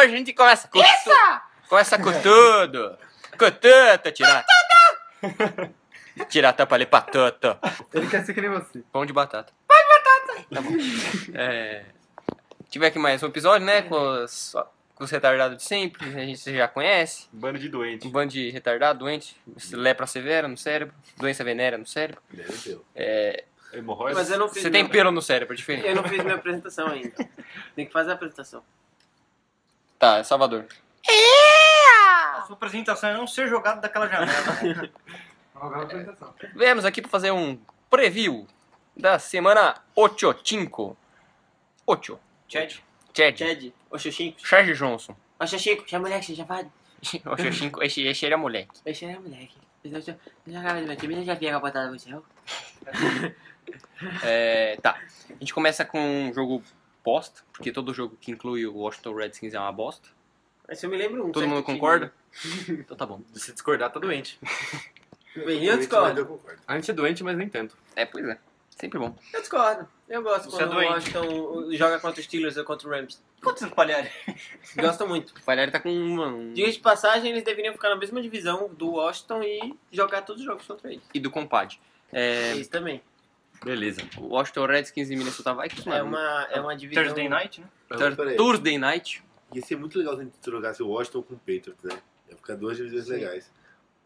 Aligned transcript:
Hoje 0.00 0.14
a 0.14 0.16
gente 0.16 0.32
começa 0.32 0.66
com 0.68 0.78
Isso! 0.78 1.10
Começa 1.68 1.98
com 1.98 2.10
tudo. 2.22 2.96
Com 3.38 3.50
tudo, 3.50 4.12
tirata. 4.12 4.46
Tirata 6.28 6.66
pra 6.66 6.76
ler 6.78 6.86
patata. 6.86 7.58
Ele 7.92 8.06
quer 8.08 8.24
ser 8.24 8.32
que 8.32 8.40
nem 8.40 8.48
você. 8.50 8.82
Pão 8.90 9.04
de 9.04 9.12
batata. 9.12 9.52
Pão 9.68 9.76
de 9.76 9.88
batata! 9.88 10.46
Tá 10.54 10.60
bom. 10.62 11.38
É, 11.38 11.84
tive 12.70 12.86
aqui 12.86 12.98
mais 12.98 13.22
um 13.22 13.26
episódio, 13.26 13.66
né? 13.66 13.82
Com 13.82 13.96
os, 14.24 14.54
com 14.94 15.04
os 15.04 15.10
retardados 15.10 15.58
de 15.58 15.62
sempre. 15.64 16.04
A 16.08 16.24
gente 16.24 16.54
já 16.54 16.66
conhece. 16.66 17.28
Um 17.32 17.38
bando 17.38 17.58
de 17.58 17.68
doente. 17.68 18.06
Um 18.06 18.10
bando 18.10 18.32
de 18.32 18.48
retardado, 18.50 19.00
doente. 19.00 19.36
Lepra 19.72 20.06
severa 20.06 20.48
no 20.48 20.56
cérebro. 20.56 20.94
Doença 21.18 21.44
venérea 21.44 21.76
no 21.78 21.86
cérebro. 21.86 22.22
É, 22.94 23.44
Hemorroida. 23.72 24.18
Mas 24.18 24.30
eu 24.30 24.38
não 24.38 24.48
fiz 24.48 24.62
você 24.62 24.70
tem 24.70 24.82
minha- 24.82 24.92
pelo 24.92 25.12
no 25.12 25.22
cérebro, 25.22 25.54
é 25.54 25.56
diferente. 25.56 25.86
Eu 25.86 25.94
não 25.94 26.04
fiz 26.04 26.22
minha 26.22 26.34
apresentação 26.36 26.88
ainda. 26.88 27.14
Tem 27.76 27.86
que 27.86 27.92
fazer 27.92 28.10
a 28.10 28.14
apresentação. 28.14 28.64
Tá, 30.00 30.24
Salvador. 30.24 30.66
A 31.06 32.42
sua 32.46 32.56
apresentação 32.56 33.10
é 33.10 33.14
não 33.14 33.26
ser 33.26 33.48
jogado 33.48 33.80
daquela 33.82 34.08
janela. 34.08 34.90
Viemos 36.56 36.84
aqui 36.86 37.02
para 37.02 37.10
fazer 37.10 37.30
um 37.32 37.58
preview 37.90 38.46
da 38.96 39.18
semana 39.18 39.76
8-5. 39.96 40.96
8. 41.86 42.20
Chad. 42.48 42.76
Chad. 43.14 43.36
Chad, 43.38 43.72
ô 43.90 43.98
Xuxinco. 43.98 44.40
Charles 44.40 44.78
Johnson. 44.78 45.14
Ô 45.38 45.46
Xuxinco, 45.46 45.84
já 45.86 45.98
moleque, 46.00 46.24
você 46.26 46.34
já 46.34 46.44
vai. 46.44 46.66
O 47.26 47.36
Xoxinco, 47.36 47.82
esse, 47.82 48.02
esse 48.06 48.24
era 48.26 48.36
moleque. 48.38 48.80
Esse 48.86 49.04
é 49.04 49.18
moleque. 49.18 49.56
Eu 49.84 50.00
já- 50.00 50.14
eu 50.46 50.52
já- 50.52 50.74
meu 50.74 50.96
time 50.96 51.24
já 51.24 51.32
havia 51.32 51.58
botada 51.58 51.90
no 51.90 51.98
céu. 51.98 52.24
É, 54.22 54.76
tá. 54.82 54.98
A 55.28 55.32
gente 55.40 55.52
começa 55.54 55.84
com 55.84 55.98
um 56.00 56.32
jogo 56.32 56.62
bosta, 57.04 57.42
porque 57.52 57.72
todo 57.72 57.94
jogo 57.94 58.16
que 58.20 58.30
inclui 58.30 58.66
o 58.66 58.74
Washington 58.76 59.14
Redskins 59.14 59.54
é 59.54 59.58
uma 59.58 59.72
bosta. 59.72 60.08
Mas 60.68 60.82
eu 60.82 60.90
me 60.90 60.96
lembro 60.96 61.26
um. 61.26 61.32
Todo 61.32 61.46
mundo 61.48 61.64
time. 61.64 61.78
concorda? 61.78 62.12
Então 62.68 62.96
tá 62.96 63.04
bom. 63.04 63.20
Se 63.34 63.52
discordar, 63.52 63.90
tá 63.90 63.98
doente. 63.98 64.38
Bem, 65.34 65.64
eu 65.64 65.76
discordo. 65.76 66.40
A 66.66 66.76
gente 66.76 66.90
é 66.90 66.94
doente, 66.94 67.24
mas 67.24 67.36
nem 67.36 67.48
tanto. 67.48 67.76
É, 67.96 68.04
pois 68.06 68.24
é. 68.24 68.38
Sempre 68.70 68.98
bom. 68.98 69.14
Eu 69.32 69.40
discordo. 69.40 69.88
Eu 70.08 70.22
gosto 70.22 70.50
Você 70.50 70.62
é 70.62 70.66
quando 70.66 70.72
o 70.72 70.74
doente. 70.74 70.92
Washington 70.92 71.72
joga 71.72 71.98
contra 72.00 72.20
os 72.20 72.26
Steelers 72.26 72.56
ou 72.56 72.64
contra 72.64 72.88
o 72.88 72.90
Rams. 72.90 73.20
Quantos 73.42 73.68
palhares? 73.70 74.10
Gosto 74.76 75.06
muito. 75.06 75.30
O 75.30 75.42
Palhares 75.42 75.72
tá 75.72 75.80
com 75.80 75.90
uma, 75.90 76.26
um... 76.28 76.52
Diga 76.52 76.70
de 76.70 76.78
passagem, 76.78 77.30
eles 77.30 77.42
deveriam 77.42 77.72
ficar 77.72 77.88
na 77.88 77.96
mesma 77.96 78.20
divisão 78.20 78.68
do 78.74 78.92
Washington 78.92 79.42
e 79.42 79.74
jogar 79.90 80.22
todos 80.22 80.40
os 80.42 80.46
jogos 80.46 80.66
contra 80.66 80.92
eles. 80.92 81.02
e 81.14 81.18
do 81.18 81.30
compadre. 81.30 81.78
É, 82.12 82.52
Isso 82.54 82.70
também. 82.70 83.02
Beleza. 83.64 84.00
o 84.16 84.28
Washington 84.28 84.66
Redskins 84.66 85.10
e 85.10 85.16
Minnesota 85.16 85.54
Vikings, 85.54 85.88
É 85.88 85.92
mano. 86.02 86.04
uma, 86.16 86.48
é 86.50 86.60
uma 86.60 86.76
divisão. 86.76 87.02
Thursday 87.04 87.28
night, 87.28 87.60
né? 87.60 87.66
Thur- 87.88 88.16
Peraí. 88.16 88.36
Thursday 88.36 88.78
Night. 88.78 89.22
Ia 89.52 89.62
ser 89.62 89.76
muito 89.76 89.98
legal 89.98 90.14
se 90.14 90.20
a 90.20 90.24
gente 90.24 90.34
jogasse 90.44 90.82
o 90.82 90.88
Washington 90.88 91.22
com 91.22 91.34
o 91.34 91.38
Patriots, 91.38 91.82
né? 91.82 91.98
Ia 92.30 92.36
ficar 92.36 92.54
duas 92.54 92.76
divisões 92.76 93.06
legais. 93.08 93.50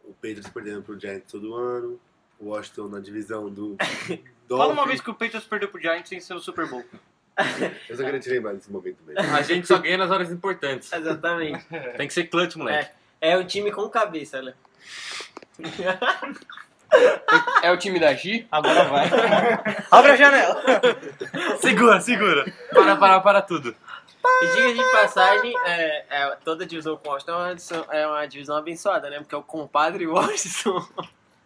O 0.03 0.13
Patriots 0.15 0.49
perdendo 0.49 0.83
pro 0.83 0.99
Giants 0.99 1.31
todo 1.31 1.55
ano, 1.55 2.01
o 2.41 2.49
Washington 2.49 2.89
na 2.89 2.99
divisão 3.01 3.49
do 3.51 3.77
Fala 4.49 4.73
uma 4.73 4.87
vez 4.87 5.01
que 5.01 5.11
o 5.11 5.15
Patriots 5.15 5.47
perdeu 5.47 5.69
pro 5.69 5.81
Giants 5.81 6.09
sem 6.09 6.19
ser 6.21 6.35
o 6.35 6.41
Super 6.41 6.67
Bowl. 6.69 6.85
Eu 7.89 7.97
só 7.97 8.05
queria 8.05 8.21
te 8.21 8.29
lembrar 8.31 8.53
desse 8.55 8.71
momento 8.71 8.99
mesmo. 9.07 9.21
A 9.35 9.43
gente 9.43 9.67
só 9.67 9.79
ganha 9.79 9.99
nas 9.99 10.11
horas 10.11 10.31
importantes. 10.31 10.93
Exatamente. 10.93 11.65
Tem 11.97 12.07
que 12.09 12.15
ser 12.15 12.25
clutch, 12.25 12.57
moleque. 12.57 12.91
É 13.21 13.37
o 13.37 13.45
time 13.45 13.71
com 13.73 13.89
cabeça, 13.89 14.41
né? 14.43 14.55
É 17.63 17.71
o 17.73 17.77
time 17.77 17.99
da 17.99 18.15
G. 18.15 18.47
Agora 18.51 18.85
vai. 18.85 19.09
Abre 19.91 20.13
a 20.13 20.17
janela. 20.17 20.63
Segura, 21.61 22.01
segura. 22.01 22.45
Para, 22.73 22.97
para, 22.97 23.21
para 23.21 23.43
tudo. 23.43 23.75
E 24.43 24.47
diga 24.57 24.73
de 24.75 24.91
passagem, 24.93 25.55
é, 25.67 26.05
é, 26.09 26.37
toda 26.45 26.65
divisão 26.65 26.97
com 26.97 27.11
Washington 27.11 27.33
é 27.33 27.37
uma, 27.37 27.55
divisão- 27.55 27.87
é 27.91 28.07
uma 28.07 28.27
divisão 28.27 28.57
abençoada, 28.57 29.11
né? 29.11 29.19
Porque 29.19 29.35
é 29.35 29.39
o 29.39 29.43
compadre 29.43 30.07
Washington. 30.07 30.87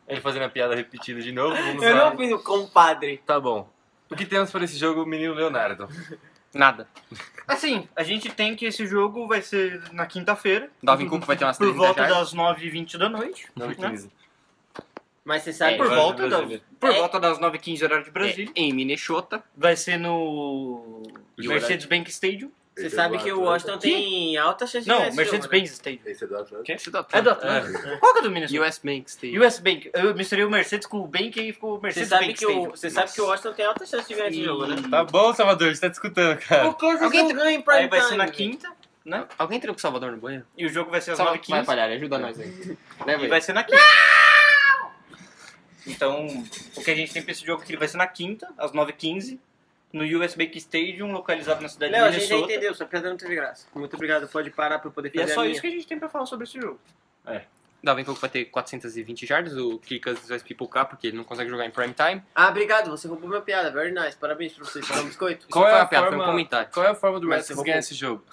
Ele 0.06 0.20
fazendo 0.20 0.44
a 0.44 0.48
piada 0.48 0.74
repetida 0.74 1.20
de 1.20 1.32
novo. 1.32 1.54
Vamos 1.56 1.82
Eu 1.82 1.96
lá. 1.96 2.10
não 2.10 2.16
fiz 2.16 2.32
o 2.32 2.38
compadre. 2.38 3.18
Tá 3.26 3.38
bom. 3.40 3.68
O 4.10 4.16
que 4.16 4.24
temos 4.24 4.50
para 4.50 4.64
esse 4.64 4.78
jogo, 4.78 5.04
menino 5.04 5.34
Leonardo? 5.34 5.88
Nada. 6.54 6.88
Assim, 7.46 7.86
a 7.94 8.02
gente 8.02 8.30
tem 8.30 8.56
que 8.56 8.64
esse 8.64 8.86
jogo 8.86 9.26
vai 9.28 9.42
ser 9.42 9.82
na 9.92 10.06
quinta-feira. 10.06 10.70
Dalvin 10.82 11.08
Cook 11.08 11.24
vai 11.24 11.36
ter 11.36 11.44
umas 11.44 11.58
Por 11.58 11.64
30 11.66 11.78
volta 11.78 12.06
jardas. 12.08 12.32
das 12.32 12.34
9h20 12.34 12.96
da 12.96 13.08
noite. 13.10 13.48
9h15. 13.58 14.10
Mas 15.28 15.42
você 15.42 15.52
sabe 15.52 15.74
É, 15.74 15.76
Por 15.76 15.84
Horário 15.86 16.02
volta, 16.02 16.28
da, 16.30 16.42
por 16.80 16.90
É. 16.90 16.98
volta 16.98 17.20
das 17.20 17.38
9h15 17.38 17.82
horário 17.84 18.02
de 18.02 18.10
Brasília. 18.10 18.50
É, 18.56 18.60
em 18.62 18.72
Minnesota. 18.72 19.44
Vai 19.54 19.76
ser 19.76 19.98
no 19.98 21.02
Mercedes-Benz 21.36 22.08
Stadium. 22.08 22.50
Você 22.74 22.86
é 22.86 22.88
sabe 22.88 23.18
que 23.18 23.30
o. 23.30 23.40
Washington 23.42 23.76
tem 23.76 24.38
alta 24.38 24.66
chance 24.66 24.84
de 24.84 24.88
Não, 24.88 24.96
jogo, 25.00 25.10
né? 25.10 25.16
Mercedes-Benz 25.16 25.70
Stadium. 25.72 26.00
Esse 26.06 26.24
é 26.24 26.26
do 26.28 26.36
Atlanta. 26.38 26.72
Esse 26.72 26.88
É 26.88 27.20
do 27.22 27.30
Atlanta. 27.30 27.96
Qual 28.00 28.12
que 28.14 28.18
é 28.20 28.22
do 28.22 28.30
Minnesota? 28.30 28.66
US 28.68 28.78
Bank 28.82 29.10
Stadium. 29.10 29.46
US 29.46 29.58
Bank. 29.58 29.90
Eu 29.92 30.14
misturei 30.14 30.44
o 30.46 30.50
Mercedes 30.50 30.86
com 30.86 30.98
o 31.00 31.06
Bank 31.06 31.38
e 31.38 31.52
ficou 31.52 31.76
o 31.76 31.82
Mercedes 31.82 32.08
sabe, 32.08 32.28
Bank 32.28 32.38
que 32.38 32.46
o, 32.46 32.50
Stadium. 32.50 32.70
você 32.70 32.88
sabe 32.90 33.12
que 33.12 33.20
o 33.20 33.26
Washington 33.26 33.52
tem 33.52 33.66
alta 33.66 33.84
chance 33.84 34.08
de 34.08 34.14
ganhar 34.14 34.28
esse 34.30 34.42
jogo, 34.44 34.66
né? 34.66 34.76
Tá 34.90 35.04
bom, 35.04 35.34
Salvador, 35.34 35.74
você 35.74 35.80
tá 35.82 35.88
discutindo, 35.88 36.38
cara. 36.38 36.72
Que 36.72 36.80
vocês 36.86 37.02
Alguém 37.02 37.22
não 37.24 37.32
ganham 37.34 37.50
em 37.50 37.60
prime 37.60 37.80
Aí 37.80 37.88
vai 37.88 38.00
ser 38.00 38.16
na 38.16 38.28
quinta, 38.28 38.72
né? 39.04 39.26
Alguém 39.36 39.58
entrou 39.58 39.74
com 39.74 39.78
o 39.78 39.82
Salvador 39.82 40.10
no 40.12 40.16
banheiro? 40.16 40.46
E 40.56 40.64
o 40.64 40.70
jogo 40.70 40.90
vai 40.90 41.02
ser 41.02 41.10
às 41.10 41.16
Salva- 41.18 41.32
Vai, 41.32 41.40
9h15. 41.40 41.66
Palhares, 41.66 41.96
ajuda 41.98 42.18
nós 42.18 42.40
aí. 42.40 42.76
E 43.06 43.10
aí. 43.10 43.28
vai 43.28 43.40
ser 43.42 43.52
na 43.52 43.64
quinta. 43.64 43.82
Então, 45.88 46.26
o 46.76 46.82
que 46.82 46.90
a 46.90 46.94
gente 46.94 47.12
tem 47.12 47.22
pra 47.22 47.32
esse 47.32 47.44
jogo 47.44 47.62
aqui 47.62 47.72
ele 47.72 47.78
vai 47.78 47.88
ser 47.88 47.96
na 47.96 48.06
quinta, 48.06 48.48
às 48.56 48.72
9h15, 48.72 49.38
no 49.92 50.04
US 50.20 50.34
Bank 50.34 50.56
Stadium, 50.58 51.12
localizado 51.12 51.62
na 51.62 51.68
cidade 51.68 51.94
a 51.94 52.08
de 52.08 52.14
gente 52.14 52.26
já 52.26 52.34
Minnesota. 52.34 52.52
entendeu, 52.52 52.74
sua 52.74 52.86
piada 52.86 53.08
não 53.08 53.16
teve 53.16 53.34
graça. 53.34 53.66
Muito 53.74 53.94
obrigado, 53.94 54.28
pode 54.28 54.50
parar 54.50 54.78
pra 54.78 54.88
eu 54.88 54.92
poder 54.92 55.10
E 55.14 55.18
é 55.18 55.22
fazer 55.22 55.34
só 55.34 55.40
a 55.40 55.48
isso 55.48 55.60
que 55.60 55.66
a 55.66 55.70
gente 55.70 55.86
tem 55.86 55.98
pra 55.98 56.08
falar 56.08 56.26
sobre 56.26 56.44
esse 56.44 56.60
jogo. 56.60 56.78
Dalvin 57.82 58.04
Cook 58.04 58.18
vai 58.18 58.28
ter 58.28 58.44
420 58.46 59.24
jardas, 59.24 59.56
o 59.56 59.80
Cousins 60.02 60.28
vai 60.28 60.40
pipocar 60.40 60.86
porque 60.86 61.06
ele 61.06 61.16
não 61.16 61.24
consegue 61.24 61.48
jogar 61.48 61.64
em 61.64 61.70
prime 61.70 61.94
time. 61.94 62.22
Ah, 62.34 62.48
obrigado, 62.48 62.90
você 62.90 63.06
roubou 63.06 63.28
minha 63.28 63.40
piada, 63.40 63.70
very 63.70 63.92
nice, 63.92 64.16
parabéns 64.16 64.52
pra 64.52 64.64
você, 64.64 64.82
você 64.82 64.92
um 64.94 65.04
biscoito. 65.06 65.46
Isso 65.48 65.56
não 65.58 65.62
foi 65.62 65.72
uma 65.72 65.86
piada, 65.86 66.08
foi 66.08 66.16
um 66.16 66.24
comentário. 66.24 66.70
Qual 66.72 66.84
é 66.84 66.90
a 66.90 66.94
forma 66.94 67.20
do 67.20 67.28
Redskins 67.28 67.56
você 67.56 67.64
ganhar 67.64 67.78
esse 67.78 67.94
jogo? 67.94 68.24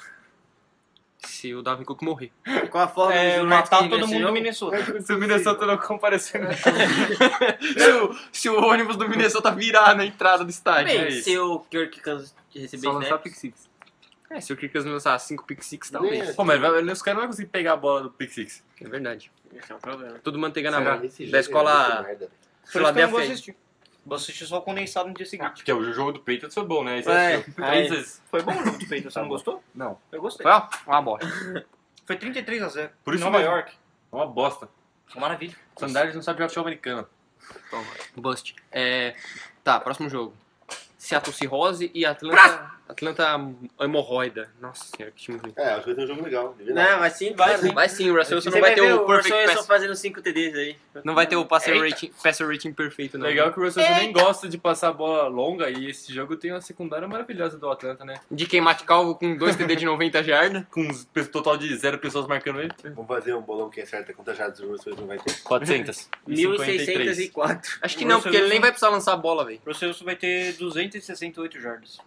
Se 1.27 1.53
o 1.53 1.61
Dalvin 1.61 1.83
Cook 1.83 2.01
morrer. 2.01 2.31
Qual 2.69 2.83
a 2.83 2.87
forma 2.87 3.13
É, 3.13 3.39
do 3.39 3.47
matar 3.47 3.79
todo 3.89 3.99
mundo 3.99 4.13
no 4.13 4.19
jogo? 4.19 4.33
Minnesota. 4.33 5.01
Se 5.01 5.13
o 5.13 5.17
Minnesota 5.17 5.65
não 5.65 5.77
comparecer 5.77 6.41
no 6.41 6.51
jogo. 6.51 6.77
se, 7.79 7.91
o, 7.91 8.19
se 8.31 8.49
o 8.49 8.63
ônibus 8.63 8.95
do 8.95 9.07
Minnesota 9.07 9.51
virar 9.51 9.95
na 9.95 10.05
entrada 10.05 10.43
do 10.43 10.49
estádio. 10.49 10.85
Bem, 10.93 11.05
é 11.05 11.09
isso. 11.09 11.23
se 11.23 11.37
o 11.37 11.59
Kirk 11.59 12.01
Cousins 12.01 12.35
receber 12.53 12.83
Só 12.83 12.91
lançar 12.91 13.17
pick 13.19 13.33
six. 13.35 13.69
É, 14.29 14.41
se 14.41 14.51
o 14.51 14.57
Kirk 14.57 14.73
Cousins 14.73 14.91
lançar 14.91 15.17
5 15.19 15.45
pick 15.45 15.61
6, 15.61 15.91
talvez. 15.91 16.35
Pô, 16.35 16.43
mas 16.43 16.59
vai- 16.59 16.81
os 16.83 17.01
caras 17.01 17.15
não 17.15 17.21
vão 17.21 17.27
conseguir 17.27 17.49
pegar 17.49 17.73
a 17.73 17.77
bola 17.77 18.01
do 18.01 18.09
pick 18.09 18.31
six. 18.31 18.63
É 18.81 18.87
verdade. 18.87 19.31
esse 19.53 19.71
é 19.71 19.75
um 19.75 19.79
problema. 19.79 20.19
Tudo 20.23 20.39
manteiga 20.39 20.71
na 20.71 20.81
mão. 20.81 20.99
Da 20.99 21.37
é 21.37 21.39
escola 21.39 22.05
muito 22.07 23.55
vou 24.05 24.15
assistir. 24.15 24.45
Só 24.45 24.59
o 24.59 24.61
condensado 24.61 25.07
no 25.09 25.13
dia 25.15 25.25
seguinte. 25.25 25.55
Porque 25.55 25.73
o 25.73 25.91
jogo 25.93 26.11
do 26.13 26.19
Patriots 26.19 26.53
foi 26.53 26.63
bom, 26.65 26.83
né? 26.83 26.99
Esse 26.99 27.09
É, 27.09 27.41
três 27.41 27.89
vezes. 27.89 28.21
Foi 28.29 28.41
bom 28.41 28.51
o 28.51 28.63
jogo 28.65 28.77
do 28.77 28.85
Peito, 28.87 29.09
você 29.09 29.15
Tá 29.15 29.21
não 29.21 29.29
gostou? 29.29 29.63
Não. 29.73 29.97
Eu 30.11 30.21
gostei. 30.21 30.45
Foi 30.45 30.61
uma 30.93 31.01
bosta. 31.01 31.27
Foi 32.05 32.15
33 32.17 32.61
a 32.61 32.67
0. 32.69 32.89
Por 33.03 33.15
isso 33.15 33.23
Nova 33.23 33.37
mesmo. 33.39 33.51
York. 33.51 33.73
É 34.11 34.15
uma 34.15 34.27
bosta. 34.27 34.69
Maravilha. 35.15 35.55
Sandálias 35.77 36.13
não 36.15 36.21
sabe 36.21 36.37
jogar 36.37 36.49
futebol 36.49 36.67
americano. 36.67 37.07
Bust. 38.15 38.55
É, 38.71 39.15
tá, 39.63 39.79
próximo 39.79 40.09
jogo. 40.09 40.33
Seattle 40.97 41.33
Cirrose 41.33 41.91
e 41.93 42.05
Atlanta. 42.05 42.71
Atlanta 42.87 43.27
Hemorroida. 43.81 44.49
Nossa 44.61 44.85
senhora, 44.85 45.11
que 45.15 45.21
time 45.23 45.37
ruim. 45.37 45.53
É, 45.55 45.69
acho 45.71 45.81
que 45.81 45.85
vai 45.87 45.95
ter 45.95 46.03
um 46.03 46.07
jogo 46.07 46.23
legal. 46.23 46.55
Não, 46.59 46.99
vai 46.99 47.09
sim, 47.09 47.33
vai 47.33 47.57
sim. 47.57 47.73
Vai 47.73 47.89
sim, 47.89 48.09
o 48.11 48.15
Russell 48.17 48.35
Wilson 48.37 48.49
não 48.51 48.59
vai 48.61 48.69
vai 48.69 48.75
ter 48.75 48.81
o 48.81 48.85
o 48.85 48.97
Russell 48.99 49.07
perfect 49.07 49.33
Wilson 49.41 49.55
pass. 49.55 49.67
fazendo 49.67 49.95
5 49.95 50.21
TDs 50.21 50.55
aí. 50.55 50.75
Não 51.03 51.15
vai 51.15 51.27
ter 51.27 51.35
o 51.35 51.45
passer 51.45 51.79
rating, 51.79 52.11
passer 52.23 52.47
rating 52.47 52.73
perfeito, 52.73 53.17
não. 53.17 53.25
Legal 53.25 53.51
que 53.51 53.59
o 53.59 53.63
Russell 53.63 53.83
Wilson 53.83 53.95
nem 53.99 54.11
gosta 54.13 54.47
de 54.47 54.57
passar 54.57 54.91
bola 54.93 55.27
longa 55.27 55.69
e 55.69 55.89
esse 55.89 56.13
jogo 56.13 56.35
tem 56.37 56.51
uma 56.51 56.61
secundária 56.61 57.07
maravilhosa 57.07 57.57
do 57.57 57.69
Atlanta, 57.69 58.05
né? 58.05 58.19
De 58.29 58.45
quem 58.45 58.61
mate 58.61 58.83
calvo 58.83 59.15
com 59.15 59.35
2 59.35 59.55
TD 59.55 59.75
de 59.77 59.85
90 59.85 60.23
jardas. 60.23 60.63
Com 60.71 60.81
um 60.81 61.25
total 61.25 61.57
de 61.57 61.75
zero 61.75 61.97
pessoas 61.97 62.27
marcando 62.27 62.59
ele. 62.61 62.71
Vamos 62.83 63.07
fazer 63.07 63.33
um 63.33 63.41
bolão 63.41 63.69
que 63.69 63.81
acerta 63.81 64.13
quantas 64.13 64.37
jardas 64.37 64.59
o 64.59 64.67
Russell 64.69 64.95
não 64.95 65.07
vai 65.07 65.17
ter. 65.17 65.41
400. 65.43 66.09
1604. 66.27 67.79
Acho 67.81 67.97
que 67.97 68.05
não, 68.05 68.17
Russell 68.17 68.31
porque 68.31 68.37
ele 68.37 68.49
nem 68.49 68.57
Wilson- 68.57 68.61
vai 68.61 68.71
precisar 68.71 68.89
lançar 68.89 69.13
a 69.13 69.17
bola, 69.17 69.45
velho. 69.45 69.59
O 69.65 69.69
Russell 69.69 69.89
Wilson 69.89 70.05
vai 70.05 70.15
ter 70.15 70.53
268 70.53 71.59
jardas. 71.59 71.97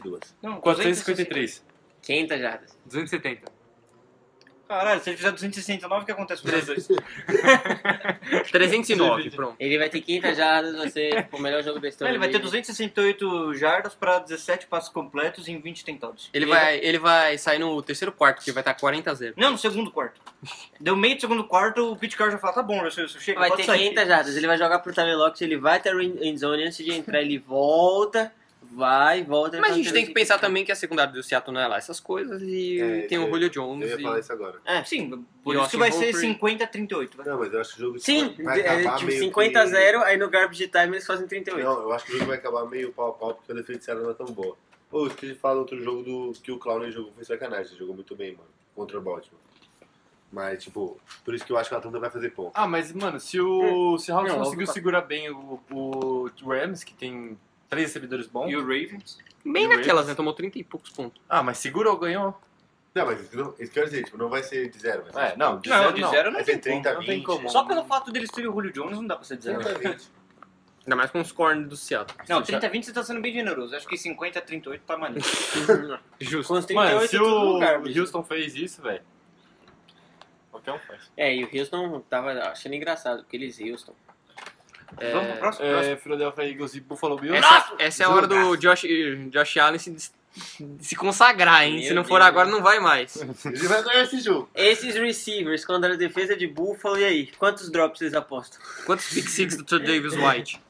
222. 0.00 0.36
Não, 0.42 0.60
453. 0.60 1.64
500 2.02 2.40
jardas. 2.40 2.78
270. 2.86 3.62
Caralho, 4.72 5.02
se 5.02 5.10
ele 5.10 5.16
fizer 5.18 5.32
269, 5.32 6.02
o 6.02 6.06
que 6.06 6.12
acontece 6.12 6.42
com 6.42 6.48
os 6.48 6.64
dois? 6.64 6.88
309, 8.50 9.30
pronto. 9.30 9.54
Ele 9.60 9.76
vai 9.76 9.90
ter 9.90 10.00
500 10.00 10.36
jardas, 10.36 10.76
vai 10.76 10.88
ser 10.88 11.28
o 11.30 11.38
melhor 11.38 11.62
jogo 11.62 11.76
da 11.78 11.82
Não, 11.82 11.88
história. 11.90 12.10
ele 12.12 12.18
vai 12.18 12.28
ter 12.28 12.38
dele. 12.38 12.44
268 12.44 13.54
jardas 13.54 13.94
para 13.94 14.18
17 14.20 14.66
passos 14.68 14.88
completos 14.88 15.46
em 15.46 15.60
20 15.60 15.84
tentados. 15.84 16.30
Ele 16.32 16.46
vai, 16.46 16.78
ele 16.78 16.98
vai 16.98 17.36
sair 17.36 17.58
no 17.58 17.82
terceiro 17.82 18.12
quarto, 18.12 18.36
porque 18.36 18.50
vai 18.50 18.62
estar 18.62 18.72
40 18.72 19.10
a 19.10 19.14
0. 19.14 19.34
Não, 19.36 19.50
no 19.50 19.58
segundo 19.58 19.90
quarto. 19.90 20.18
Deu 20.80 20.96
meio 20.96 21.16
do 21.16 21.20
segundo 21.20 21.44
quarto, 21.44 21.92
o 21.92 21.96
Pete 21.96 22.16
Carroll 22.16 22.32
já 22.32 22.38
fala, 22.38 22.54
tá 22.54 22.62
bom, 22.62 22.82
Russell 22.82 23.08
chega, 23.08 23.38
Vai 23.38 23.50
pode 23.50 23.62
ter 23.62 23.66
sair. 23.66 23.90
500 23.90 24.08
jardas. 24.08 24.36
Ele 24.36 24.46
vai 24.46 24.56
jogar 24.56 24.78
pro 24.78 24.92
Lockett, 25.18 25.44
ele 25.44 25.58
vai 25.58 25.80
ter 25.80 25.94
end 26.00 26.38
zone. 26.38 26.64
Antes 26.64 26.78
de 26.82 26.92
entrar, 26.92 27.20
ele 27.20 27.38
volta, 27.38 28.32
vai 28.74 29.20
e 29.20 29.22
volta. 29.22 29.60
Mas 29.60 29.72
a 29.72 29.74
gente 29.74 29.92
tem 29.92 30.06
que 30.06 30.12
pensar 30.12 30.38
também 30.38 30.64
que 30.64 30.72
a 30.72 30.76
secundária 30.76 31.12
do 31.12 31.22
Seattle 31.22 31.52
não 31.54 31.60
é 31.60 31.66
lá 31.66 31.76
essas 31.76 32.00
coisas 32.00 32.40
e 32.42 32.80
É, 32.80 33.02
tem 33.02 33.18
o 33.18 33.22
eu- 33.22 33.30
Julio 33.30 33.46
Eu 33.46 33.50
Jones 33.50 33.90
ia 33.90 33.96
e... 33.96 34.02
falar 34.02 34.18
isso 34.20 34.32
agora. 34.32 34.60
É, 34.64 34.82
Sim, 34.84 35.24
por 35.44 35.54
E 35.54 35.58
isso 35.58 35.70
que 35.70 35.76
vai 35.76 35.92
ser 35.92 36.06
Hooper. 36.06 36.20
50 36.20 36.64
a 36.64 36.66
38. 36.66 37.16
vai. 37.16 37.26
Não, 37.26 37.38
mas 37.38 37.52
eu 37.52 37.60
acho 37.60 37.70
que 37.74 37.76
o 37.76 37.86
jogo 37.86 37.98
Sim, 37.98 38.34
vai 38.42 38.60
é, 38.60 38.68
acabar 38.80 38.96
tipo 38.96 39.10
meio 39.10 39.20
50 39.24 39.60
a 39.60 39.64
que- 39.64 39.70
0, 39.70 40.02
aí 40.02 40.16
no 40.16 40.28
garbage 40.30 40.68
time 40.68 40.88
eles 40.88 41.06
fazem 41.06 41.26
38. 41.26 41.64
Não, 41.64 41.82
eu 41.82 41.92
acho 41.92 42.04
que 42.06 42.12
o 42.12 42.14
jogo 42.14 42.26
vai 42.26 42.38
acabar 42.38 42.64
meio 42.66 42.92
pau 42.92 43.10
a 43.10 43.12
pau 43.12 43.34
porque 43.34 43.52
a 43.52 43.54
defesa 43.54 43.78
de 43.78 43.84
Seattle 43.84 44.04
não 44.04 44.12
é 44.12 44.14
tão 44.14 44.26
boa. 44.26 44.56
Ô, 44.90 45.06
esqueci 45.06 45.32
de 45.32 45.38
falar 45.38 45.54
do 45.54 45.60
outro 45.60 45.82
jogo 45.82 46.02
do, 46.02 46.32
que 46.42 46.52
o 46.52 46.58
Clown 46.58 46.90
jogou, 46.90 47.12
foi 47.14 47.24
sacanagem. 47.24 47.70
Ele 47.72 47.78
jogou 47.78 47.94
muito 47.94 48.14
bem, 48.14 48.32
mano, 48.32 48.48
contra 48.74 48.98
o 48.98 49.00
Baltimore. 49.02 49.40
Mas, 50.30 50.64
tipo, 50.64 50.98
por 51.24 51.34
isso 51.34 51.44
que 51.44 51.52
eu 51.52 51.58
acho 51.58 51.68
que 51.68 51.74
o 51.74 51.78
Atlanta 51.78 51.98
vai 51.98 52.08
fazer 52.10 52.30
ponto. 52.30 52.52
Ah, 52.54 52.66
mas, 52.66 52.90
mano, 52.92 53.20
se 53.20 53.38
o 53.38 53.98
Seahawks 53.98 54.32
Não, 54.32 54.38
conseguiu 54.38 54.66
eu- 54.66 54.72
segurar 54.72 55.02
bem 55.02 55.30
o, 55.30 55.60
o 55.70 56.30
Rams, 56.46 56.82
que 56.84 56.94
tem 56.94 57.38
três 57.72 57.86
recebedores 57.88 58.26
bons. 58.26 58.50
E 58.50 58.56
o 58.56 58.60
Ravens? 58.60 59.18
Bem 59.44 59.64
E 59.64 59.68
naquelas, 59.68 59.86
Ravens? 59.88 60.08
né? 60.08 60.14
Tomou 60.14 60.34
30 60.34 60.58
e 60.58 60.64
poucos 60.64 60.90
pontos. 60.90 61.20
Ah, 61.28 61.42
mas 61.42 61.56
segurou, 61.58 61.96
ganhou. 61.96 62.38
Não, 62.94 63.06
mas 63.06 63.22
isso, 63.22 63.34
não, 63.34 63.54
isso 63.58 63.72
quer 63.72 63.84
dizer, 63.86 64.04
tipo, 64.04 64.18
não 64.18 64.28
vai 64.28 64.42
ser 64.42 64.68
de 64.68 64.78
zero. 64.78 65.04
Vai 65.10 65.28
ser 65.28 65.32
É, 65.32 65.36
não, 65.38 65.58
de 65.58 65.70
Não, 65.70 65.78
zero 65.78 65.92
de 65.94 66.00
não. 66.02 66.10
zero 66.10 66.24
não 66.30 66.34
Vai 66.34 66.44
tem 66.44 66.54
ser 66.56 66.60
30 66.60 66.90
a 66.90 66.92
não 66.94 67.00
tem 67.00 67.16
20. 67.16 67.24
como. 67.24 67.48
Só 67.48 67.64
pelo 67.64 67.84
fato 67.84 68.12
deles 68.12 68.30
terem 68.30 68.50
o 68.50 68.52
Julio 68.52 68.70
Jones 68.70 68.96
não 68.98 69.06
dá 69.06 69.16
pra 69.16 69.24
ser 69.24 69.38
de 69.38 69.44
zero. 69.44 69.60
30 69.64 69.88
a 69.88 69.92
20. 69.92 70.08
Ainda 70.84 70.96
mais 70.96 71.10
com 71.10 71.20
os 71.20 71.32
corners 71.32 71.68
do 71.68 71.76
Seattle. 71.76 72.18
Não, 72.28 72.42
30 72.42 72.66
a 72.66 72.68
20 72.68 72.84
você 72.84 72.92
tá 72.92 73.02
sendo 73.02 73.22
bem 73.22 73.32
generoso. 73.32 73.74
Acho 73.74 73.86
que 73.88 73.96
50 73.96 74.38
a 74.38 74.42
38 74.42 74.82
tá 74.84 74.98
maneiro. 74.98 75.24
Justo. 76.20 76.52
Com 76.52 76.58
os 76.58 76.66
38 76.66 76.94
Mano, 76.94 77.08
se 77.08 77.18
o 77.18 77.58
garbage. 77.58 77.98
Houston 78.00 78.22
fez 78.24 78.54
isso, 78.56 78.82
velho. 78.82 79.00
Qualquer 80.50 80.72
um 80.72 80.78
faz. 80.80 81.10
É, 81.16 81.34
e 81.34 81.44
o 81.44 81.48
Houston 81.58 82.00
tava 82.10 82.32
achando 82.50 82.74
engraçado, 82.74 83.22
porque 83.22 83.36
eles 83.36 83.58
Houston. 83.58 83.94
Vamos 85.12 85.30
pro 85.30 85.38
próximo? 85.38 85.68
próximo. 85.68 85.92
É, 85.92 85.96
Philadelphia 85.96 86.44
Eagles 86.44 86.74
e 86.74 86.80
Buffalo 86.80 87.16
Bills. 87.16 87.38
Essa, 87.38 87.74
essa 87.78 88.02
é 88.02 88.06
a 88.06 88.10
hora 88.10 88.26
do 88.26 88.56
Josh, 88.56 88.82
Josh 89.30 89.56
Allen 89.58 89.78
se, 89.78 90.12
se 90.80 90.96
consagrar, 90.96 91.64
hein? 91.64 91.78
Meu 91.80 91.88
se 91.88 91.94
não 91.94 92.04
for 92.04 92.18
Deus. 92.18 92.28
agora, 92.28 92.48
não 92.48 92.62
vai 92.62 92.78
mais. 92.80 93.16
Ele 93.44 93.68
vai 93.68 93.82
ganhar 93.82 94.02
esse 94.02 94.20
jogo. 94.20 94.48
Esses 94.54 94.94
receivers 94.94 95.64
contra 95.64 95.94
a 95.94 95.96
defesa 95.96 96.36
de 96.36 96.46
Buffalo, 96.46 96.98
e 96.98 97.04
aí? 97.04 97.26
Quantos 97.38 97.70
drops 97.70 97.98
vocês 97.98 98.14
apostam? 98.14 98.60
Quantos 98.86 99.12
Big 99.12 99.28
Six 99.28 99.56
do 99.56 99.78
Davis 99.78 100.14
White? 100.14 100.60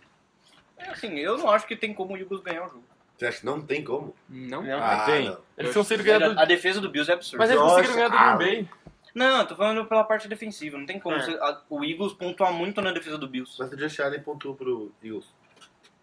É, 0.78 0.90
Assim, 0.90 1.18
eu 1.18 1.38
não 1.38 1.50
acho 1.50 1.66
que 1.66 1.76
tem 1.76 1.94
como 1.94 2.14
o 2.14 2.16
Eagles 2.16 2.42
ganhar 2.42 2.64
o 2.66 2.68
jogo. 2.68 2.84
Você 3.16 3.26
acha 3.26 3.38
que 3.38 3.46
não 3.46 3.60
tem 3.60 3.84
como? 3.84 4.14
Não? 4.28 4.62
Não? 4.62 4.82
Ah, 4.82 5.04
tem. 5.06 5.26
não. 5.26 5.38
Eles 5.56 5.72
conseguiram 5.72 6.18
ganhar 6.18 6.34
do... 6.34 6.40
A 6.40 6.44
defesa 6.44 6.80
do 6.80 6.90
Bills 6.90 7.08
é 7.08 7.14
absurda. 7.14 7.38
Mas 7.38 7.50
eles 7.50 7.62
conseguiram 7.62 7.94
ganhar 7.94 8.08
do 8.08 8.38
Green 8.38 8.38
Bay. 8.38 8.68
Não, 9.14 9.40
eu 9.40 9.46
tô 9.46 9.54
falando 9.56 9.84
pela 9.86 10.04
parte 10.04 10.26
defensiva. 10.28 10.78
Não 10.78 10.86
tem 10.86 10.98
como 10.98 11.16
É. 11.16 11.20
você- 11.20 11.32
a- 11.40 11.60
o 11.68 11.84
Eagles 11.84 12.12
pontuar 12.14 12.52
muito 12.52 12.80
na 12.80 12.92
defesa 12.92 13.18
do 13.18 13.28
Bills. 13.28 13.56
Mas 13.58 13.72
o 13.72 13.76
Josh 13.76 14.00
Allen 14.00 14.20
pontuou 14.22 14.54
pro 14.54 14.92
Eagles. 15.02 15.26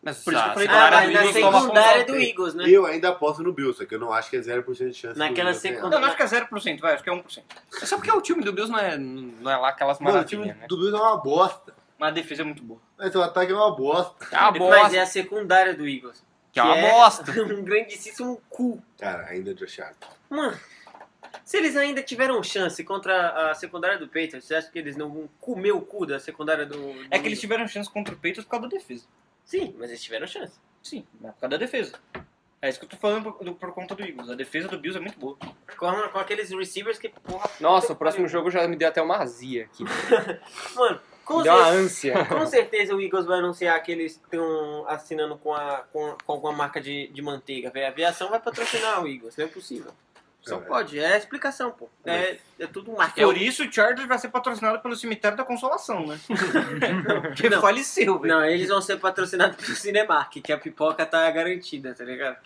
Mas 0.01 0.23
Por 0.23 0.31
isso 0.33 0.41
que 0.41 0.50
eu 0.50 0.53
falei 0.53 0.67
Ah, 0.69 0.71
secundária 0.71 0.97
mas 0.97 1.07
do 1.07 1.13
na 1.13 1.19
Eagles 1.25 1.44
toma 1.44 1.59
secundária 1.61 2.06
do 2.06 2.15
Eagles, 2.15 2.53
né? 2.53 2.63
Eu 2.69 2.85
ainda 2.85 3.09
aposto 3.09 3.44
no 3.44 3.51
Bills, 3.51 3.77
só 3.77 3.85
que 3.85 3.94
eu 3.95 4.00
não 4.00 4.13
acho 4.13 4.29
que 4.29 4.38
é 4.38 4.39
0% 4.39 4.91
de 4.91 4.94
chance 4.97 5.19
Naquela 5.19 5.53
secundária- 5.53 5.95
Eu 5.95 6.00
não 6.00 6.07
acho 6.07 6.15
que 6.15 6.23
é 6.23 6.27
0%, 6.27 6.79
vai, 6.79 6.94
acho 6.94 7.03
que 7.03 7.09
é 7.09 7.13
1%. 7.13 7.44
É 7.81 7.85
só 7.85 7.97
porque 7.97 8.09
o 8.11 8.21
time 8.21 8.41
do 8.41 8.53
Bills 8.53 8.71
não 8.71 8.79
é, 8.79 8.97
não 8.97 9.51
é 9.51 9.57
lá 9.57 9.69
aquelas 9.69 10.00
Mano, 10.00 10.19
o 10.19 10.23
time 10.23 10.39
maravilhas, 10.44 10.61
né? 10.61 10.67
do 10.67 10.77
Bills 10.77 10.95
é 10.97 11.01
uma 11.01 11.17
bosta. 11.17 11.73
Mas 11.97 12.09
a 12.09 12.11
defesa 12.13 12.44
é 12.44 12.45
muito 12.45 12.63
boa. 12.63 12.79
Mas 12.97 13.13
o 13.13 13.21
ataque 13.21 13.51
é 13.51 13.56
uma 13.56 13.75
bosta. 13.75 14.25
É 14.31 14.38
uma 14.39 14.51
Mas 14.51 14.59
bosta. 14.59 14.95
é 14.95 15.00
a 15.01 15.06
secundária 15.06 15.73
do 15.75 15.85
Eagles. 15.85 16.23
Que 16.53 16.61
é 16.61 16.63
uma 16.63 16.77
bosta. 16.77 17.23
um 17.59 17.61
grandíssimo 17.61 18.41
cu. 18.50 18.81
Cara, 18.97 19.25
ainda 19.25 19.51
é 19.51 19.53
Josh 19.53 19.81
Allen. 19.81 19.95
Mano, 20.29 20.57
se 21.46 21.58
eles 21.58 21.76
ainda 21.76 22.02
tiveram 22.04 22.42
chance 22.44 22.84
contra 22.84 23.52
a 23.52 23.56
secundária 23.56 23.98
do 23.98 24.08
Patriots, 24.08 24.46
você 24.46 24.56
acha 24.56 24.70
que 24.70 24.80
eles 24.80 24.96
não 24.96 25.10
vão 25.10 25.30
comer 25.40 25.72
o 25.72 25.81
cu 25.81 26.06
da 26.06 26.20
secundária 26.20 26.66
do... 26.66 26.78
do 26.94 27.08
É 27.12 27.20
que 27.20 27.28
eles 27.28 27.40
tiveram 27.40 27.68
chance 27.68 27.90
contra 27.90 28.14
o 28.14 28.18
Patriots 28.18 28.44
por 28.46 28.52
causa 28.52 28.68
da 28.68 28.78
defesa. 28.78 29.06
Sim, 29.46 29.76
mas 29.78 29.90
eles 29.90 30.04
tiveram 30.04 30.28
chance. 30.28 30.54
Sim, 30.84 31.06
é 31.24 31.28
por 31.28 31.40
causa 31.42 31.50
da 31.50 31.58
defesa. 31.58 31.94
É 32.62 32.68
isso 32.70 32.78
que 32.78 32.86
eu 32.86 32.90
tô 32.90 32.98
falando 32.98 33.31
por, 33.31 33.44
do- 33.44 33.56
por 33.56 33.72
conta 33.74 33.96
do 33.96 34.04
Eagles. 34.04 34.30
A 34.30 34.36
defesa 34.36 34.68
do 34.68 34.78
Bills 34.78 34.98
é 34.98 35.02
muito 35.02 35.18
boa. 35.18 35.38
Com, 35.78 35.92
com 36.10 36.20
aqueles 36.20 36.50
receivers 36.52 37.00
que, 37.00 37.08
porra... 37.08 37.50
Nossa, 37.60 37.94
o 37.94 37.96
próximo 37.98 38.28
jogo 38.28 38.52
já 38.52 38.68
me 38.68 38.76
deu 38.76 38.90
até 38.90 39.02
uma 39.02 39.16
azia 39.18 39.64
aqui. 39.64 39.86
Mano, 40.76 41.00
com, 41.24 41.38
Me 41.38 41.44
deu 41.44 41.54
uma 41.54 41.64
cer- 41.66 41.74
ânsia. 41.74 42.26
com 42.28 42.46
certeza 42.46 42.94
o 42.94 43.02
Eagles 43.02 43.26
vai 43.26 43.40
anunciar 43.40 43.81
que 43.81 43.92
eles 43.94 44.14
estão 44.14 44.86
assinando 44.90 45.38
com, 45.38 45.54
a, 45.54 45.86
com, 45.94 46.18
com 46.26 46.31
alguma 46.34 46.52
marca 46.52 46.81
de, 46.81 47.08
de 47.08 47.22
manteiga, 47.22 47.70
velho. 47.70 47.86
A 47.86 47.90
aviação 47.90 48.30
vai 48.30 48.42
patrocinar 48.42 49.02
o 49.04 49.08
Eagles, 49.08 49.38
não 49.38 49.46
é 49.46 49.48
possível. 49.48 49.92
Só 50.41 50.56
É. 50.56 50.59
pode, 50.62 51.00
é 51.00 51.13
a 51.13 51.18
explicação, 51.18 51.71
pô. 51.71 51.89
É, 52.06 52.38
é 52.59 52.68
tudo 52.68 52.91
marca. 52.94 53.21
Por 53.21 53.38
isso 53.38 53.63
o 53.65 53.71
Chargers 53.71 54.07
vai 54.07 54.18
ser 54.18 54.30
patrocinado 54.30 54.80
pelo 54.80 54.95
cemitério 54.95 55.38
da 55.38 55.44
consolação, 55.44 56.07
né? 56.07 56.19
Porque 57.36 57.50
Não. 57.50 57.62
faleceu, 57.62 58.18
velho. 58.19 58.33
Não, 58.33 58.45
eles 58.45 58.69
vão 58.69 58.81
ser 58.81 58.97
patrocinados 58.97 59.57
pelo 59.57 59.75
Cinemark, 59.75 60.31
que 60.41 60.53
a 60.53 60.57
pipoca 60.57 61.06
tá 61.06 61.30
garantida, 61.30 61.94
tá 61.94 62.03
ligado? 62.03 62.38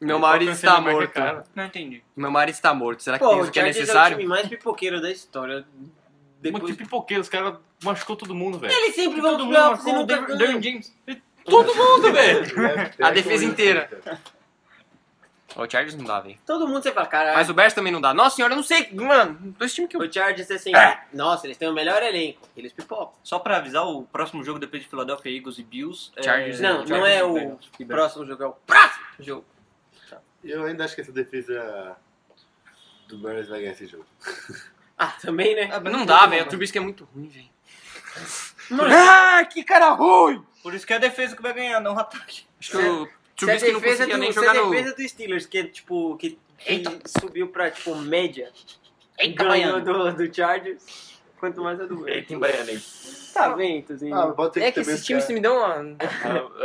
Meu 0.00 0.18
marido 0.18 0.48
que 0.48 0.50
é 0.50 0.54
está 0.54 0.82
que 0.82 0.88
é 0.88 0.92
morto. 0.92 1.12
caro? 1.12 1.42
Não 1.54 1.64
entendi. 1.64 2.02
Meu 2.16 2.30
marido 2.30 2.54
está 2.54 2.74
morto. 2.74 3.02
Será 3.02 3.18
que 3.18 3.24
Pô, 3.24 3.40
isso 3.42 3.50
que 3.50 3.58
é 3.58 3.62
Chargers 3.62 3.76
é 3.76 3.80
o 3.80 3.82
necessário? 3.82 4.16
time 4.18 4.28
mais 4.28 4.48
pipoqueiro 4.48 5.00
da 5.00 5.10
história. 5.10 5.64
Depois... 6.40 6.62
Depois... 6.62 6.72
Que 6.72 6.84
pipoqueiro, 6.84 7.22
os 7.22 7.28
caras 7.28 7.54
machucou 7.82 8.16
todo 8.16 8.34
mundo, 8.34 8.58
velho. 8.58 8.72
Eles 8.72 8.94
sempre 8.94 9.20
vão 9.20 9.38
mundo 9.38 9.48
playoffs 9.48 9.86
e 9.86 9.92
nunca 9.92 10.20
ganham. 10.36 10.60
Todo 11.44 11.74
mundo, 11.74 12.12
velho. 12.12 12.54
A 13.00 13.10
defesa 13.12 13.44
inteira. 13.44 13.88
O 15.56 15.70
Chargers 15.70 15.94
não 15.94 16.04
dá, 16.04 16.20
velho. 16.20 16.36
Todo 16.44 16.66
mundo 16.66 16.82
você 16.82 16.90
fala, 16.90 17.06
caralho. 17.06 17.36
Mas 17.36 17.48
o 17.48 17.54
Bears 17.54 17.72
também 17.72 17.92
não 17.92 18.00
dá. 18.00 18.12
Nossa 18.12 18.36
senhora, 18.36 18.54
eu 18.54 18.56
não 18.56 18.62
sei. 18.64 18.90
Mano, 18.92 19.54
dois 19.58 19.72
times 19.72 19.88
que 19.88 19.96
eu... 19.96 20.00
O 20.00 20.12
Chargers 20.12 20.50
é 20.50 20.54
assim, 20.54 20.72
nossa, 21.12 21.46
eles 21.46 21.56
têm 21.56 21.68
o 21.68 21.72
melhor 21.72 22.02
elenco. 22.02 22.40
Eles 22.56 22.72
pipocam. 22.72 23.12
Só 23.22 23.38
pra 23.38 23.58
avisar, 23.58 23.86
o 23.86 24.02
próximo 24.04 24.42
jogo 24.42 24.58
depois 24.58 24.82
de 24.82 24.88
Philadelphia 24.88 25.30
Eagles 25.36 25.58
e 25.58 25.62
Bills 25.62 26.10
é... 26.16 26.22
Chargers, 26.22 26.60
Não, 26.60 26.86
Chargers 26.86 26.90
não 26.90 27.06
é 27.06 27.22
o 27.24 27.58
próximo 27.86 28.26
jogo, 28.26 28.42
é 28.42 28.46
o 28.46 28.52
próximo 28.52 29.04
jogo. 29.20 29.44
Eu 30.42 30.64
ainda 30.64 30.84
acho 30.84 30.94
que 30.94 31.00
essa 31.00 31.12
defesa 31.12 31.96
do 33.08 33.16
Bears 33.18 33.48
vai 33.48 33.60
ganhar 33.60 33.72
esse 33.72 33.86
jogo. 33.86 34.06
Ah, 34.96 35.08
também, 35.20 35.56
né? 35.56 35.68
Ah, 35.72 35.80
Não 35.80 35.98
tem 35.98 36.06
dá, 36.06 36.24
velho. 36.24 36.44
O? 36.44 36.48
Trubisky 36.48 36.78
é 36.78 36.80
muito 36.80 37.02
ruim, 37.12 37.26
velho. 37.26 37.48
Ah, 38.92 39.44
que 39.44 39.64
cara 39.64 39.90
ruim! 39.90 40.40
Por 40.62 40.72
isso 40.72 40.86
que 40.86 40.92
é 40.92 40.96
a 40.96 41.00
defesa 41.00 41.34
que 41.34 41.42
vai 41.42 41.52
ganhar, 41.52 41.80
não 41.80 41.94
o 41.94 41.98
ataque. 41.98 42.46
Acho 42.60 42.70
que 42.70 42.76
o 42.76 43.08
Trubisky 43.36 43.72
não 43.72 43.80
defesa, 43.80 44.06
conseguia 44.06 44.14
do, 44.16 44.20
nem 44.20 44.28
a 44.28 44.32
jogar 44.32 44.54
no... 44.54 44.70
defesa 44.70 44.94
do 44.94 45.08
Steelers, 45.08 45.46
que 45.46 45.58
é 45.58 45.64
tipo, 45.64 46.16
que, 46.16 46.38
que 46.58 46.82
subiu 47.20 47.48
pra 47.48 47.70
tipo 47.70 47.94
média, 47.96 48.52
Eita, 49.18 49.44
ganhou 49.44 49.80
do, 49.80 50.12
do 50.12 50.34
Chargers, 50.34 51.13
quanto 51.44 51.62
mais 51.62 51.80
a 51.80 51.84
do. 51.86 52.04
Tem 52.04 52.38
baiano 52.38 52.70
aí. 52.70 52.80
Tá 53.34 53.48
bem, 53.50 53.82
Tuzinho. 53.82 54.14
Ah, 54.14 54.28
É 54.28 54.30
que 54.30 54.52
também 54.52 54.68
esses 54.70 55.00
os 55.00 55.04
times 55.04 55.24
caras- 55.24 55.34
me 55.34 55.40
dão 55.40 55.56
uma... 55.56 55.96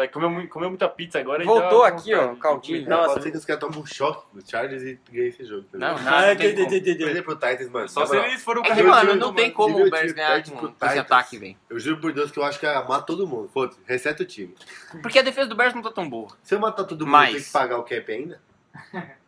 Ah, 0.03 0.07
comeu, 0.07 0.29
mu- 0.29 0.47
comeu 0.47 0.69
muita 0.69 0.87
pizza 0.87 1.17
agora 1.19 1.41
e 1.41 1.45
Voltou 1.45 1.81
já- 1.81 1.87
aqui, 1.87 2.13
ó, 2.13 2.35
Caldinho. 2.35 2.87
Não, 2.87 2.97
Nossa. 2.97 3.09
pode 3.13 3.23
ser 3.23 3.31
que 3.31 3.37
os 3.37 3.45
caras 3.45 3.59
tomem 3.59 3.79
um 3.79 3.85
choque 3.87 4.23
no 4.31 4.47
Chargers 4.47 4.83
e 4.83 4.99
ganhem 5.11 5.29
esse 5.29 5.43
jogo. 5.45 5.63
Tá 5.71 5.77
Não, 5.79 5.97
não, 5.99 6.13
Ah, 6.13 6.27
não 6.27 6.35
tem 6.37 6.53
como. 6.55 6.69
Perder 6.69 7.23
pro 7.23 7.33
Titans, 7.35 7.69
mano. 7.71 7.89
Só 7.89 8.01
na 8.01 8.05
se 8.05 8.13
moral, 8.13 8.29
eles 8.29 8.43
foram 8.43 8.61
É 8.63 8.75
que, 8.75 8.81
o 8.83 8.87
mano, 8.87 9.15
não 9.15 9.31
do- 9.31 9.35
tem 9.35 9.49
como 9.51 9.77
Se 9.77 9.81
o 9.83 9.89
Bears 9.89 10.11
ganhar 10.11 10.43
com 10.43 10.67
esse 10.85 10.99
ataque, 10.99 11.37
velho. 11.39 11.55
Eu 11.69 11.79
juro 11.79 11.99
por 11.99 12.13
Deus 12.13 12.29
que 12.29 12.37
eu 12.37 12.43
acho 12.43 12.59
que 12.59 12.67
ia 12.67 12.75
matar 12.83 13.01
todo 13.01 13.25
mundo. 13.25 13.49
Foda-se, 13.51 13.79
reseta 13.87 14.21
o 14.21 14.25
time. 14.27 14.53
Porque 15.01 15.17
a 15.17 15.23
defesa 15.23 15.49
do 15.49 15.55
Bears 15.55 15.73
não 15.73 15.81
tá 15.81 15.91
tão 15.91 16.07
boa. 16.07 16.27
Se 16.43 16.53
eu 16.53 16.59
matar 16.59 16.83
todo 16.83 17.03
mundo, 17.03 17.11
Mas- 17.13 17.33
tem 17.33 17.43
que 17.43 17.51
pagar 17.51 17.79
o 17.79 17.83
cap 17.83 18.11
ainda? 18.11 18.39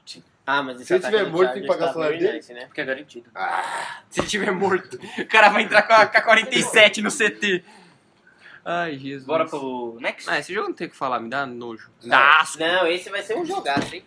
Ah, 0.46 0.64
mas 0.64 0.78
esse 0.78 0.86
Se 0.88 0.94
ele 0.96 1.04
tiver 1.04 1.26
morto, 1.30 1.54
tem 1.54 1.62
que 1.62 1.68
pagar 1.68 1.86
tá 1.86 1.92
o 1.92 1.94
salário 1.94 2.14
very 2.18 2.26
dele? 2.26 2.38
nice, 2.38 2.54
né? 2.54 2.66
Porque 2.66 2.82
é 2.82 2.86
garantido. 2.86 3.30
Ah, 3.36 4.02
Se 4.10 4.20
ele 4.22 4.28
tiver 4.28 4.52
morto, 4.52 5.00
o 5.20 5.28
cara 5.28 5.50
vai 5.50 5.64
entrar 5.64 5.84
com 5.84 5.94
a, 5.94 6.06
com 6.08 6.18
a 6.18 6.22
47 6.22 7.02
no 7.02 7.10
CT. 7.12 7.64
Ai, 8.66 8.98
Jesus. 8.98 9.26
Bora 9.26 9.46
pro 9.46 9.98
next? 10.00 10.30
Ah, 10.30 10.40
esse 10.40 10.54
jogo 10.54 10.70
não 10.70 10.76
tem 10.76 10.88
o 10.88 10.90
que 10.90 10.96
falar, 10.96 11.20
me 11.20 11.30
dá 11.30 11.46
nojo. 11.46 11.90
Não. 12.04 12.10
Dá 12.10 12.40
asco. 12.42 12.60
Não, 12.60 12.88
esse 12.88 13.10
vai 13.10 13.22
ser 13.24 13.36
um 13.38 13.46
jogaço, 13.46 13.96
hein? 13.96 14.04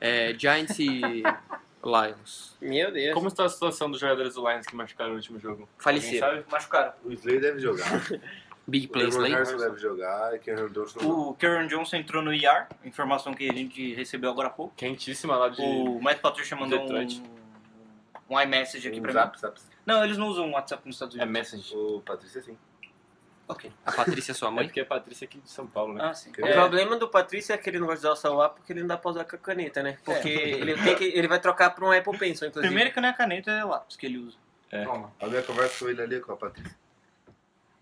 É, 0.00 0.34
Giants 0.38 0.78
e 0.78 1.00
Lions. 1.84 2.56
Meu 2.60 2.90
Deus. 2.90 3.14
Como 3.14 3.28
está 3.28 3.44
a 3.44 3.48
situação 3.48 3.90
dos 3.90 4.00
jogadores 4.00 4.34
do 4.34 4.48
Lions 4.48 4.66
que 4.66 4.74
machucaram 4.74 5.10
no 5.10 5.16
último 5.16 5.38
jogo? 5.38 5.68
Alguém 5.84 6.00
Faleceram. 6.00 6.28
sabe? 6.36 6.44
Machucaram. 6.50 6.92
o 7.04 7.12
Slay 7.12 7.38
deve 7.40 7.60
jogar. 7.60 7.86
Big 8.70 8.86
O 8.86 8.90
Play 8.90 9.06
Damon 9.10 9.16
Slay. 9.18 9.32
Harrison 9.32 9.56
deve 9.58 9.78
jogar 9.78 10.38
Johnson. 10.72 10.98
O 11.00 11.34
Karen 11.34 11.66
Johnson 11.66 11.96
entrou 11.96 12.22
no 12.22 12.32
IR, 12.32 12.66
informação 12.84 13.34
que 13.34 13.48
a 13.48 13.52
gente 13.52 13.92
recebeu 13.94 14.30
agora 14.30 14.48
há 14.48 14.50
pouco. 14.50 14.72
Quentíssima 14.76 15.36
lá 15.36 15.48
de... 15.48 15.60
O 15.60 16.00
Matt 16.00 16.20
Patricia 16.20 16.56
mandou 16.56 16.78
Detroit. 16.78 17.20
um, 18.28 18.34
um 18.34 18.40
iMessage 18.40 18.88
aqui 18.88 19.00
pra 19.00 19.08
mim. 19.10 19.14
Zap, 19.14 19.38
zap. 19.40 19.60
Não, 19.84 20.04
eles 20.04 20.16
não 20.16 20.28
usam 20.28 20.50
WhatsApp 20.52 20.82
nos 20.86 20.94
Estados 20.96 21.16
É 21.18 21.22
Unidos. 21.24 21.32
message. 21.52 21.74
O 21.76 22.00
Patrícia 22.00 22.40
sim. 22.42 22.56
Ok. 23.48 23.72
A 23.84 23.90
Patrícia 23.90 24.30
é 24.30 24.34
sua 24.34 24.46
É 24.50 24.50
mãe? 24.52 24.64
porque 24.66 24.78
é 24.80 24.84
Patrícia 24.84 25.24
aqui 25.24 25.40
de 25.40 25.50
São 25.50 25.66
Paulo, 25.66 25.92
né? 25.94 26.04
Ah, 26.04 26.14
sim. 26.14 26.30
O 26.38 26.46
É, 26.46 26.52
problema 26.52 26.96
do 26.96 27.08
Patrício 27.08 27.52
é 27.52 27.58
que 27.58 27.68
ele 27.68 27.80
não 27.80 27.88
de 27.88 27.94
usar 27.94 28.12
o 28.12 28.16
celular 28.16 28.50
porque 28.50 28.72
ele 28.72 28.80
não 28.80 28.86
dá 28.86 28.96
pra 28.96 29.10
usar 29.10 29.24
com 29.24 29.34
a 29.34 29.38
caneta, 29.38 29.82
né? 29.82 29.98
Porque 30.04 30.28
ele, 30.30 30.74
tem 30.80 30.94
que, 30.94 31.04
ele 31.04 31.26
vai 31.26 31.40
trocar 31.40 31.70
pra 31.70 31.84
um 31.84 31.90
Apple 31.90 32.16
Pencil, 32.16 32.46
inclusive. 32.46 32.68
primeiro 32.72 32.94
que 32.94 33.00
não 33.00 33.08
é 33.08 33.12
caneta, 33.12 33.50
é 33.50 33.64
lápis 33.64 33.96
que 33.96 34.06
ele 34.06 34.18
usa. 34.18 34.36
A 35.20 35.26
minha 35.26 35.42
conversa 35.42 35.84
com 35.84 35.90
ele 35.90 36.00
ali 36.00 36.14
é 36.16 36.20
com 36.20 36.32
a 36.32 36.36
Patrícia. 36.36 36.78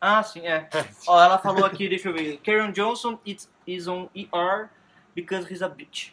Ah, 0.01 0.23
sim, 0.23 0.47
é. 0.47 0.69
Ó, 1.07 1.21
ela 1.23 1.39
falou 1.39 1.65
aqui, 1.65 1.89
deixa 1.89 2.09
eu 2.09 2.13
ver. 2.15 2.39
Karen 2.39 2.71
Johnson 2.71 3.19
is, 3.27 3.51
is 3.67 3.89
on 3.89 4.09
ER 4.15 4.69
because 5.15 5.53
he's 5.53 5.61
a 5.63 5.69
bitch. 5.69 6.11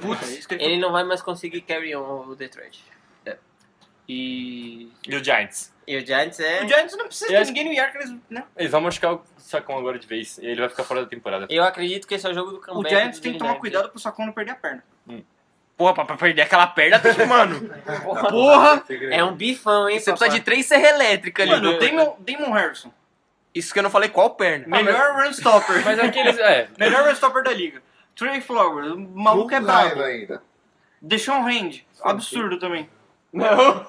Putz, 0.00 0.46
é 0.50 0.54
ele 0.54 0.64
Ele 0.64 0.76
não 0.78 0.92
vai 0.92 1.04
mais 1.04 1.22
conseguir 1.22 1.62
carry 1.62 1.96
on 1.96 2.26
o 2.28 2.36
Detroit. 2.36 2.84
E. 4.08 4.90
E 5.06 5.16
o 5.16 5.22
Giants? 5.22 5.72
E 5.86 5.96
o 5.96 6.06
Giants 6.06 6.40
é. 6.40 6.64
O 6.64 6.68
Giants 6.68 6.96
não 6.96 7.06
precisa 7.06 7.38
acho- 7.40 7.50
ninguém 7.52 7.66
no 7.66 7.72
York, 7.74 7.96
eles, 7.96 8.14
né? 8.30 8.44
Eles 8.56 8.72
vão 8.72 8.80
machucar 8.80 9.14
o 9.14 9.22
Sacão 9.36 9.78
agora 9.78 9.98
de 9.98 10.06
vez. 10.06 10.38
E 10.38 10.46
ele 10.46 10.60
vai 10.60 10.68
ficar 10.70 10.84
fora 10.84 11.02
da 11.02 11.06
temporada. 11.08 11.46
Eu 11.50 11.62
acredito 11.62 12.06
que 12.06 12.14
esse 12.14 12.26
é 12.26 12.30
o 12.30 12.34
jogo 12.34 12.52
do 12.52 12.56
O 12.56 12.60
comeback. 12.60 12.94
Giants 12.94 13.18
do 13.18 13.22
tem 13.22 13.32
que 13.32 13.38
tomar 13.38 13.56
cuidado 13.56 13.90
pro 13.90 13.98
Sacão 14.00 14.24
não 14.26 14.32
perder 14.32 14.52
a 14.52 14.54
perna. 14.54 14.82
Porra, 15.76 15.94
pra, 15.94 16.04
pra 16.06 16.16
perder 16.16 16.42
aquela 16.42 16.66
perna, 16.66 16.98
tem 16.98 17.14
que, 17.14 17.24
mano. 17.24 17.70
Porra! 18.30 18.82
É 19.10 19.22
um 19.22 19.34
bifão, 19.36 19.88
hein? 19.88 20.00
Você 20.00 20.10
precisa 20.10 20.30
de 20.30 20.36
papai? 20.38 20.44
três 20.44 20.66
serra 20.66 20.88
elétrica 20.88 21.42
ali. 21.42 21.52
Mano, 21.52 21.70
o 21.76 21.78
Damon, 21.78 22.16
Damon 22.18 22.50
Harrison. 22.52 22.92
Isso 23.58 23.72
que 23.72 23.78
eu 23.78 23.82
não 23.82 23.90
falei 23.90 24.08
qual 24.08 24.30
perna. 24.30 24.66
Melhor 24.66 25.16
run 25.16 25.30
stopper. 25.30 25.82
Mas 25.84 25.98
aqueles. 25.98 26.38
É. 26.38 26.68
Melhor 26.78 27.04
run 27.04 27.12
stopper 27.12 27.42
da 27.42 27.52
liga. 27.52 27.82
Trey 28.14 28.40
Flowers, 28.40 28.92
o 28.92 28.98
maluco 28.98 29.54
é 29.54 29.60
brabo. 29.60 30.02
ainda. 30.02 30.42
Deshaun 31.00 31.46
Hand, 31.46 31.84
absurdo 32.02 32.58
também. 32.58 32.88
Não. 33.32 33.86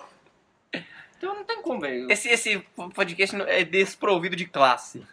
Então 1.17 1.35
não 1.35 1.43
tem 1.43 1.61
como, 1.61 1.81
velho. 1.81 2.09
Esse, 2.11 2.29
esse 2.29 2.59
podcast 2.93 3.35
é 3.47 3.63
desprovido 3.63 4.35
de 4.35 4.45
classe. 4.45 5.05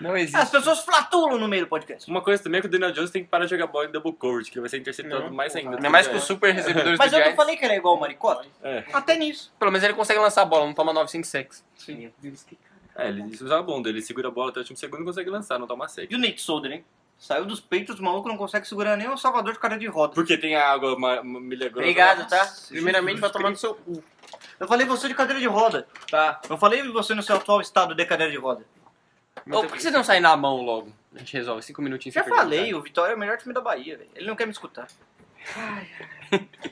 Não 0.00 0.16
existe. 0.16 0.36
As 0.36 0.50
pessoas 0.50 0.80
flatulam 0.84 1.38
no 1.38 1.48
meio 1.48 1.64
do 1.64 1.68
podcast. 1.68 2.08
Uma 2.10 2.20
coisa 2.20 2.42
também 2.42 2.58
é 2.58 2.60
que 2.60 2.66
o 2.66 2.70
Daniel 2.70 2.92
Jones 2.92 3.10
tem 3.10 3.24
que 3.24 3.30
parar 3.30 3.44
de 3.46 3.50
jogar 3.50 3.66
bola 3.66 3.86
em 3.86 3.90
double 3.90 4.12
coverage, 4.12 4.50
que 4.50 4.60
vai 4.60 4.68
ser 4.68 4.76
interceptado 4.78 5.24
Não, 5.24 5.32
mais 5.32 5.56
ainda. 5.56 5.76
Ainda 5.76 5.88
mais 5.90 6.06
que 6.06 6.14
os 6.14 6.24
super 6.24 6.52
recebedores 6.52 6.98
Mas 6.98 7.10
do 7.10 7.16
eu 7.16 7.30
não 7.30 7.34
falei 7.36 7.56
que 7.56 7.64
ele 7.64 7.74
é 7.74 7.76
igual 7.78 7.96
o 7.96 8.00
Maricota? 8.00 8.46
É. 8.62 8.84
Até 8.92 9.16
nisso. 9.16 9.52
Pelo 9.58 9.70
menos 9.72 9.82
ele 9.82 9.94
consegue 9.94 10.20
lançar 10.20 10.42
a 10.42 10.44
bola, 10.44 10.66
não 10.66 10.74
toma 10.74 10.92
9-5 10.92 11.24
sacks. 11.24 11.64
É, 12.98 13.08
ele 13.08 13.22
é 13.22 13.62
bom, 13.62 13.82
ele 13.86 14.00
segura 14.00 14.28
a 14.28 14.30
bola 14.30 14.50
até 14.50 14.58
o 14.58 14.62
último 14.62 14.76
segundo 14.76 15.02
e 15.02 15.04
consegue 15.04 15.28
lançar, 15.30 15.58
não 15.58 15.66
toma 15.66 15.86
sec. 15.88 16.10
E 16.10 16.14
o 16.14 16.18
Nate 16.18 16.40
Solder, 16.40 16.72
hein? 16.72 16.84
Saiu 17.18 17.44
dos 17.46 17.60
peitos, 17.60 17.98
o 17.98 18.02
maluco 18.02 18.28
não 18.28 18.36
consegue 18.36 18.66
segurar 18.68 18.96
nem 18.96 19.08
o 19.08 19.16
salvador 19.16 19.52
de 19.54 19.58
cara 19.58 19.78
de 19.78 19.86
roda. 19.86 20.12
Porque 20.14 20.36
tem 20.36 20.54
a 20.54 20.70
água 20.70 20.98
ma- 20.98 21.22
ma- 21.22 21.40
milagrosa. 21.40 21.80
Obrigado, 21.80 22.28
tá? 22.28 22.46
Primeiramente, 22.68 23.20
vai 23.20 23.30
tomar 23.30 23.50
no 23.50 23.56
seu 23.56 23.74
cu. 23.74 24.02
Eu 24.60 24.66
falei 24.68 24.86
você 24.86 25.08
de 25.08 25.14
cadeira 25.14 25.40
de 25.40 25.46
roda. 25.46 25.86
Tá. 26.10 26.40
Eu 26.48 26.58
falei 26.58 26.82
você 26.90 27.14
no 27.14 27.22
seu 27.22 27.36
atual 27.36 27.60
estado 27.60 27.94
de 27.94 28.04
cadeira 28.04 28.30
de 28.30 28.38
roda. 28.38 28.64
Ou 29.50 29.62
por 29.64 29.72
que 29.76 29.82
vocês 29.82 29.94
não 29.94 30.04
saem 30.04 30.20
na 30.20 30.36
mão 30.36 30.62
logo? 30.62 30.92
A 31.14 31.18
gente 31.18 31.32
resolve, 31.34 31.62
5 31.62 31.80
minutinhos. 31.80 32.14
Já 32.14 32.22
sem 32.24 32.30
perder 32.32 32.42
falei, 32.44 32.74
o 32.74 32.82
Vitória 32.82 33.12
é 33.12 33.16
o 33.16 33.18
melhor 33.18 33.38
time 33.38 33.54
da 33.54 33.60
Bahia, 33.62 33.96
velho. 33.96 34.10
Ele 34.14 34.26
não 34.26 34.36
quer 34.36 34.44
me 34.46 34.52
escutar. 34.52 34.86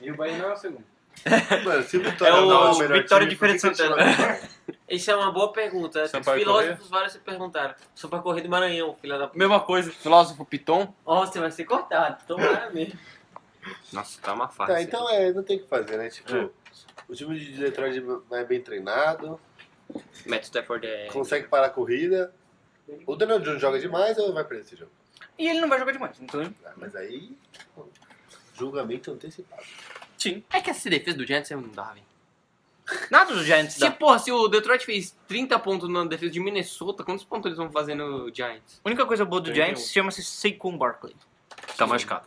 E 0.02 0.11
o 0.11 0.16
Bahia 0.16 0.37
não 0.38 0.50
é 0.50 0.52
o 0.52 0.57
segundo. 0.57 0.85
Mano, 1.64 1.83
se 1.85 1.97
o 1.97 2.02
Vitória 2.02 2.33
É 2.33 2.35
o 2.40 2.47
não 2.47 2.73
o 2.73 2.78
melhor 2.78 2.99
Vitória 3.02 3.26
time, 3.26 3.31
de 3.35 3.37
Feira 3.38 3.54
de 3.54 3.61
por 3.61 3.71
que 3.71 3.76
Santana. 3.76 4.02
a 4.02 4.63
Isso 4.94 5.10
é 5.10 5.16
uma 5.16 5.30
boa 5.32 5.52
pergunta. 5.52 6.04
Os 6.04 6.10
Sampaio 6.10 6.40
filósofos 6.40 6.88
vários 6.88 7.12
se 7.12 7.18
perguntaram. 7.18 7.74
Sou 7.94 8.08
pra 8.08 8.20
correr 8.20 8.42
do 8.42 8.48
Maranhão, 8.48 8.94
filha 9.00 9.18
da. 9.18 9.30
Mesma 9.34 9.60
coisa. 9.60 9.90
Filósofo 9.90 10.44
Piton. 10.44 10.92
Ó, 11.04 11.24
você 11.26 11.40
vai 11.40 11.50
ser 11.50 11.64
cortado. 11.64 12.24
Tomara 12.26 12.70
mesmo. 12.70 12.98
Nossa, 13.92 14.20
tá 14.20 14.32
uma 14.34 14.48
farsa. 14.48 14.74
Tá, 14.74 14.82
então 14.82 15.08
é, 15.10 15.32
não 15.32 15.42
tem 15.42 15.56
o 15.56 15.60
que 15.62 15.68
fazer, 15.68 15.96
né? 15.96 16.08
Tipo, 16.10 16.34
É. 16.34 16.50
o 17.08 17.14
time 17.14 17.38
de 17.38 17.52
Detroit 17.52 18.00
vai 18.28 18.44
bem 18.44 18.60
treinado, 18.60 19.40
Matt 20.26 20.44
Stafford 20.44 20.86
é... 20.86 21.06
consegue 21.06 21.48
parar 21.48 21.66
a 21.66 21.70
corrida. 21.70 22.34
O 23.06 23.16
Daniel 23.16 23.40
Jones 23.40 23.60
joga 23.60 23.78
demais 23.78 24.18
ou 24.18 24.32
vai 24.32 24.44
perder 24.44 24.64
esse 24.64 24.76
jogo? 24.76 24.90
E 25.38 25.48
ele 25.48 25.60
não 25.60 25.68
vai 25.68 25.78
jogar 25.78 25.92
demais, 25.92 26.20
então. 26.20 26.54
Ah, 26.64 26.72
mas 26.76 26.94
aí, 26.94 27.36
julgamento 28.54 29.10
antecipado. 29.10 29.62
Sim. 30.18 30.44
É 30.52 30.60
que 30.60 30.70
essa 30.70 30.88
defesa 30.88 31.16
do 31.16 31.26
Giants 31.26 31.50
não 31.50 31.62
dá, 31.68 31.92
velho. 31.92 32.04
Nada 33.11 33.33
dos 33.35 33.45
Giants 33.45 33.75
Se, 33.75 33.81
dá. 33.81 33.91
porra, 33.91 34.19
se 34.19 34.31
o 34.31 34.47
Detroit 34.49 34.85
fez 34.85 35.17
30 35.26 35.59
pontos 35.59 35.88
na 35.88 36.05
defesa 36.05 36.31
de 36.33 36.41
Minnesota, 36.41 37.03
quantos 37.03 37.25
pontos 37.25 37.47
eles 37.47 37.57
vão 37.59 37.71
fazer 37.71 37.95
no 37.95 38.31
Giants? 38.35 38.81
A 38.85 38.88
única 38.88 39.07
coisa 39.07 39.25
boa 39.25 39.41
do 39.41 39.53
Giants 39.55 39.91
chama-se 39.91 40.23
Saquon 40.23 40.76
Barkley. 40.76 41.14
Tá 41.76 41.87
machucado. 41.87 42.26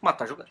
Mas 0.00 0.16
tá 0.16 0.26
jogando. 0.26 0.48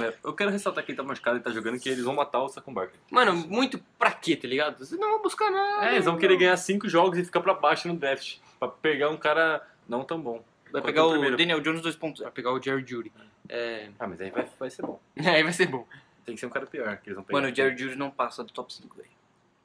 É, 0.00 0.12
Eu 0.24 0.32
quero 0.32 0.50
ressaltar 0.50 0.84
quem 0.84 0.94
tá 0.94 1.02
machucado 1.04 1.36
e 1.36 1.40
tá 1.40 1.50
jogando 1.52 1.78
que 1.78 1.88
eles 1.88 2.04
vão 2.04 2.14
matar 2.14 2.40
o 2.42 2.48
Sacon 2.48 2.72
Barkley. 2.74 2.98
Mano, 3.10 3.32
muito 3.34 3.78
pra 3.98 4.10
quê, 4.10 4.34
tá 4.34 4.48
ligado? 4.48 4.78
Vocês 4.84 5.00
não 5.00 5.12
vão 5.12 5.22
buscar 5.22 5.50
nada. 5.50 5.86
É, 5.86 5.92
eles 5.94 6.04
vão 6.04 6.16
querer 6.16 6.36
ganhar 6.36 6.56
5 6.56 6.88
jogos 6.88 7.18
e 7.18 7.24
ficar 7.24 7.40
pra 7.40 7.54
baixo 7.54 7.86
no 7.86 7.94
draft. 7.96 8.38
Pra 8.58 8.66
pegar 8.68 9.10
um 9.10 9.16
cara 9.16 9.62
não 9.88 10.02
tão 10.02 10.20
bom. 10.20 10.42
Vai 10.72 10.82
Quanto 10.82 10.84
pegar 10.86 11.06
o 11.06 11.10
primeiro. 11.10 11.36
Daniel 11.36 11.60
Jones 11.60 11.82
2.0. 11.82 12.16
Pra 12.22 12.30
pegar 12.32 12.52
o 12.52 12.60
Jerry 12.60 12.84
Judy. 12.84 13.12
É... 13.48 13.90
Ah, 13.98 14.06
mas 14.08 14.20
aí 14.20 14.30
vai, 14.30 14.48
vai 14.58 14.70
ser 14.70 14.82
bom. 14.82 14.98
Aí 15.16 15.42
vai 15.44 15.52
ser 15.52 15.66
bom. 15.66 15.86
Tem 16.24 16.34
que 16.34 16.40
ser 16.40 16.46
um 16.46 16.50
cara 16.50 16.66
pior 16.66 16.96
que 16.98 17.08
eles 17.08 17.16
vão 17.16 17.24
pegar. 17.24 17.40
Mano, 17.40 17.52
o 17.52 17.54
Jared 17.54 17.80
Judy 17.80 17.96
não 17.96 18.10
passa 18.10 18.42
do 18.42 18.52
top 18.52 18.72
5, 18.72 18.96
velho. 18.96 19.08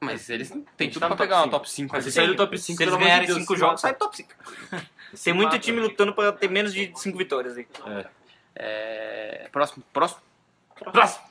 Mas 0.00 0.30
eles 0.30 0.50
têm 0.76 0.88
tudo 0.88 1.00
tá 1.00 1.08
pra 1.08 1.16
pegar 1.16 1.36
uma 1.36 1.44
cinco. 1.44 1.56
top 1.56 1.70
5. 1.70 1.92
Mas 1.92 2.04
se 2.04 2.12
sair 2.12 2.26
do 2.28 2.36
top 2.36 2.56
5, 2.56 2.76
Se 2.76 2.82
eles 2.82 2.94
ganharem 2.94 3.30
5 3.30 3.56
jogos, 3.56 3.80
sai 3.82 3.94
top 3.94 4.16
5. 4.16 4.30
Tem 5.22 5.34
muito 5.34 5.58
time 5.58 5.80
lutando 5.80 6.14
pra 6.14 6.32
ter 6.32 6.48
menos 6.48 6.72
de 6.72 6.90
5 6.94 7.18
vitórias 7.18 7.56
aí. 7.56 7.66
É... 8.54 9.48
Próximo, 9.52 9.84
próximo. 9.92 10.22
Próximo! 10.74 11.24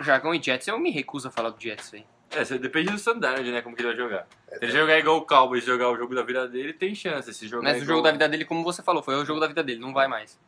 Jargão 0.00 0.32
e 0.32 0.40
Jets, 0.40 0.68
eu 0.68 0.78
me 0.78 0.90
recuso 0.90 1.28
a 1.28 1.30
falar 1.30 1.50
do 1.50 1.60
Jets, 1.60 1.90
velho. 1.90 2.04
É, 2.30 2.44
depende 2.58 2.90
do 2.90 2.96
standard, 2.96 3.50
né? 3.50 3.62
Como 3.62 3.74
que 3.74 3.82
ele 3.82 3.88
vai 3.88 3.96
jogar. 3.96 4.26
Se 4.48 4.64
ele 4.64 4.72
jogar 4.72 4.98
igual 4.98 5.16
o 5.16 5.22
Cowboys 5.22 5.64
jogar 5.64 5.90
o 5.90 5.96
jogo 5.96 6.14
da 6.14 6.22
vida 6.22 6.46
dele, 6.46 6.72
tem 6.72 6.94
chance. 6.94 7.32
Se 7.32 7.48
jogar 7.48 7.64
Mas 7.64 7.80
o 7.80 7.84
igual... 7.84 7.96
jogo 7.96 8.02
da 8.02 8.12
vida 8.12 8.28
dele, 8.28 8.44
como 8.44 8.62
você 8.62 8.82
falou, 8.82 9.02
foi 9.02 9.16
o 9.16 9.24
jogo 9.24 9.40
da 9.40 9.46
vida 9.46 9.62
dele, 9.62 9.80
não 9.80 9.92
vai 9.92 10.06
mais. 10.06 10.38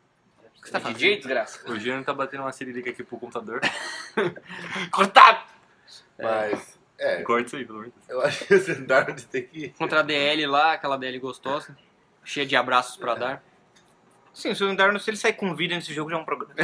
O 0.61 0.62
que 0.62 0.69
você 0.69 0.73
tá 0.73 0.81
fazendo? 0.81 0.99
DJ, 0.99 1.17
desgraça. 1.17 1.73
O 1.73 1.79
Jean 1.79 2.02
tá 2.02 2.12
batendo 2.12 2.43
uma 2.43 2.52
siririca 2.52 2.90
aqui 2.90 3.02
pro 3.02 3.19
computador. 3.19 3.61
Cortado! 4.93 5.40
Mas, 6.19 6.79
é, 6.99 7.23
Corta 7.23 7.47
isso 7.47 7.57
aí, 7.57 7.64
pelo 7.64 7.79
amor 7.79 7.88
de 7.88 7.95
Deus. 7.97 8.09
eu 8.11 8.21
acho 8.21 8.45
que 8.45 8.55
o 8.55 8.57
Standard 8.59 9.26
tem 9.26 9.47
que. 9.47 9.71
Contra 9.71 10.00
a 10.00 10.02
DL 10.02 10.47
lá, 10.47 10.75
aquela 10.75 10.99
DL 10.99 11.19
gostosa, 11.19 11.75
cheia 12.23 12.45
de 12.45 12.55
abraços 12.55 12.99
pra 12.99 13.14
dar. 13.14 13.43
Sim, 14.35 14.55
se 14.55 14.62
o 14.62 14.76
Darno, 14.76 15.00
se 15.00 15.09
ele 15.09 15.17
sair 15.17 15.33
com 15.33 15.55
vida 15.55 15.75
nesse 15.75 15.95
jogo, 15.95 16.11
já 16.11 16.17
é 16.17 16.21
um 16.21 16.25
problema. 16.25 16.55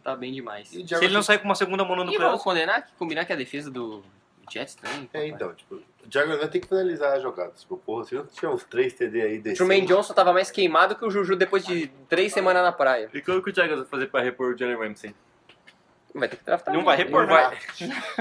Tá 0.00 0.16
bem 0.16 0.32
demais. 0.32 0.68
Se 0.68 0.80
ele 1.02 1.12
não 1.12 1.22
sair 1.22 1.36
com 1.36 1.44
uma 1.44 1.54
segunda 1.54 1.84
mão 1.84 1.94
no 1.94 2.10
E 2.10 2.16
vamos 2.16 2.42
condenar, 2.42 2.88
combinar 2.98 3.26
que 3.26 3.32
a 3.32 3.36
defesa 3.36 3.70
do 3.70 4.02
Jets 4.50 4.74
também. 4.74 5.08
É, 5.12 5.26
então, 5.26 5.54
tipo, 5.54 5.76
o 5.76 5.82
Jaguars 6.10 6.38
vai 6.38 6.48
ter 6.48 6.60
que 6.60 6.68
finalizar 6.68 7.16
as 7.16 7.22
jogadas. 7.22 7.60
Tipo, 7.60 7.76
porra, 7.76 8.04
se 8.04 8.14
não 8.14 8.26
tiver 8.26 8.48
uns 8.48 8.64
3 8.64 8.92
TD 8.92 9.22
aí 9.22 9.38
decentes... 9.38 9.58
Truman 9.58 9.84
Johnson 9.84 10.14
tava 10.14 10.32
mais 10.32 10.50
queimado 10.50 10.96
que 10.96 11.04
o 11.04 11.10
Juju 11.10 11.36
depois 11.36 11.64
de 11.64 11.88
três 12.08 12.32
semanas 12.32 12.62
na 12.62 12.72
praia. 12.72 13.10
E 13.12 13.20
como 13.20 13.42
que 13.42 13.50
o 13.50 13.54
Jaguars 13.54 13.80
vai 13.80 13.88
fazer 13.88 14.06
pra 14.06 14.20
repor 14.20 14.54
o 14.54 14.58
Jalen 14.58 14.76
Ramsey? 14.76 15.14
Vai 16.14 16.26
ter 16.28 16.36
que 16.36 16.44
draftar. 16.44 16.72
Não 16.74 16.82
vai 16.84 16.96
né? 16.96 17.04
repor, 17.04 17.26
Não 17.26 17.28
vai. 17.34 17.58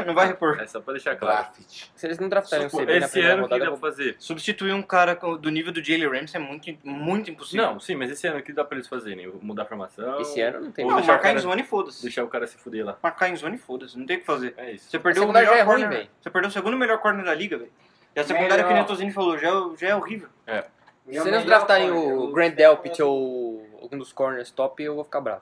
não 0.06 0.13
vai 0.13 0.27
repor. 0.27 0.60
É 0.60 0.67
só 0.67 0.82
pra 0.82 0.94
deixar 0.94 1.15
claro. 1.15 1.38
Draft. 1.44 1.86
Se 1.96 2.06
eles 2.06 2.20
não 2.20 2.27
draftarem 2.29 2.67
o 2.67 2.70
Pô, 2.70 2.77
CB 2.79 3.00
na 3.00 3.06
Esse 3.06 3.12
primeira 3.13 3.34
ano 3.36 3.44
o 3.44 3.48
que 3.48 3.53
rodada, 3.53 3.72
pra 3.72 3.79
vou- 3.79 3.89
fazer? 3.91 4.15
Substituir 4.20 4.74
um 4.74 4.82
cara 4.84 5.15
do 5.15 5.50
nível 5.50 5.72
do 5.72 5.84
Jalen 5.84 6.08
Ramsey 6.10 6.39
é 6.39 6.44
muito, 6.44 6.77
muito 6.84 7.32
impossível. 7.32 7.65
Não, 7.65 7.79
sim, 7.79 7.96
mas 7.96 8.12
esse 8.12 8.27
ano 8.27 8.39
o 8.39 8.44
que 8.44 8.51
dá 8.51 8.63
pra 8.65 8.75
eles 8.77 8.88
fazerem? 8.88 9.27
Mudar 9.41 9.63
a 9.63 9.65
formação? 9.65 10.20
esse 10.22 10.39
ano 10.41 10.60
não 10.65 10.72
tem 10.72 10.84
Ou 10.86 10.91
Não, 10.91 10.96
mais. 10.98 11.06
deixar 11.06 11.13
o 11.13 11.15
marcar 11.15 11.29
em 11.29 11.34
cara- 11.34 11.41
zone 11.44 11.62
e 11.62 11.65
foda-se. 11.65 12.01
Deixar 12.03 12.24
o 12.24 12.27
cara 12.27 12.46
se 12.46 12.58
fuder 12.58 12.86
lá. 12.86 12.98
Marcar 13.01 13.29
em 13.29 13.36
zone 13.36 13.56
e 13.56 13.60
foda-se. 13.60 13.98
Não 13.98 14.06
tem 14.06 14.17
o 14.17 14.20
que 14.20 14.25
fazer. 14.25 14.53
É 14.58 14.72
isso. 14.74 14.89
Você 14.89 15.00
perdeu 15.00 15.24
o 15.27 15.32
melhor 15.32 15.56
é 15.56 15.62
ruim, 15.62 15.82
corner. 15.82 15.89
velho. 15.89 16.10
Você 16.22 16.29
perdeu 16.29 16.50
o 16.50 16.53
segundo 16.53 16.77
melhor 16.77 16.98
corner 17.00 17.25
da 17.25 17.34
liga, 17.34 17.58
velho. 17.58 17.72
E 18.15 18.20
a 18.20 18.24
secundária 18.24 18.58
que 18.63 18.70
o 18.70 18.74
Melhor. 18.74 18.82
Netozini 18.82 19.12
falou, 19.13 19.38
já, 19.38 19.48
é- 19.48 19.77
já 19.77 19.88
é 19.89 19.96
horrível. 19.96 20.27
Se 21.10 21.27
eles 21.27 21.46
draftarem 21.46 21.89
o 21.91 22.32
Grant 22.34 22.53
Delpit 22.56 23.01
ou 23.01 23.65
algum 23.82 23.98
dos 23.98 24.12
corners 24.12 24.51
top, 24.51 24.84
eu 24.84 24.94
vou 24.96 25.03
ficar 25.06 25.22
bravo. 25.22 25.41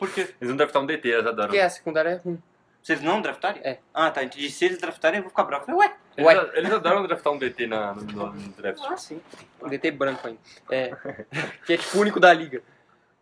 Por 0.00 0.10
quê? 0.12 0.22
Eles 0.22 0.48
vão 0.48 0.56
draftar 0.56 0.82
um 0.82 0.86
DT, 0.86 1.08
eles 1.08 1.26
adoram. 1.26 1.48
Porque 1.48 1.60
a 1.60 1.70
secundária 1.70 2.08
é 2.08 2.14
ruim. 2.16 2.42
Se 2.82 2.92
eles 2.92 3.04
não 3.04 3.20
draftarem? 3.20 3.60
É. 3.62 3.78
Ah, 3.92 4.10
tá. 4.10 4.24
Entendi. 4.24 4.50
Se 4.50 4.64
eles 4.64 4.78
draftarem, 4.78 5.18
eu 5.18 5.22
vou 5.22 5.30
ficar 5.30 5.44
bravo. 5.44 5.70
Ué. 5.76 5.94
Eles, 6.16 6.26
Ué. 6.26 6.50
eles 6.54 6.72
adoram 6.72 7.06
draftar 7.06 7.32
um 7.32 7.38
DT 7.38 7.66
na, 7.66 7.92
no, 7.94 8.02
no- 8.32 8.48
draft. 8.52 8.80
Ah, 8.88 8.96
sim. 8.96 9.20
Um 9.60 9.68
DT 9.68 9.90
branco 9.90 10.26
ainda. 10.26 10.40
É. 10.70 10.96
que 11.66 11.74
é 11.74 11.76
tipo 11.76 11.98
o 11.98 12.00
único 12.00 12.18
da 12.18 12.32
liga. 12.32 12.62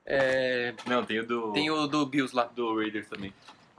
É, 0.06 0.72
Não, 0.86 1.04
tem 1.04 1.18
o 1.18 1.26
do. 1.26 1.52
tem 1.52 1.70
o 1.70 1.86
do 1.88 2.06
Bills 2.06 2.34
lá. 2.34 2.44
do 2.44 2.76
Raiders 2.78 3.08
também. 3.08 3.34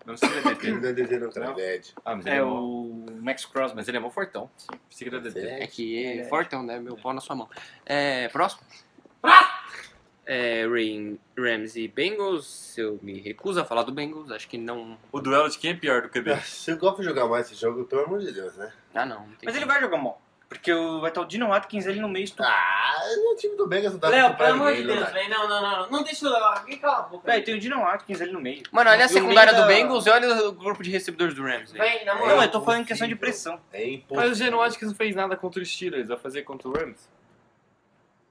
Não 0.05 0.17
sei 0.17 0.27
se 0.29 0.37
é 0.37 0.41
DT. 0.41 0.71
Não 0.75 0.89
é 0.89 0.93
DD 0.93 1.17
não. 1.19 1.29
É. 1.57 1.81
Ah, 2.03 2.15
mas 2.15 2.25
ele 2.25 2.35
É 2.35 2.39
é, 2.39 2.43
o 2.43 3.05
Max 3.21 3.45
Crosby. 3.45 3.75
Mas 3.77 3.87
ele 3.87 3.97
é 3.97 3.99
mó 4.01 4.09
fortão. 4.09 4.49
Que 4.89 5.05
era 5.07 5.19
DT. 5.21 5.39
É 5.39 5.67
que 5.67 6.19
é 6.19 6.23
fortão, 6.25 6.61
né? 6.61 6.77
Meu 6.79 6.97
pau 6.97 7.13
na 7.13 7.21
sua 7.21 7.35
mão. 7.37 7.49
É, 7.85 8.27
próximo. 8.27 8.61
É, 10.31 10.67
Rain, 10.67 11.17
Rams 11.35 11.75
e 11.75 11.87
Bengals. 11.87 12.77
Eu 12.77 12.99
me 13.01 13.19
recuso 13.19 13.59
a 13.59 13.65
falar 13.65 13.81
do 13.81 13.91
Bengals. 13.91 14.29
Acho 14.31 14.47
que 14.47 14.59
não. 14.59 14.95
O 15.11 15.19
duelo 15.19 15.49
de 15.49 15.57
quem 15.57 15.71
é 15.71 15.73
pior 15.73 16.03
do 16.03 16.09
QB? 16.09 16.39
Se 16.43 16.71
o 16.71 16.77
Goff 16.77 17.01
jogar 17.01 17.27
mais 17.27 17.47
esse 17.47 17.59
jogo, 17.59 17.83
pelo 17.85 18.03
amor 18.03 18.19
de 18.19 18.31
Deus, 18.31 18.55
né? 18.55 18.71
Ah, 18.93 19.07
não. 19.07 19.21
não 19.21 19.25
tem 19.35 19.39
Mas 19.45 19.55
ele 19.55 19.65
vai 19.65 19.81
jogar 19.81 19.97
mal. 19.97 20.21
Porque 20.47 20.71
o- 20.73 20.99
vai 20.99 21.09
estar 21.09 21.21
o 21.21 21.25
Dino 21.25 21.51
Atkins 21.53 21.85
ali 21.87 21.99
no 21.99 22.07
meio. 22.09 22.27
Ah, 22.39 22.95
o 23.31 23.35
time 23.37 23.55
do 23.55 23.67
Bengals 23.67 23.93
não 23.93 23.99
dá 23.99 24.07
pra 24.09 24.17
Léo, 24.27 24.35
pelo 24.37 24.49
amor 24.53 24.73
de 24.75 24.83
Deus, 24.83 25.09
velho. 25.11 25.29
Não, 25.29 25.47
não, 25.49 25.61
não. 25.61 25.89
Não 25.91 26.03
deixa 26.03 26.27
o 26.27 26.31
Léo. 26.31 26.79
Cala 26.79 26.97
a 26.97 27.01
boca. 27.03 27.31
Véi, 27.31 27.41
tem 27.41 27.55
o 27.55 27.59
Dino 27.59 27.83
Atkins 27.83 28.21
ali 28.21 28.31
no 28.31 28.39
meio. 28.41 28.61
Mano, 28.71 28.89
olha 28.91 29.05
a 29.05 29.07
secundária 29.07 29.53
do 29.53 29.61
da- 29.61 29.67
Bengals 29.67 30.05
e 30.05 30.09
olha 30.11 30.47
o 30.47 30.51
grupo 30.51 30.83
de 30.83 30.91
recebedores 30.91 31.33
do 31.35 31.41
Rams. 31.43 31.73
na 31.73 31.83
É 31.85 32.13
moral. 32.15 32.35
Não, 32.37 32.43
eu 32.43 32.51
tô 32.51 32.61
falando 32.61 32.81
em 32.81 32.85
questão 32.85 33.07
de 33.07 33.15
pressão. 33.15 33.59
É 33.73 33.87
impossível. 33.87 34.15
Mas 34.29 34.31
o 34.31 34.35
Geno 34.43 34.61
Atkins 34.61 34.89
não 34.89 34.95
fez 34.95 35.15
nada 35.15 35.35
contra 35.35 35.61
o 35.61 35.65
Steelers, 35.65 36.07
vai 36.07 36.17
fazer 36.17 36.41
contra 36.43 36.67
o 36.67 36.71
Rams? 36.71 37.07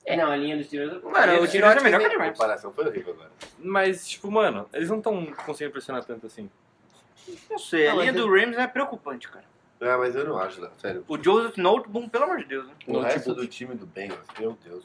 É, 0.08 0.16
não, 0.16 0.30
a 0.30 0.36
linha 0.36 0.56
dos 0.56 0.68
tiros. 0.68 1.02
Mano, 1.02 1.12
o 1.12 1.44
é 1.44 1.80
melhor 1.82 2.00
que 2.00 2.06
A 2.06 2.18
Rams. 2.18 2.30
comparação 2.32 2.72
foi 2.72 2.86
horrível 2.86 3.12
agora. 3.12 3.30
Mas, 3.58 4.08
tipo, 4.08 4.30
mano, 4.30 4.66
eles 4.72 4.88
não 4.88 4.98
estão 4.98 5.26
conseguindo 5.44 5.72
pressionar 5.72 6.02
tanto 6.02 6.26
assim. 6.26 6.48
Não 7.50 7.58
sei, 7.58 7.88
a 7.88 7.90
Não, 7.92 8.00
linha 8.00 8.12
mas 8.12 8.22
do 8.22 8.30
Rams 8.30 8.56
é 8.56 8.66
preocupante, 8.66 9.28
cara. 9.28 9.44
Ah, 9.80 9.98
mas 9.98 10.16
eu 10.16 10.24
não 10.24 10.38
acho, 10.38 10.60
Léo. 10.62 10.70
Sério. 10.78 11.04
O 11.06 11.22
Joseph 11.22 11.58
Noteboom, 11.58 12.08
pelo 12.08 12.24
amor 12.24 12.38
de 12.38 12.46
Deus, 12.46 12.66
né? 12.66 12.72
O 12.86 13.00
resto 13.00 13.34
do 13.34 13.46
time 13.46 13.74
do 13.74 13.84
Bengals, 13.86 14.26
meu 14.38 14.56
Deus. 14.64 14.84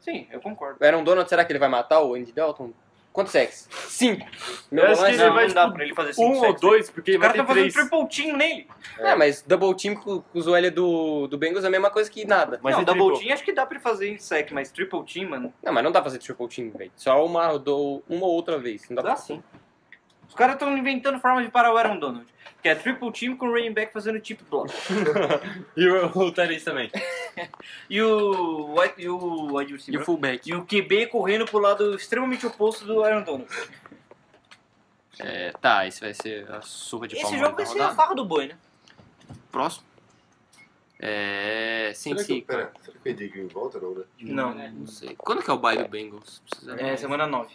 Sim, 0.00 0.28
eu 0.30 0.40
concordo. 0.40 0.78
O 0.80 0.84
Aaron 0.84 1.02
Donald, 1.02 1.28
será 1.28 1.44
que 1.44 1.50
ele 1.52 1.58
vai 1.58 1.68
matar 1.68 2.00
o 2.02 2.14
Andy 2.14 2.32
Dalton? 2.32 2.72
Quantos 3.14 3.32
sacks? 3.32 3.68
Cinco. 3.88 4.26
Meu 4.72 4.84
Eu 4.86 4.90
acho 4.90 5.04
é 5.04 5.06
que 5.06 5.12
cinco. 5.12 5.24
ele 5.24 5.34
vai, 5.34 5.46
não 5.46 5.54
dá 5.54 5.62
tipo, 5.62 5.74
pra 5.74 5.84
ele 5.84 5.94
fazer 5.94 6.12
5 6.14 6.28
Um 6.28 6.46
ou 6.46 6.52
dois, 6.52 6.90
porque 6.90 7.12
ele 7.12 7.18
O 7.18 7.20
vai 7.20 7.28
cara 7.28 7.38
ter 7.38 7.46
tá 7.46 7.54
fazendo 7.54 7.72
três. 7.72 7.88
triple 7.88 8.08
team 8.08 8.36
nele. 8.36 8.66
É, 8.98 9.14
mas 9.14 9.40
double 9.42 9.76
team 9.76 9.94
com, 9.94 10.20
com 10.20 10.36
os 10.38 10.48
OL 10.48 10.70
do, 10.72 11.28
do 11.28 11.38
Bengals 11.38 11.62
é 11.64 11.68
a 11.68 11.70
mesma 11.70 11.90
coisa 11.90 12.10
que 12.10 12.24
nada. 12.26 12.58
Mas 12.60 12.76
não, 12.76 12.82
double 12.82 13.04
triple. 13.04 13.22
team 13.24 13.34
acho 13.34 13.44
que 13.44 13.52
dá 13.52 13.64
pra 13.64 13.76
ele 13.76 13.84
fazer 13.84 14.08
em 14.08 14.18
sec, 14.18 14.50
mas 14.50 14.72
triple 14.72 15.04
team, 15.04 15.30
mano, 15.30 15.54
Não, 15.62 15.72
mas 15.72 15.84
não 15.84 15.92
dá 15.92 16.00
pra 16.02 16.10
fazer 16.10 16.18
triple 16.18 16.48
team, 16.48 16.72
velho. 16.76 16.90
Só 16.96 17.24
uma, 17.24 17.56
do, 17.56 18.02
uma 18.08 18.26
ou 18.26 18.32
outra 18.32 18.58
vez. 18.58 18.88
Não 18.90 18.96
dá 18.96 19.02
dá 19.02 19.08
pra... 19.10 19.16
sim. 19.18 19.40
Os 20.34 20.36
caras 20.36 20.56
estão 20.56 20.76
inventando 20.76 21.20
formas 21.20 21.44
de 21.44 21.50
parar 21.52 21.72
o 21.72 21.76
Aaron 21.76 21.96
Donald. 21.96 22.26
Que 22.60 22.68
é 22.68 22.74
triple 22.74 23.12
team 23.12 23.36
com 23.36 23.46
o 23.46 23.52
running 23.52 23.72
back 23.72 23.92
fazendo 23.92 24.18
tip 24.18 24.40
block. 24.50 24.68
E 25.76 25.88
o, 25.88 26.06
o 26.06 26.32
Tyrese 26.32 26.64
também. 26.64 26.90
E 27.88 28.02
o 28.02 28.74
wide, 28.74 28.94
e 28.98 29.08
o 29.08 29.54
wide 29.54 29.78
E 29.86 29.96
o 29.96 30.04
fullback. 30.04 30.50
E 30.50 30.54
o 30.54 30.64
QB 30.64 31.06
correndo 31.06 31.44
pro 31.44 31.60
lado 31.60 31.94
extremamente 31.94 32.44
oposto 32.44 32.84
do 32.84 33.04
Aaron 33.04 33.22
Donald. 33.22 33.48
É, 35.20 35.52
tá, 35.52 35.86
esse 35.86 36.00
vai 36.00 36.12
ser 36.12 36.50
a 36.50 36.60
surra 36.62 37.06
de 37.06 37.16
Esse 37.16 37.38
jogo 37.38 37.54
vai 37.54 37.66
ser 37.66 37.80
a 37.80 37.94
farra 37.94 38.16
do 38.16 38.24
boi, 38.24 38.48
né? 38.48 38.58
Próximo. 39.52 39.86
É. 40.98 41.92
Será 41.94 42.16
que, 42.16 42.22
Cincy. 42.24 42.42
pera, 42.42 42.72
será 42.82 42.98
que 42.98 43.08
o 43.08 43.10
Edigre 43.10 43.46
volta 43.46 43.78
ou 43.78 44.04
não, 44.18 44.52
né? 44.52 44.68
Não. 44.72 44.80
Não 44.80 44.86
sei. 44.88 45.14
Quando 45.16 45.44
que 45.44 45.50
é 45.50 45.52
o 45.52 45.58
bye 45.58 45.76
do 45.76 45.88
Bengals? 45.88 46.42
Precisa... 46.48 46.74
É 46.80 46.96
semana 46.96 47.24
9. 47.24 47.54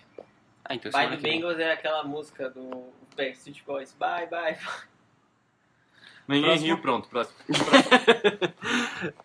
Ah, 0.70 0.76
então 0.76 0.92
Bye 0.92 1.10
do 1.10 1.18
vem. 1.18 1.42
Bengals 1.42 1.60
é 1.60 1.72
aquela 1.72 2.04
música 2.04 2.48
do 2.52 2.94
Backstreet 3.18 3.64
Boys. 3.66 3.92
Bye, 3.94 4.28
bye. 4.28 4.56
Ninguém 6.28 6.44
Próximo. 6.44 6.66
riu, 6.68 6.78
pronto. 6.78 7.10
Próximo. 7.10 7.38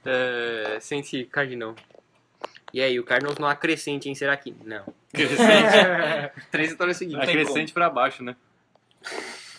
É, 0.07 0.79
Cincy, 0.81 1.25
Cardinal. 1.25 1.75
E 2.73 2.81
aí, 2.81 2.99
o 2.99 3.05
Cardinals 3.05 3.39
não 3.39 3.49
acrescente, 3.49 4.09
hein? 4.09 4.15
Será 4.15 4.37
que. 4.37 4.55
Não. 4.65 4.85
Crescente. 5.13 6.33
Três 6.51 6.71
vitórias 6.71 6.97
seguidas. 6.97 7.29
É 7.29 7.33
crescente 7.33 7.73
pra 7.73 7.91
baixo, 7.91 8.23
né? 8.23 8.37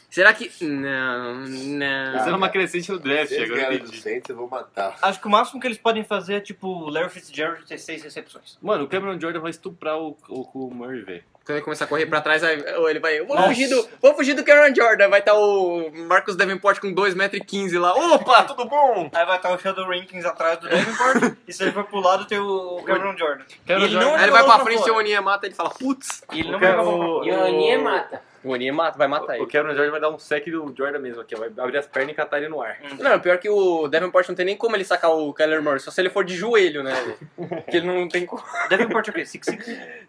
Será 0.10 0.34
que. 0.34 0.50
Não, 0.64 1.36
não. 1.36 2.16
Isso 2.16 2.28
era 2.28 2.36
uma 2.38 2.50
crescente 2.50 2.90
no 2.92 2.98
draft, 2.98 3.32
eles 3.32 3.52
agora 3.52 3.74
eu 3.74 3.80
entendi. 3.80 4.02
Saints, 4.02 4.30
eu 4.30 4.36
vou 4.36 4.50
matar. 4.50 4.98
Acho 5.02 5.20
que 5.20 5.28
o 5.28 5.30
máximo 5.30 5.60
que 5.60 5.68
eles 5.68 5.78
podem 5.78 6.04
fazer 6.04 6.36
é 6.36 6.40
tipo 6.40 6.68
o 6.68 6.90
Larry 6.90 7.10
Fitzgerald 7.10 7.66
ter 7.66 7.78
6 7.78 8.04
recepções. 8.04 8.58
Mano, 8.62 8.86
o 8.86 8.88
Cameron 8.88 9.20
Jordan 9.20 9.42
vai 9.42 9.52
estuprar 9.52 9.98
o, 10.00 10.18
o, 10.30 10.68
o 10.68 10.74
Murray, 10.74 11.02
velho. 11.02 11.24
Quando 11.46 11.58
ele 11.58 11.64
começar 11.64 11.86
a 11.86 11.88
correr 11.88 12.08
pra 12.08 12.22
trás, 12.22 12.44
aí 12.44 12.60
ele 12.90 13.00
vai. 13.00 13.20
Vou 13.22 13.36
Nossa. 13.36 13.50
fugir 13.50 13.68
do. 13.70 13.88
Vou 14.02 14.16
fugir 14.16 14.34
do 14.34 14.44
Cameron 14.44 14.74
Jordan. 14.74 15.10
Vai 15.10 15.20
estar 15.20 15.36
o 15.36 15.92
Marcus 16.08 16.36
Davenport 16.36 16.80
com 16.80 16.92
2,15m 16.92 17.80
lá. 17.80 17.94
Opa, 17.94 18.44
tudo 18.46 18.66
bom? 18.66 19.10
Aí 19.14 19.26
vai 19.28 19.36
estar 19.38 19.52
o 19.52 19.60
Shadow 19.60 19.86
Rankings 19.88 20.26
atrás 20.28 20.58
do 20.58 20.68
Davenport. 20.68 21.36
e 21.48 21.54
se 21.54 21.62
ele 21.62 21.72
for 21.72 21.84
pro 21.84 22.00
lado, 22.00 22.26
tem 22.26 22.40
o 22.40 22.82
Cameron 22.84 23.16
Jordan. 23.16 23.44
Cameron 23.68 23.86
ele 23.86 23.94
Jordan- 23.94 24.10
não 24.10 24.16
Aí 24.16 24.24
ele 24.24 24.32
vai 24.32 24.44
pra 24.44 24.60
frente, 24.60 24.80
fora. 24.80 24.94
o 24.94 24.98
Onia 24.98 25.22
mata, 25.22 25.46
ele 25.46 25.54
fala, 25.54 25.70
putz. 25.70 26.24
E 26.34 26.40
ele 26.40 26.50
não 26.50 26.58
O 26.58 26.62
vai 26.62 26.78
o- 26.80 26.84
fora. 26.84 27.28
E 27.28 27.32
o 27.32 27.44
Aninha 27.44 27.78
mata. 27.80 28.22
O 28.44 28.50
Onia 28.52 28.74
mata, 28.74 28.98
vai 28.98 29.08
matar 29.08 29.34
O 29.34 29.36
ele. 29.44 29.46
Cameron 29.48 29.76
Jordan 29.76 29.92
vai 29.92 30.02
dar 30.02 30.10
um 30.10 30.18
sec 30.20 30.46
do 30.50 30.74
Jordan 30.76 30.98
mesmo 31.00 31.22
aqui. 31.22 31.36
Vai 31.36 31.50
abrir 31.60 31.78
as 31.78 31.86
pernas 31.86 32.12
e 32.12 32.16
catar 32.16 32.38
ele 32.40 32.48
no 32.50 32.60
ar. 32.60 32.78
Não, 33.00 33.20
pior 33.20 33.38
que 33.38 33.50
o 33.50 33.88
Davenport 33.88 34.28
não 34.30 34.36
tem 34.36 34.46
nem 34.48 34.58
como 34.58 34.76
ele 34.76 34.84
sacar 34.84 35.12
o 35.12 35.32
Kyler 35.32 35.62
Murray, 35.62 35.80
só 35.80 35.92
se 35.92 36.02
ele 36.02 36.10
for 36.10 36.24
de 36.26 36.36
joelho, 36.36 36.82
né? 36.82 36.92
Porque 37.38 37.78
ele 37.78 37.86
não 37.88 38.08
tem 38.10 38.26
como. 38.26 38.44
Davenport 38.68 39.08
é 39.08 39.12
o 39.12 39.14
quê? 39.14 39.22
6'5"? 39.22 39.60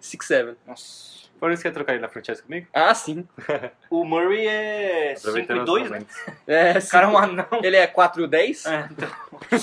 6'7. 0.00 0.54
Nossa. 0.66 1.15
Por 1.38 1.52
isso 1.52 1.62
quer 1.62 1.70
trocar 1.72 1.92
ele 1.92 2.02
na 2.02 2.08
franchise 2.08 2.42
comigo? 2.42 2.66
Ah, 2.72 2.94
sim. 2.94 3.26
O 3.90 4.04
Murray 4.04 4.46
é 4.46 5.14
Aproveitando 5.18 5.62
os 5.62 5.80
5'2", 5.82 5.88
né? 5.90 6.06
É, 6.46 6.78
O 6.78 6.88
cara 6.88 7.06
é 7.06 7.08
um 7.08 7.18
anão. 7.18 7.46
Ele 7.62 7.76
é 7.76 7.86
4'10? 7.86 8.70
É, 8.70 8.88
então. 8.90 9.08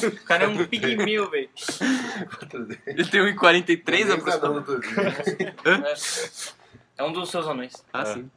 O 0.10 0.26
cara 0.26 0.44
é 0.44 0.48
um 0.48 0.66
pigmeu, 0.66 1.30
velho. 1.32 1.50
Ele 2.86 3.06
tem 3.06 3.22
1,43 3.36 4.06
Nem 4.06 4.12
aproximadamente. 4.14 4.72
um 4.72 5.82
dos- 5.82 6.56
É 6.98 7.04
um 7.04 7.12
dos 7.12 7.30
seus 7.32 7.48
anões. 7.48 7.74
Ah, 7.92 8.02
É. 8.02 8.06
sim. 8.06 8.32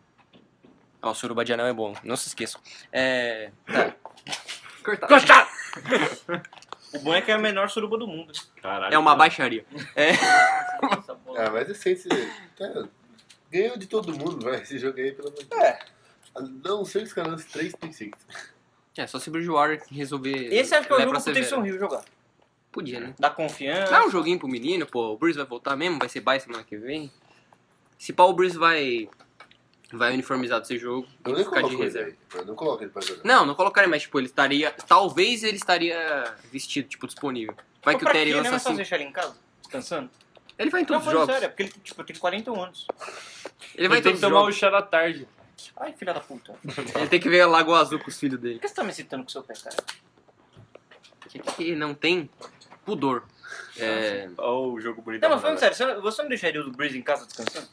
Ó, 1.03 1.11
o 1.11 1.15
suruba 1.15 1.45
de 1.45 1.53
anão 1.53 1.67
é 1.67 1.73
bom, 1.73 1.95
não 2.03 2.17
se 2.17 2.29
esqueçam. 2.29 2.61
É. 2.91 3.51
Tá. 3.67 3.93
Cortado. 4.83 5.09
Cortar! 5.09 5.49
O 6.95 6.99
bom 7.01 7.15
é 7.15 7.21
que 7.21 7.31
é 7.31 7.35
a 7.35 7.39
menor 7.39 7.69
suruba 7.69 7.99
do 7.99 8.07
mundo. 8.07 8.33
Caralho. 8.63 8.95
É 8.95 8.99
uma 8.99 9.15
baixaria. 9.15 9.65
É. 9.95 10.13
Bola. 11.25 11.47
Ah, 11.47 11.51
mas 11.51 11.69
o 11.69 11.75
Saints 11.75 12.07
tá, 12.57 12.85
ganhou 13.57 13.77
de 13.77 13.87
todo 13.87 14.13
mundo, 14.13 14.45
vai. 14.45 14.63
Esse 14.63 14.79
jogo 14.79 14.99
aí, 14.99 15.13
pelo 15.13 15.29
amor 15.29 15.39
de 15.39 15.47
Deus. 15.47 15.63
É. 15.63 15.79
A 16.35 16.41
Não 16.43 16.85
ser 16.85 17.01
que 17.01 17.05
os 17.07 17.13
caras 17.13 17.33
lancem 17.33 17.49
3 17.51 17.75
pick 17.77 17.93
six. 17.93 18.19
É, 18.97 19.07
só 19.07 19.19
se 19.19 19.29
o 19.29 19.33
Bridgewater 19.33 19.83
resolver. 19.91 20.49
Esse 20.55 20.75
acho 20.75 20.87
que 20.87 20.93
é 20.93 20.97
o 20.97 21.01
jogo 21.01 21.13
pra 21.13 21.21
pro 21.21 21.33
Taysom. 21.35 21.65
Hill 21.67 21.79
jogar. 21.79 22.05
Podia, 22.73 23.01
né? 23.01 23.15
Dá 23.19 23.31
confiança. 23.31 23.91
Dá 23.91 24.05
um 24.07 24.11
joguinho 24.11 24.39
pro 24.39 24.49
menino, 24.49 24.87
pô. 24.87 25.13
O 25.13 25.19
Breeze 25.19 25.39
vai 25.39 25.47
voltar 25.47 25.77
mesmo, 25.77 25.99
vai 25.99 26.09
ser 26.09 26.21
bye 26.21 26.39
semana 26.41 26.63
que 26.65 26.77
vem. 26.77 27.11
Se 27.99 28.13
pá, 28.13 28.25
o 28.25 28.33
Breeze 28.33 28.57
vai. 28.59 29.09
Vai 29.93 30.13
uniformizar 30.15 30.61
desse 30.61 30.77
jogo 30.79 31.07
Eu 31.25 31.39
e 31.39 31.45
ficar 31.45 31.63
de 31.63 31.77
reserva. 31.77 32.17
Eu 32.35 32.45
não 32.45 32.57
coloco 32.57 32.83
ele 32.83 32.91
pra 32.91 33.01
jogar. 33.01 33.23
Não, 33.25 33.47
não 33.47 33.55
colocaria, 33.55 33.89
mas 33.89 34.03
tipo, 34.03 34.19
ele 34.19 34.27
estaria. 34.27 34.73
Talvez 34.73 35.45
ele 35.45 35.57
estaria 35.57 36.35
vestido, 36.51 36.89
tipo, 36.89 37.07
disponível. 37.07 37.55
Vai 37.85 37.97
que 37.97 38.05
o 38.05 38.11
Terry 38.11 38.33
lança 38.33 38.51
Não 38.51 38.57
é 38.57 38.59
só 38.59 38.69
assim. 38.71 38.77
deixar 38.77 38.97
ele 38.97 39.05
em 39.05 39.13
casa, 39.13 39.37
descansando? 39.61 40.11
Ele 40.59 40.71
vai 40.71 40.81
em 40.81 40.85
Não, 40.85 40.89
todos 40.89 41.07
os 41.07 41.13
falando 41.13 41.21
jogos. 41.29 41.35
sério, 41.35 41.47
é 41.47 41.49
porque 41.49 41.63
ele 41.65 41.73
tipo, 41.85 42.05
tem 42.05 42.17
41 42.17 42.63
anos. 42.63 42.87
Ele 43.75 43.89
vai 43.89 43.99
Ele 43.99 44.01
em 44.01 44.03
tem 44.03 44.03
todos 44.03 44.05
que 44.13 44.15
os 44.15 44.21
tomar 44.21 44.41
o 44.41 44.43
jogos. 44.45 44.57
chá 44.57 44.71
da 44.71 44.83
tarde. 44.83 45.29
Ai, 45.79 45.93
filha 45.93 46.15
da 46.15 46.21
puta. 46.21 46.53
Por 46.55 46.97
Ele 46.99 47.09
tem 47.09 47.21
que 47.21 47.29
ver 47.29 47.43
a 47.43 47.47
Lagoa 47.47 47.81
Azul 47.81 47.99
com 47.99 48.09
os 48.09 48.19
filhos 48.19 48.41
dele. 48.41 48.59
que 48.59 48.67
você 48.69 48.75
tá 48.75 48.83
me 48.85 48.93
citando 48.93 49.23
com 49.25 49.29
seu 49.29 49.43
pé, 49.43 49.55
cara? 49.55 49.77
Que, 51.29 51.39
que 51.39 51.75
não 51.75 51.93
tem 51.95 52.31
pudor. 52.85 53.25
É... 53.77 54.29
Olha 54.39 54.73
o 54.73 54.81
jogo 54.81 55.03
bonito. 55.03 55.21
Não, 55.23 55.31
mas 55.31 55.41
falando 55.43 55.59
sério, 55.59 55.77
você- 55.77 55.95
você 55.97 56.23
não 56.23 56.29
deixaria 56.31 56.61
o 56.63 56.71
Breeze 56.71 56.97
em 56.99 57.03
casa 57.03 57.27
descansando? 57.27 57.69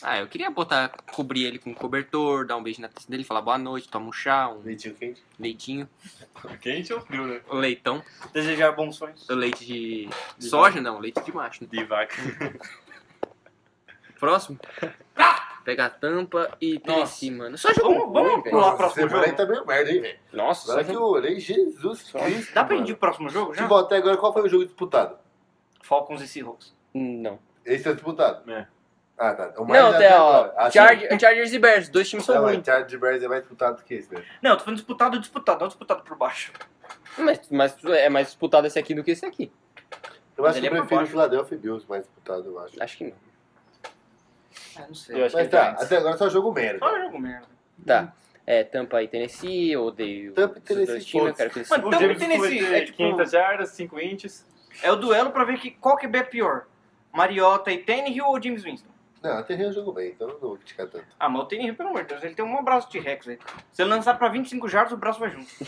Ah, 0.00 0.18
eu 0.20 0.28
queria 0.28 0.48
botar, 0.48 0.90
cobrir 1.12 1.44
ele 1.44 1.58
com 1.58 1.74
cobertor, 1.74 2.46
dar 2.46 2.56
um 2.56 2.62
beijo 2.62 2.80
na 2.80 2.88
testa 2.88 3.10
dele, 3.10 3.24
falar 3.24 3.42
boa 3.42 3.58
noite, 3.58 3.88
toma 3.88 4.06
um 4.08 4.12
chá, 4.12 4.48
um 4.48 4.62
Leitinho 4.62 4.94
quente. 4.94 5.22
leitinho, 5.38 5.88
Quente 6.62 6.92
ou 6.92 7.00
frio, 7.00 7.26
né? 7.26 7.40
um 7.50 7.56
leitão. 7.56 8.02
Desejar 8.32 8.72
bons 8.72 8.96
sonhos. 8.96 9.28
O 9.28 9.34
leite 9.34 9.66
de 9.66 10.08
De 10.38 10.48
soja, 10.48 10.80
não, 10.80 11.00
leite 11.00 11.20
de 11.22 11.34
macho. 11.34 11.64
Né? 11.64 11.68
De 11.72 11.84
vaca. 11.84 12.14
Próximo. 14.20 14.58
Pega 15.64 15.86
a 15.86 15.90
tampa 15.90 16.56
e 16.60 16.78
Tennessee, 16.78 17.30
mano. 17.30 17.58
Só 17.58 17.72
jogo 17.74 17.88
Vamos- 17.92 18.12
vamos 18.12 18.32
ruim, 18.32 18.42
velho. 18.42 18.50
pular 18.50 18.64
Nossa, 18.66 18.76
próximo 18.76 19.06
esse 19.06 19.14
jogo. 19.16 19.36
tá 19.36 19.46
meio 19.46 19.66
merda, 19.66 19.90
hein, 19.92 20.00
velho. 20.00 20.18
Nossa, 20.32 20.70
Agora 20.72 20.84
que 20.86 20.94
eu 20.94 21.02
olhei, 21.02 21.40
Jesus 21.40 22.10
Cristo. 22.10 22.54
Dá 22.54 22.64
pra 22.64 22.74
ir 22.74 22.78
mano. 22.78 22.86
de 22.86 22.94
próximo 22.94 23.28
jogo 23.28 23.52
já? 23.54 23.62
Tipo, 23.62 23.74
até 23.76 23.96
agora, 23.96 24.16
qual 24.16 24.32
foi 24.32 24.42
o 24.42 24.48
jogo 24.48 24.64
disputado? 24.64 25.18
Falcons 25.82 26.22
e 26.22 26.28
Seahawks. 26.28 26.72
Não. 26.94 27.38
Esse 27.66 27.88
é 27.88 27.92
disputado? 27.92 28.50
É. 28.50 28.66
Ah, 29.18 29.34
tá. 29.34 29.52
O 29.60 29.64
mais 29.64 29.82
Não, 29.82 29.90
até 29.90 30.08
tem, 30.08 30.16
ó, 30.16 30.28
agora. 30.30 30.54
Ah, 30.56 30.70
sim. 30.70 30.78
Charger- 30.78 31.20
Chargers 31.20 31.52
e 31.52 31.58
Bears, 31.58 31.88
dois 31.88 32.08
times 32.08 32.24
são 32.24 32.34
Não, 32.36 32.42
ruins. 32.42 32.64
Chargers 32.64 32.92
e 32.92 32.96
Bears 32.98 33.22
é 33.22 33.28
mais 33.28 33.40
disputado 33.42 33.76
do 33.78 33.82
que 33.84 33.94
esse, 33.94 34.14
né? 34.14 34.22
Não, 34.40 34.52
eu 34.52 34.56
tô 34.56 34.64
falando 34.64 34.76
disputado, 34.78 35.18
disputado, 35.18 35.60
não 35.60 35.66
disputado 35.68 36.02
por 36.04 36.16
baixo. 36.16 36.52
Mas, 37.16 37.40
mas 37.50 37.76
é 37.84 38.08
mais 38.08 38.28
disputado 38.28 38.66
esse 38.66 38.78
aqui 38.78 38.94
do 38.94 39.02
que 39.02 39.10
esse 39.10 39.26
aqui. 39.26 39.50
Eu 40.36 40.44
Mas 40.44 40.52
acho 40.52 40.60
que 40.60 40.66
ele 40.68 40.74
eu 40.74 40.78
é 40.78 40.80
por 40.82 40.86
prefiro 40.86 41.04
o. 41.04 41.10
Philadelphia 41.10 41.58
Bills 41.58 41.84
mais 41.88 42.02
disputado, 42.04 42.48
eu 42.48 42.58
acho. 42.60 42.80
Acho 42.80 42.96
que 42.96 43.04
não. 43.04 43.12
Ah, 44.76 44.84
não 44.86 44.94
sei. 44.94 45.20
Eu 45.20 45.26
acho 45.26 45.36
Mas 45.36 45.48
que 45.48 45.56
é 45.56 45.58
tá, 45.60 45.70
até 45.70 45.96
agora 45.96 46.16
só 46.16 46.28
jogo 46.28 46.52
merda. 46.52 46.78
Só 46.78 47.00
jogo 47.00 47.18
merda. 47.18 47.46
Tá. 47.84 48.12
É, 48.46 48.62
Tampa 48.64 49.02
e 49.02 49.08
Tennessee, 49.08 49.72
eu 49.72 49.82
odeio 49.84 50.32
Tampa 50.32 50.58
e 50.58 50.60
Tennessee, 50.60 50.86
dois 50.86 51.04
times, 51.04 51.26
eu 51.28 51.34
quero 51.34 51.50
que 51.50 51.58
eles... 51.58 51.68
Mano, 51.68 51.90
Tampa 51.90 52.04
e 52.04 52.16
Tennessee, 52.16 52.64
é 52.74 52.80
tipo- 52.84 52.96
500 52.96 53.30
jardas, 53.30 53.68
5 53.70 54.00
inches. 54.00 54.46
É 54.82 54.90
o 54.90 54.96
duelo 54.96 55.32
pra 55.32 55.44
ver 55.44 55.58
que, 55.58 55.72
qual 55.72 55.96
que 55.96 56.06
é 56.06 56.22
pior. 56.22 56.64
Mariota 57.12 57.70
e 57.72 57.78
Tannehill 57.78 58.24
ou 58.26 58.40
James 58.42 58.62
Winston? 58.62 58.88
Não, 59.22 59.38
até 59.38 59.54
Rio 59.54 59.72
jogou 59.72 59.92
bem, 59.92 60.10
então 60.10 60.28
eu 60.28 60.34
não 60.34 60.40
vou 60.40 60.56
criticar 60.56 60.86
tanto. 60.86 61.06
Ah, 61.18 61.28
mas 61.28 61.42
o 61.42 61.46
Tannehill, 61.46 61.74
pelo 61.74 61.88
amor 61.88 62.02
de 62.02 62.08
Deus, 62.08 62.22
ele 62.22 62.34
tem 62.34 62.44
um 62.44 62.62
braço 62.62 62.90
de 62.90 62.98
Rex, 62.98 63.26
velho. 63.26 63.40
Se 63.72 63.82
ele 63.82 63.90
lançar 63.90 64.16
pra 64.16 64.28
25 64.28 64.68
jardas, 64.68 64.92
o 64.92 64.96
braço 64.96 65.18
vai 65.18 65.30
junto. 65.30 65.48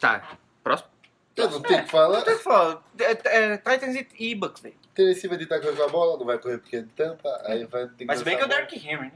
Tá. 0.00 0.38
Próximo. 0.62 0.90
Eu 1.36 1.50
não 1.50 1.62
tenho 1.62 1.80
o 1.80 1.84
que 1.84 1.90
falar. 1.90 2.20
Então, 2.20 2.38
fala, 2.38 2.84
é, 2.98 3.52
é, 3.52 3.56
Titans 3.56 3.94
e, 3.94 4.08
e 4.18 4.34
Bucks, 4.34 4.62
velho. 4.62 4.74
Tennessee 4.94 5.28
vai 5.28 5.38
tentar 5.38 5.60
correr 5.60 5.76
com 5.76 5.82
a 5.82 5.88
bola, 5.88 6.18
não 6.18 6.26
vai 6.26 6.38
correr 6.38 6.58
porque 6.58 6.76
é 6.76 6.82
de 6.82 6.88
tampa, 6.88 7.28
aí 7.44 7.64
vai 7.64 7.86
ter 7.86 7.98
que 7.98 8.04
Mas 8.04 8.22
bem 8.22 8.36
que 8.36 8.42
é 8.42 8.46
o 8.46 8.48
Derrick 8.48 8.76
Henry, 8.76 9.06
né? 9.06 9.12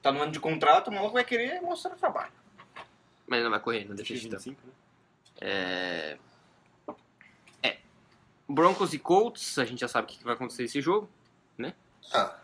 Tá 0.00 0.10
no 0.10 0.22
ano 0.22 0.32
de 0.32 0.40
contrato, 0.40 0.88
o 0.88 0.92
maluco 0.92 1.12
vai 1.12 1.24
querer 1.24 1.60
mostrar 1.60 1.92
o 1.92 1.96
trabalho. 1.96 2.32
Mas 3.26 3.36
ele 3.36 3.44
não 3.44 3.50
vai 3.50 3.60
correr, 3.60 3.86
não 3.86 3.94
deixa 3.94 4.14
de 4.14 4.28
tampa. 4.28 4.42
25, 4.42 4.66
né? 4.66 4.72
É... 5.42 6.18
é. 7.62 7.78
Broncos 8.48 8.94
e 8.94 8.98
Colts, 8.98 9.58
a 9.58 9.64
gente 9.66 9.80
já 9.80 9.88
sabe 9.88 10.06
o 10.06 10.16
que 10.16 10.24
vai 10.24 10.34
acontecer 10.34 10.62
nesse 10.62 10.80
jogo. 10.80 11.08
Bola. 11.68 11.76
Ah, 12.12 12.36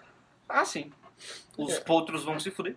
Ah, 0.49 0.65
sim. 0.65 0.93
Os 1.59 1.75
É. 1.75 1.81
potros 1.81 2.25
vão 2.25 2.39
se 2.39 2.51
fuder. 2.51 2.77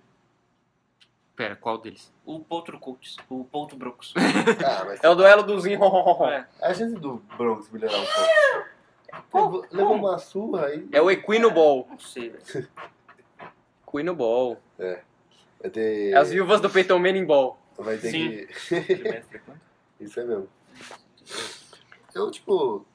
Pera, 1.36 1.56
qual 1.56 1.78
deles? 1.78 2.12
O 2.25 2.39
potro 2.39 2.78
Colts. 2.80 3.15
O 3.30 3.43
potro 3.45 3.78
Broncos. 3.78 4.13
ah, 4.65 4.84
mas 4.86 5.04
É 5.04 5.10
o 5.10 5.15
duelo 5.15 5.43
dos 5.43 5.65
in- 5.65 5.73
é. 6.32 6.45
a 6.62 6.73
chance 6.73 6.95
do 6.95 7.15
Broncos 7.38 7.69
melhorar 7.69 7.97
um 7.97 8.06
pouco. 8.06 9.45
Levou, 9.45 9.65
levou 9.71 9.95
uma 9.95 10.17
surra 10.17 10.65
aí. 10.67 10.88
É 10.91 11.02
o 11.02 11.10
Equino 11.10 11.49
Ball. 11.52 11.88
Não 11.89 11.99
sei, 11.99 12.30
velho. 12.30 12.67
Equino 13.88 14.15
Ball. 14.15 14.62
Vai 14.78 15.69
ter. 15.71 16.12
É 16.12 16.17
as 16.17 16.30
viúvas 16.32 16.60
do 16.62 16.69
Peyton 16.69 16.99
Manning 16.99 17.25
Ball. 17.25 17.58
Vai 17.78 17.97
ter 17.97 18.12
Sim. 18.12 18.30
que. 18.30 19.10
Isso 20.04 20.19
é 20.19 20.23
mesmo. 20.25 20.49
Eu, 22.13 22.30
tipo. 22.32 22.86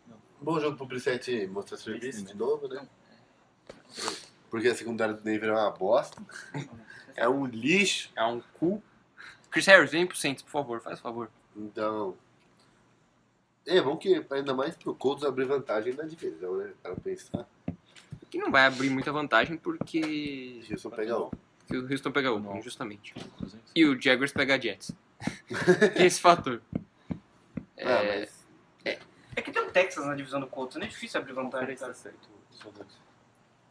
Bom 0.41 0.61
jogo 0.61 0.77
pro 0.77 0.85
Brissette 0.87 1.47
mostrar 1.47 1.79
serviço 1.79 2.23
de 2.25 2.37
novo, 2.37 2.69
né? 2.69 2.87
Porque 4.55 4.69
a 4.69 4.75
secundária 4.77 5.13
do 5.13 5.21
Denver 5.21 5.49
é 5.49 5.53
uma 5.53 5.71
bosta. 5.73 6.23
É 7.17 7.29
um 7.29 7.45
lixo. 7.47 8.11
É 8.17 8.25
um 8.25 8.41
cu. 8.59 8.83
Chris 9.49 9.67
Harris, 9.67 9.93
vem 9.93 10.05
pro 10.05 10.17
Saints, 10.17 10.43
por 10.43 10.51
favor, 10.51 10.81
faz 10.81 10.99
favor. 10.99 11.31
Então. 11.57 12.17
É 13.65 13.81
bom 13.81 13.97
que 13.97 14.25
ainda 14.31 14.53
mais 14.53 14.77
pro 14.77 14.95
Colts 14.97 15.25
abrir 15.25 15.45
vantagem 15.45 15.95
na 15.95 16.03
divisão, 16.05 16.57
né? 16.57 16.73
Para 16.83 16.97
pensar. 16.97 17.49
Que 18.29 18.39
não 18.39 18.51
vai 18.51 18.67
abrir 18.67 18.91
muita 18.91 19.13
vantagem 19.13 19.57
porque 19.57 20.65
Houston 20.69 20.91
pega 20.91 21.17
um. 21.21 21.31
que 21.69 21.77
o 21.77 21.89
Houston 21.89 22.11
pega 22.11 22.33
o 22.33 22.41
Não. 22.41 22.61
justamente. 22.61 23.15
E 23.77 23.85
o 23.87 24.01
Jaguars 24.01 24.33
pega 24.33 24.57
a 24.57 24.61
Jets. 24.61 24.91
Tem 25.95 26.07
esse 26.07 26.21
fator. 26.21 26.61
É, 27.77 27.93
Ah, 27.93 28.03
mas. 28.05 28.45
É 29.37 29.43
que 29.43 29.53
tem 29.53 29.63
o 29.63 29.71
Texas 29.71 30.05
na 30.05 30.15
divisão 30.17 30.41
do 30.41 30.47
Colts, 30.49 30.77
não 30.77 30.85
é 30.85 30.89
difícil 30.89 31.21
abrir 31.21 31.33
vantagem, 31.33 31.77
cara. 31.77 31.95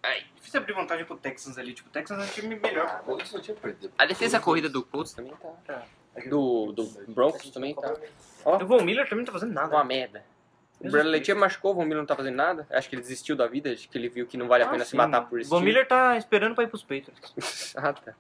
É 0.03 0.23
difícil 0.35 0.59
abrir 0.59 0.73
vantagem 0.73 1.05
pro 1.05 1.15
Texans 1.17 1.57
ali. 1.57 1.73
Tipo, 1.73 1.89
o 1.89 1.91
Texans 1.91 2.19
é 2.19 2.23
um 2.23 2.27
time 2.27 2.55
melhor. 2.55 2.85
Ah, 2.87 3.01
mas 3.07 3.23
isso 3.23 3.35
não 3.35 3.41
tinha 3.41 3.55
perdido. 3.55 3.93
A 3.97 4.05
defesa 4.05 4.39
corrida 4.39 4.69
do 4.69 4.83
Colts 4.83 5.13
também 5.13 5.33
tá. 5.65 5.83
Do, 6.29 6.71
do 6.73 6.83
Broncos 7.07 7.49
também 7.49 7.73
tá. 7.73 7.93
O 8.45 8.65
Von 8.65 8.81
Miller 8.83 9.05
também 9.09 9.19
não 9.19 9.25
tá 9.25 9.31
fazendo 9.31 9.53
nada. 9.53 9.75
Uma 9.75 9.83
merda. 9.83 10.23
O 10.79 10.91
Bradley 10.91 11.23
Chubb 11.23 11.39
machucou, 11.39 11.71
o 11.71 11.75
Von 11.75 11.83
Miller 11.83 11.99
não 11.99 12.05
tá 12.05 12.15
fazendo 12.15 12.35
nada. 12.35 12.67
Acho 12.69 12.89
que 12.89 12.95
ele 12.95 13.01
desistiu 13.01 13.35
da 13.37 13.47
vida, 13.47 13.71
acho 13.71 13.87
que 13.87 13.97
ele 13.97 14.09
viu 14.09 14.27
que 14.27 14.35
não 14.35 14.47
vale 14.47 14.63
a 14.63 14.67
pena 14.67 14.83
Ah, 14.83 14.85
se 14.85 14.91
sim, 14.91 14.97
matar 14.97 15.21
por 15.21 15.39
esse 15.39 15.49
Von 15.49 15.59
time. 15.59 15.69
Miller 15.71 15.87
tá 15.87 16.17
esperando 16.17 16.53
pra 16.53 16.65
ir 16.65 16.67
pros 16.67 16.83
Patriots. 16.83 17.73
ah, 17.77 17.93
tá. 17.93 18.13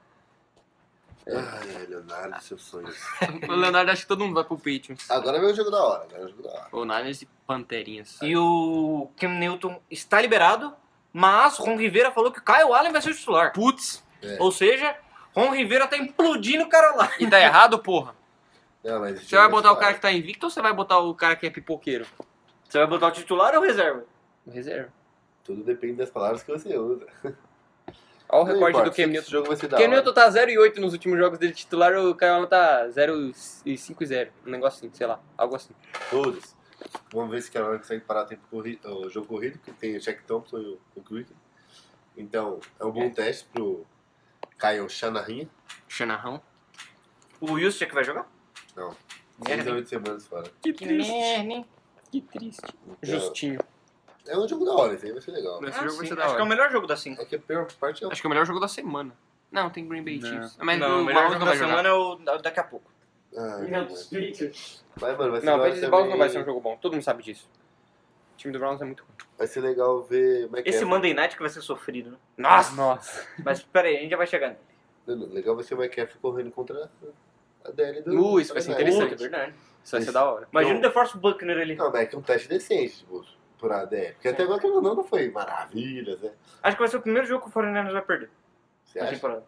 Ai, 1.27 1.75
ai, 1.77 1.85
Leonardo, 1.85 2.41
seus 2.41 2.63
sonhos. 2.63 2.97
O 3.47 3.51
Leonardo 3.53 3.91
acha 3.91 4.01
que 4.01 4.07
todo 4.07 4.23
mundo 4.23 4.33
vai 4.35 4.43
pro 4.43 4.57
Patriots. 4.57 5.09
Agora 5.11 5.39
vem 5.39 5.51
o 5.51 5.55
jogo 5.55 5.69
da 5.69 5.83
hora. 5.83 6.03
Agora 6.03 6.21
é 6.21 6.25
o 6.25 6.29
jogo 6.29 6.43
da 6.43 6.49
hora. 6.51 6.67
O 6.71 6.85
Niners 6.85 7.21
e 7.21 7.25
Panterinhas. 7.45 8.17
E 8.21 8.35
o 8.37 9.09
Cam 9.17 9.29
Newton 9.39 9.81
está 9.91 10.21
liberado, 10.21 10.73
mas 11.13 11.57
Ron 11.57 11.77
Rivera 11.77 12.11
falou 12.11 12.31
que 12.31 12.39
o 12.39 12.43
Kyle 12.43 12.73
Allen 12.73 12.91
vai 12.91 13.01
ser 13.01 13.11
o 13.11 13.15
titular. 13.15 13.53
Putz! 13.53 14.03
É. 14.21 14.37
Ou 14.39 14.51
seja, 14.51 14.95
Ron 15.35 15.51
Rivera 15.51 15.87
tá 15.87 15.95
implodindo 15.95 16.63
o 16.63 16.69
Carolina. 16.69 17.11
E 17.19 17.27
tá 17.27 17.39
errado, 17.39 17.77
porra? 17.79 18.15
Não, 18.83 18.99
Você 18.99 19.35
vai 19.37 19.47
botar 19.47 19.71
o 19.71 19.77
cara 19.77 19.93
que 19.93 20.01
tá 20.01 20.11
invicto 20.11 20.47
ou 20.47 20.49
você 20.49 20.61
vai 20.61 20.73
botar 20.73 20.97
o 20.99 21.13
cara 21.15 21.35
que 21.37 21.45
é 21.45 21.49
pipoqueiro? 21.49 22.05
Você 22.67 22.77
vai 22.79 22.87
botar 22.87 23.07
o 23.07 23.11
titular 23.11 23.53
ou 23.53 23.61
o 23.61 23.63
reserva? 23.63 24.03
Reserva. 24.51 24.89
Tudo 25.43 25.63
depende 25.63 25.93
das 25.93 26.09
palavras 26.09 26.41
que 26.43 26.51
você 26.51 26.75
usa. 26.77 27.05
Olha 27.23 28.43
o 28.43 28.45
Não 28.47 28.53
recorde 28.53 28.69
importa, 28.77 28.89
do 28.89 28.95
Cam 28.95 29.03
esse 29.03 29.11
Newton. 29.11 29.29
jogo 29.29 29.47
vai 29.47 29.57
ser 29.57 29.67
da 29.67 29.77
Cam 29.77 29.83
hora. 29.83 29.93
Newton 29.95 30.13
tá 30.13 30.29
0 30.29 30.51
e 30.51 30.57
8 30.57 30.81
nos 30.81 30.93
últimos 30.93 31.19
jogos 31.19 31.37
dele 31.37 31.53
titular, 31.53 31.93
o 31.97 32.15
Kyle 32.15 32.31
Allen 32.31 32.47
tá 32.47 32.89
0 32.89 33.31
e 33.65 33.77
5 33.77 34.03
e 34.03 34.05
0. 34.05 34.31
Um 34.47 34.49
negócio 34.51 34.79
assim, 34.79 34.89
sei 34.93 35.05
lá, 35.05 35.19
algo 35.37 35.55
assim. 35.55 35.73
Todos. 36.09 36.55
Vamos 37.11 37.31
ver 37.31 37.41
se 37.41 37.49
o 37.49 37.53
Carolina 37.53 37.79
consegue 37.79 38.03
parar 38.03 38.23
o, 38.23 38.25
tempo 38.25 38.41
corrido, 38.49 38.87
o 38.87 39.09
jogo 39.09 39.27
corrido, 39.27 39.57
porque 39.59 39.71
tem 39.71 39.95
o 39.95 40.01
Shaq 40.01 40.23
Thompson 40.23 40.57
e 40.59 40.65
o, 40.65 40.79
o 40.95 41.01
Quick. 41.03 41.31
Então, 42.17 42.59
é 42.79 42.85
um 42.85 42.91
bom 42.91 43.09
teste 43.09 43.45
pro 43.51 43.85
Kyle 44.59 44.87
Shanahan. 44.89 45.47
Chanarrão. 45.87 46.41
O 47.41 47.51
Houston 47.57 47.85
que 47.85 47.93
vai 47.93 48.03
jogar? 48.03 48.29
Não. 48.75 48.95
Seis 49.45 49.67
a 49.67 49.71
oito 49.71 49.89
semanas 49.89 50.25
fora. 50.27 50.49
Que 50.61 50.73
Que 50.73 50.85
merda, 50.85 51.53
hein? 51.53 51.65
Que 52.11 52.21
triste. 52.21 52.61
Então, 52.85 52.97
Justinho. 53.01 53.59
É 54.25 54.37
um 54.37 54.47
jogo 54.47 54.63
da 54.63 54.73
hora, 54.73 54.93
esse 54.93 55.05
aí 55.05 55.11
vai 55.11 55.21
ser 55.21 55.31
legal. 55.31 55.61
Esse 55.65 55.77
Ah, 55.79 55.83
jogo 55.83 55.97
vai 55.97 56.05
ser 56.07 56.15
da 56.15 56.23
Acho 56.25 56.35
que 56.35 56.39
é 56.39 56.43
o 56.43 56.45
hora. 56.45 56.55
melhor 56.55 56.71
jogo 56.71 56.87
da 56.87 56.95
5. 56.95 57.21
É 57.21 57.25
que 57.25 57.35
a 57.35 57.39
pior 57.39 57.67
parte 57.73 58.03
é 58.03 58.07
o 58.07 58.11
Acho 58.11 58.21
que 58.21 58.27
é 58.27 58.29
o 58.29 58.31
melhor 58.31 58.45
jogo 58.45 58.59
da 58.59 58.67
semana. 58.67 59.17
Não, 59.51 59.69
tem 59.69 59.85
Green 59.87 60.03
Bay 60.03 60.19
Não. 60.19 60.29
Chiefs. 60.29 60.57
Mas 60.61 60.79
Não, 60.79 60.99
o 60.99 61.01
o 61.01 61.05
melhor 61.05 61.23
jogo 61.27 61.39
não 61.39 61.45
da 61.47 61.57
semana 61.57 61.89
é 61.89 61.91
o 61.91 62.15
da- 62.15 62.37
daqui 62.37 62.59
a 62.59 62.63
pouco. 62.63 62.89
Ah, 63.37 63.59
É 63.65 63.67
não, 63.69 63.85
dos 63.85 64.03
Patriots. 64.03 64.83
Vai, 64.95 65.15
mano, 65.15 65.31
vai 65.31 65.39
ser 65.41 65.45
Não, 65.47 65.53
hora 65.53 65.61
Patriots 65.63 65.83
e 65.83 65.87
Browns 65.89 66.03
não 66.03 66.11
também. 66.11 66.19
vai 66.19 66.29
ser 66.29 66.39
um 66.39 66.45
jogo 66.45 66.59
bom. 66.61 66.77
Todo 66.77 66.93
mundo 66.93 67.03
sabe 67.03 67.23
disso. 67.23 67.49
O 68.33 68.37
time 68.37 68.53
do 68.53 68.59
Browns 68.59 68.81
é 68.81 68.85
muito 68.85 69.03
ruim. 69.03 69.15
Vai 69.37 69.47
ser 69.47 69.61
legal 69.61 70.03
ver 70.03 70.49
o 70.51 70.57
Esse 70.65 70.85
Monday 70.85 71.13
Night 71.13 71.35
que 71.35 71.41
vai 71.41 71.49
ser 71.49 71.61
sofrido, 71.61 72.11
né? 72.11 72.17
Nossa! 72.37 72.75
Nossa! 72.75 73.27
Mas 73.43 73.61
pera 73.63 73.87
aí, 73.87 73.97
a 73.97 73.99
gente 74.01 74.11
já 74.11 74.17
vai 74.17 74.27
chegar 74.27 74.49
nele. 75.07 75.25
Legal 75.33 75.55
vai 75.55 75.63
ser 75.63 75.75
o 75.75 75.83
McCaffrey 75.83 76.19
correndo 76.21 76.51
contra 76.51 76.89
a 77.65 77.71
DL 77.71 78.01
do... 78.01 78.11
Uh, 78.33 78.39
isso 78.39 78.53
vai 78.53 78.61
ser 78.61 78.71
interessante. 78.71 79.09
Puta, 79.09 79.21
verdade. 79.21 79.53
Isso 79.83 79.91
vai 79.95 80.01
ser 80.01 80.11
da 80.11 80.23
hora. 80.31 80.47
Imagina 80.51 80.79
o 80.79 80.81
DeForest 80.81 81.17
Buckner 81.17 81.57
ali. 81.59 81.75
Não, 81.75 81.91
mas 81.91 82.01
é 82.01 82.05
que 82.05 82.15
é 82.15 82.17
um 82.19 82.21
teste 82.21 82.47
decente, 82.47 82.99
tipo, 82.99 83.25
por 83.57 83.71
ADL. 83.71 84.13
Porque 84.13 84.27
até 84.29 84.43
agora 84.43 84.59
que 84.61 84.67
não, 84.67 84.81
não 84.81 85.03
foi 85.03 85.29
maravilhas, 85.29 86.21
né? 86.21 86.31
Acho 86.61 86.77
que 86.77 86.81
vai 86.81 86.89
ser 86.89 86.97
o 86.97 87.01
primeiro 87.01 87.27
jogo 87.27 87.43
que 87.43 87.49
o 87.57 87.61
49ers 87.61 87.91
vai 87.91 88.01
perder 88.01 88.29
Você 88.85 88.99
na 88.99 89.05
acha? 89.05 89.13
temporada. 89.15 89.43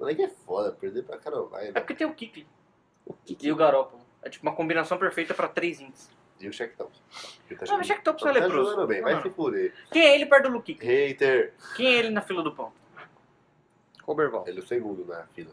Não 0.00 0.08
é 0.08 0.14
que 0.14 0.22
é 0.22 0.28
foda, 0.28 0.72
perder 0.72 1.04
pra 1.04 1.18
Carolina. 1.18 1.72
É 1.74 1.80
porque 1.80 1.94
tem 1.94 2.06
o 2.06 2.14
Kikli 2.14 2.46
e 3.40 3.52
o 3.52 3.56
Garoppolo. 3.56 4.02
É 4.22 4.28
tipo 4.30 4.46
uma 4.46 4.54
combinação 4.56 4.98
perfeita 4.98 5.34
pra 5.34 5.46
três 5.48 5.80
ins. 5.80 6.10
E 6.40 6.48
o 6.48 6.52
Shaq 6.52 6.74
Thompson. 6.74 7.02
Tá 7.50 7.66
Não, 7.68 7.76
mas 7.78 7.86
Shaq 7.86 8.02
Thompson 8.02 8.28
é 8.28 8.32
tá 8.32 8.38
leproso. 8.40 8.70
jogando 8.70 8.86
bem, 8.88 9.02
vai 9.02 9.14
Não. 9.14 9.22
se 9.22 9.30
fuder. 9.30 9.74
Quem 9.92 10.02
é 10.02 10.14
ele 10.14 10.24
perto 10.26 10.44
do 10.48 10.54
Luke? 10.54 10.72
Hater. 10.80 11.52
Quem 11.76 11.86
é 11.86 11.98
ele 11.98 12.10
na 12.10 12.22
fila 12.22 12.42
do 12.42 12.52
pão? 12.52 12.72
Coberval. 14.02 14.44
Ele 14.46 14.58
é 14.60 14.62
o 14.62 14.66
segundo 14.66 15.04
na 15.04 15.24
fila. 15.34 15.50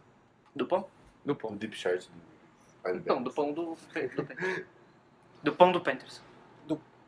Do 0.56 0.66
pão? 0.66 0.88
Do 1.26 1.34
O 1.34 1.36
ponto. 1.36 1.56
Deep 1.56 1.76
Chart 1.76 2.02
do 2.06 3.04
Não, 3.06 3.22
do 3.22 3.32
pão 3.34 3.52
do, 3.52 3.76
do 3.76 4.24
Panthers. 4.26 4.66
Do 5.44 5.54
pão 5.54 5.72
do 5.74 5.82
Panthers. 5.82 6.22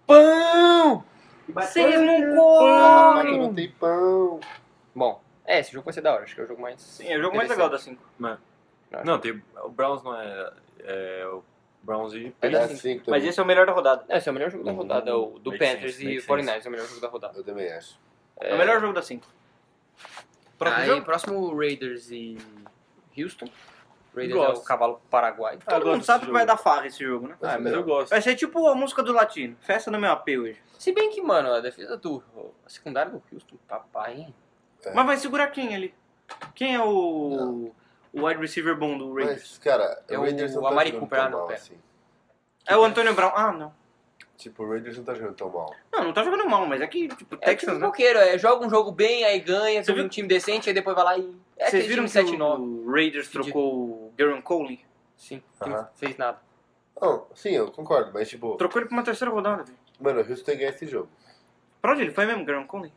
Pão! 0.06 1.04
Vocês 1.48 2.02
não 2.02 2.16
Ah, 2.68 3.12
mas 3.16 3.24
correm! 3.26 3.40
não 3.40 3.54
tem 3.54 3.72
pão. 3.72 4.40
Bom, 4.96 5.22
é, 5.56 5.60
esse 5.60 5.72
jogo 5.72 5.86
vai 5.86 5.94
ser 5.94 6.02
da 6.02 6.14
hora. 6.14 6.24
Acho 6.24 6.36
que 6.36 6.42
é 6.42 6.44
o 6.44 6.48
jogo 6.48 6.62
mais. 6.62 6.82
Sim, 6.82 7.08
é 7.08 7.18
o 7.18 7.22
jogo 7.22 7.36
mais 7.38 7.50
legal 7.50 7.70
da 7.70 7.78
5. 7.78 8.02
Não, 9.04 9.20
tem. 9.20 9.42
O 9.64 9.70
Browns 9.70 10.04
não 10.04 10.20
é. 10.20 10.54
É 10.82 11.28
o 11.28 11.44
Browns 11.84 12.14
e 12.14 12.34
É 12.42 12.48
É 12.48 12.50
da 12.50 12.64
assim 12.64 12.96
Mas 12.98 13.06
também. 13.06 13.28
esse 13.28 13.40
é 13.40 13.44
o 13.44 13.46
melhor 13.46 13.66
da 13.66 13.72
rodada. 13.74 14.06
É, 14.10 14.18
esse 14.18 14.28
é 14.28 14.32
o 14.32 14.34
melhor 14.34 14.50
jogo 14.50 14.64
da 14.64 14.72
Uhum. 14.72 14.78
rodada. 14.78 15.18
O 15.18 15.40
do 15.40 15.52
Make 15.52 15.66
Panthers 15.66 15.96
sense, 15.96 16.04
e 16.06 16.16
make 16.16 16.28
49ers 16.28 16.66
é 16.66 16.68
o 16.68 16.72
melhor 16.72 16.88
jogo 16.88 17.02
da 17.02 17.08
rodada. 17.08 17.38
Eu 17.38 17.44
também 17.44 17.72
acho. 17.72 18.00
É, 18.38 18.54
o 18.54 18.58
melhor 18.58 18.80
jogo 18.82 18.94
da 18.94 19.02
5. 19.02 19.28
Próximo 20.58 20.82
Aí, 20.82 20.88
jogo? 20.90 21.06
próximo 21.06 21.58
Raiders 21.58 22.12
e 22.12 22.38
Houston. 23.18 23.48
Raiders 24.16 24.42
é 24.42 24.46
Gosto. 24.48 24.62
o 24.62 24.66
cavalo 24.66 25.02
paraguai. 25.10 25.58
Ah, 25.66 25.70
Todo 25.72 25.84
gosto 25.84 25.94
mundo 25.96 26.04
sabe 26.04 26.20
desse 26.20 26.26
que 26.28 26.34
vai 26.34 26.42
jogo. 26.42 26.52
dar 26.52 26.58
farra 26.58 26.88
esse 26.88 27.04
jogo, 27.04 27.28
né? 27.28 27.38
Ah, 27.42 27.58
mas 27.60 27.72
eu 27.74 27.84
gosto. 27.84 28.10
Vai 28.10 28.22
ser 28.22 28.36
tipo 28.36 28.68
a 28.68 28.76
música 28.76 29.04
do 29.04 29.14
latino. 29.14 29.56
Festa 29.62 29.90
no 29.92 30.00
meu 30.00 30.12
AP 30.12 30.28
hoje. 30.38 30.62
Se 30.78 30.92
bem 30.92 31.10
que, 31.12 31.22
mano, 31.22 31.54
a 31.54 31.60
defesa 31.62 31.96
do. 31.96 32.24
A 32.66 32.70
secundária 32.70 33.12
do 33.12 33.22
Houston, 33.32 33.56
papai, 33.68 34.16
hein? 34.16 34.36
É. 34.86 34.94
Mas 34.94 35.06
vai 35.06 35.18
segurar 35.18 35.48
quem 35.48 35.76
ali? 35.76 35.94
Quem 36.56 36.76
é 36.76 36.82
o, 36.84 37.72
o 38.14 38.26
wide 38.28 38.40
receiver 38.40 38.76
bom 38.78 38.98
do 38.98 39.14
Raiders? 39.14 39.42
Mas, 39.42 39.58
cara, 39.58 40.02
É 40.08 40.18
o 40.18 40.22
Raiders 40.22 40.52
o 40.54 40.56
não 40.56 40.62
tá 40.64 40.70
Amari 40.70 40.90
jogando 40.90 41.02
Cooper 41.02 41.20
lá 41.20 41.24
tão 41.26 41.32
no 41.32 41.38
mal 41.40 41.48
pé. 41.48 41.54
assim. 41.56 41.78
É 42.68 42.78
o 42.78 42.84
Antônio 42.84 43.14
Brown. 43.14 43.32
Ah, 43.36 43.52
não. 43.52 43.74
Tipo, 44.38 44.64
o 44.64 44.70
Raiders 44.70 44.98
não 44.98 45.04
tá 45.04 45.14
jogando 45.16 45.36
tão 45.36 45.50
mal. 45.50 45.76
Não, 45.92 46.04
não 46.06 46.14
tá 46.14 46.24
jogando 46.24 46.48
mal, 46.48 46.66
mas 46.66 46.80
é 46.82 46.88
que, 46.88 47.08
tipo, 47.10 47.14
É 47.14 47.16
tipo 47.18 47.38
Texans, 47.38 47.74
né? 47.74 47.80
pipoqueiro, 47.80 48.20
é, 48.20 48.38
joga 48.38 48.66
um 48.66 48.70
jogo 48.70 48.92
bem, 48.92 49.26
aí 49.26 49.40
ganha, 49.40 49.84
Você 49.84 49.92
viu- 49.92 50.06
um 50.06 50.08
time 50.08 50.28
decente, 50.28 50.70
aí 50.70 50.74
depois 50.74 50.96
vai 50.96 51.04
lá 51.04 51.18
e. 51.18 51.36
É 51.58 51.70
Vocês 51.70 51.86
viram 51.88 52.06
que 52.06 52.10
7-9. 52.12 52.60
o 52.62 52.90
Raiders 52.92 53.28
trocou 53.28 53.74
o 53.74 54.14
Garen 54.18 54.40
Coley? 54.42 54.80
Sim, 55.18 55.44
Aham. 55.62 55.70
não 55.72 55.88
fez 55.96 56.16
nada. 56.18 56.40
Não, 57.02 57.26
sim, 57.36 57.50
eu 57.50 57.70
concordo, 57.72 58.12
mas 58.14 58.30
tipo, 58.30 58.56
Trocou 58.56 58.80
ele 58.82 58.88
pra 58.88 58.98
uma 58.98 59.04
terceira 59.04 59.34
rodada, 59.34 59.64
velho. 59.64 59.78
mano, 60.00 60.22
o 60.22 60.30
Houston 60.30 60.46
tem 60.46 60.56
que 60.56 60.60
ganhar 60.64 60.74
esse 60.76 60.86
jogo. 60.88 61.10
Pra 61.82 61.92
onde 61.92 62.02
ele 62.04 62.12
foi 62.12 62.26
mesmo, 62.26 62.46
Garen 62.46 62.66
Coley? 62.66 62.94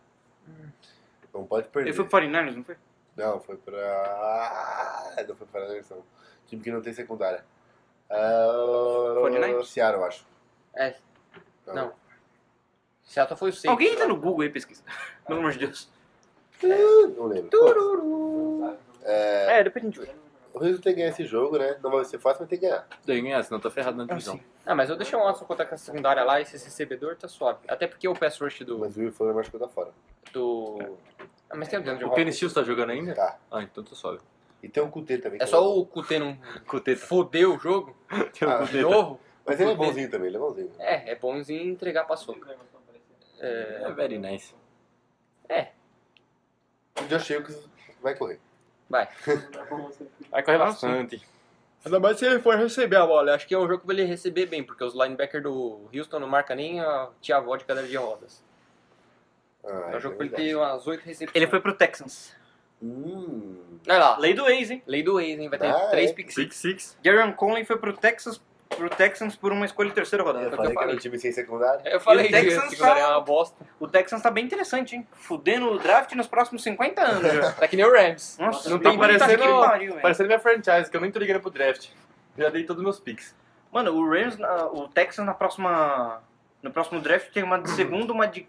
Não 1.32 1.46
pode 1.46 1.68
perder. 1.68 1.88
Ele 1.90 1.96
foi 1.96 2.04
pro 2.06 2.18
49ers, 2.20 2.54
não 2.56 2.64
foi? 2.64 2.76
Não, 3.16 3.40
foi 3.40 3.56
pra. 3.56 5.14
Não 5.28 5.34
foi 5.36 5.46
pra 5.46 5.62
Anderson. 5.64 6.02
Time 6.46 6.62
que 6.62 6.70
não 6.70 6.82
tem 6.82 6.92
secundária. 6.92 7.44
Ah, 8.10 9.14
49ers? 9.22 9.64
Seattle, 9.66 10.00
eu 10.02 10.06
acho. 10.06 10.26
É, 10.74 10.94
não. 11.66 11.92
Seattle 13.04 13.38
foi 13.38 13.50
o 13.50 13.52
6. 13.52 13.70
Alguém 13.70 13.92
entra 13.92 14.06
no 14.06 14.16
Google 14.16 14.42
aí 14.42 14.48
e 14.48 14.52
pesquisa. 14.52 14.82
Pelo 15.26 15.38
amor 15.38 15.52
de 15.52 15.58
Deus. 15.60 15.90
Não 16.62 17.26
lembro. 17.26 18.78
É, 19.02 19.58
É, 19.60 19.64
depois 19.64 19.84
a 19.84 19.88
gente 19.88 20.00
o 20.54 20.58
Houston 20.62 20.82
tem 20.82 20.92
que 20.92 20.98
ganhar 21.00 21.08
esse 21.08 21.24
jogo, 21.24 21.56
né? 21.56 21.78
Não 21.82 21.90
vai 21.90 22.04
ser 22.04 22.18
fácil, 22.18 22.40
mas 22.42 22.50
tem 22.50 22.58
que 22.58 22.66
ganhar. 22.66 22.86
Tem 23.06 23.16
que 23.16 23.22
ganhar, 23.22 23.42
senão 23.42 23.58
tá 23.58 23.70
ferrado 23.70 23.96
na 23.96 24.04
divisão. 24.04 24.38
Ah, 24.66 24.74
mas 24.74 24.90
eu 24.90 24.96
deixei 24.96 25.18
o 25.18 25.22
Watson 25.22 25.46
contra 25.46 25.66
a 25.66 25.76
secundária 25.78 26.22
lá, 26.22 26.40
esse 26.40 26.52
recebedor 26.52 27.16
tá 27.16 27.26
suave. 27.26 27.60
Até 27.66 27.86
porque 27.86 28.06
o 28.06 28.14
pass 28.14 28.38
rush 28.38 28.60
do. 28.60 28.78
Mas 28.78 28.96
o 28.96 29.00
Will 29.00 29.12
Fuller 29.12 29.34
machucou 29.34 29.58
da 29.58 29.68
fora. 29.68 29.90
do... 30.32 30.98
Ah, 31.52 31.56
mas 31.56 31.68
tem 31.68 31.78
o 31.78 31.82
DeAndre 31.82 32.04
O 32.04 32.08
Hopkins. 32.08 32.34
Stills 32.34 32.54
tá 32.54 32.62
jogando 32.62 32.90
ainda? 32.90 33.14
Tá. 33.14 33.38
Ah, 33.50 33.62
então 33.62 33.84
tá 33.84 33.94
suave. 33.94 34.20
E 34.62 34.68
tem 34.68 34.82
um 34.82 34.90
QT 34.90 35.18
também. 35.18 35.36
É 35.40 35.44
que 35.44 35.50
só 35.50 35.76
o 35.76 35.84
Kutê 35.86 36.18
não 36.18 36.36
Cuteta. 36.66 37.00
fodeu 37.00 37.54
o 37.56 37.58
jogo 37.58 37.96
Tem 38.38 38.48
Ah, 38.48 38.56
o 38.62 38.64
de 38.64 38.66
Cuteta. 38.72 38.88
novo. 38.88 39.20
Mas 39.44 39.60
ele 39.60 39.70
é 39.72 39.74
bonzinho 39.74 40.10
também, 40.10 40.28
ele 40.28 40.36
é 40.36 40.40
bonzinho. 40.40 40.70
É, 40.78 41.10
é 41.10 41.14
bonzinho 41.16 41.70
entregar 41.72 42.04
pra 42.04 42.16
soca. 42.16 42.56
É 43.40 43.90
very 43.92 44.18
nice. 44.18 44.54
O 47.00 47.04
Josh 47.08 47.26
Jacobs 47.26 47.68
vai 48.00 48.14
correr. 48.14 48.38
Vai. 48.88 49.08
Vai 50.30 50.42
correr 50.42 50.58
bastante. 50.58 51.20
Ainda 51.84 51.98
mais 51.98 52.18
se 52.18 52.24
ele 52.26 52.38
for 52.40 52.54
receber 52.56 52.96
a 52.96 53.06
bola. 53.06 53.34
Acho 53.34 53.46
que 53.48 53.54
é 53.54 53.58
um 53.58 53.66
jogo 53.66 53.84
pra 53.84 53.94
ele 53.94 54.04
receber 54.04 54.46
bem, 54.46 54.62
porque 54.62 54.84
os 54.84 54.94
linebackers 54.94 55.42
do 55.42 55.88
Houston 55.94 56.18
não 56.20 56.28
marcam 56.28 56.54
nem 56.56 56.80
a 56.80 57.08
tia 57.20 57.38
avó 57.38 57.56
de 57.56 57.64
cadeira 57.64 57.88
de 57.88 57.96
rodas. 57.96 58.42
Ah, 59.64 59.90
É 59.92 59.96
um 59.96 60.00
jogo 60.00 60.16
pra 60.16 60.26
ele 60.26 60.34
ter 60.34 60.54
umas 60.56 60.86
8 60.86 61.02
recepções. 61.04 61.36
Ele 61.36 61.46
foi 61.46 61.60
pro 61.60 61.72
Texans. 61.74 62.34
Hum. 62.82 63.78
Olha 63.88 63.98
lá. 63.98 64.18
Lei 64.18 64.34
do 64.34 64.46
ex, 64.48 64.70
hein? 64.70 64.82
Lei 64.86 65.02
do 65.02 65.20
ex, 65.20 65.38
hein? 65.40 65.48
Vai 65.48 65.58
ter 65.58 65.66
Ah, 65.68 65.88
3 65.90 66.10
é? 66.10 66.14
pick 66.14 66.30
Six, 66.32 66.56
six. 66.56 66.98
Garen 67.02 67.32
Conley 67.32 67.64
foi 67.64 67.76
pro 67.76 67.92
Texas 67.92 68.40
pro 68.76 68.88
Texans 68.88 69.36
por 69.36 69.52
uma 69.52 69.66
escolha 69.66 69.90
de 69.90 69.94
terceira 69.94 70.24
rodada. 70.24 70.46
Eu 70.46 70.50
falei 70.50 70.72
que 70.72 70.78
era 70.78 70.80
falei. 70.80 70.96
um 70.96 70.98
time 70.98 71.18
sem 71.18 71.30
secundária. 71.30 71.82
Eu 71.90 72.00
falei 72.00 72.24
E 72.24 72.28
o 72.28 72.30
que 72.32 72.40
Texans 72.40 72.70
secundária 72.70 73.02
tá- 73.02 73.08
é 73.08 73.12
uma 73.12 73.20
bosta. 73.20 73.66
O 73.78 73.86
Texans 73.86 74.22
tá 74.22 74.30
bem 74.30 74.46
interessante, 74.46 74.96
hein? 74.96 75.06
Fudendo 75.12 75.70
o 75.70 75.78
draft 75.78 76.12
nos 76.14 76.26
próximos 76.26 76.62
50 76.62 77.02
anos 77.02 77.32
já. 77.34 77.52
Tá 77.60 77.68
que 77.68 77.76
nem 77.76 77.84
o 77.84 77.92
Rams. 77.92 78.38
Nossa, 78.38 78.70
Não 78.70 78.78
tem 78.78 78.92
puta 78.96 79.06
parecendo- 79.06 79.42
que 79.42 79.48
pariu, 79.68 79.90
velho. 79.90 80.00
Parecendo 80.02 80.26
minha 80.28 80.38
franchise, 80.40 80.90
que 80.90 80.96
eu 80.96 81.00
nem 81.02 81.10
tô 81.12 81.18
ligando 81.18 81.40
pro 81.42 81.50
draft. 81.50 81.90
Já 82.38 82.48
dei 82.48 82.64
todos 82.64 82.78
os 82.80 82.84
meus 82.84 82.98
picks. 82.98 83.34
Mano, 83.70 83.92
o 83.92 84.08
Rams, 84.10 84.38
na- 84.38 84.66
o 84.68 84.88
Texans 84.88 85.26
na 85.26 85.34
próxima. 85.34 86.22
No 86.62 86.70
próximo 86.70 86.98
draft 87.00 87.30
tem 87.30 87.42
uma 87.42 87.58
de 87.60 87.68
segunda, 87.76 88.10
uma 88.10 88.26
de 88.26 88.48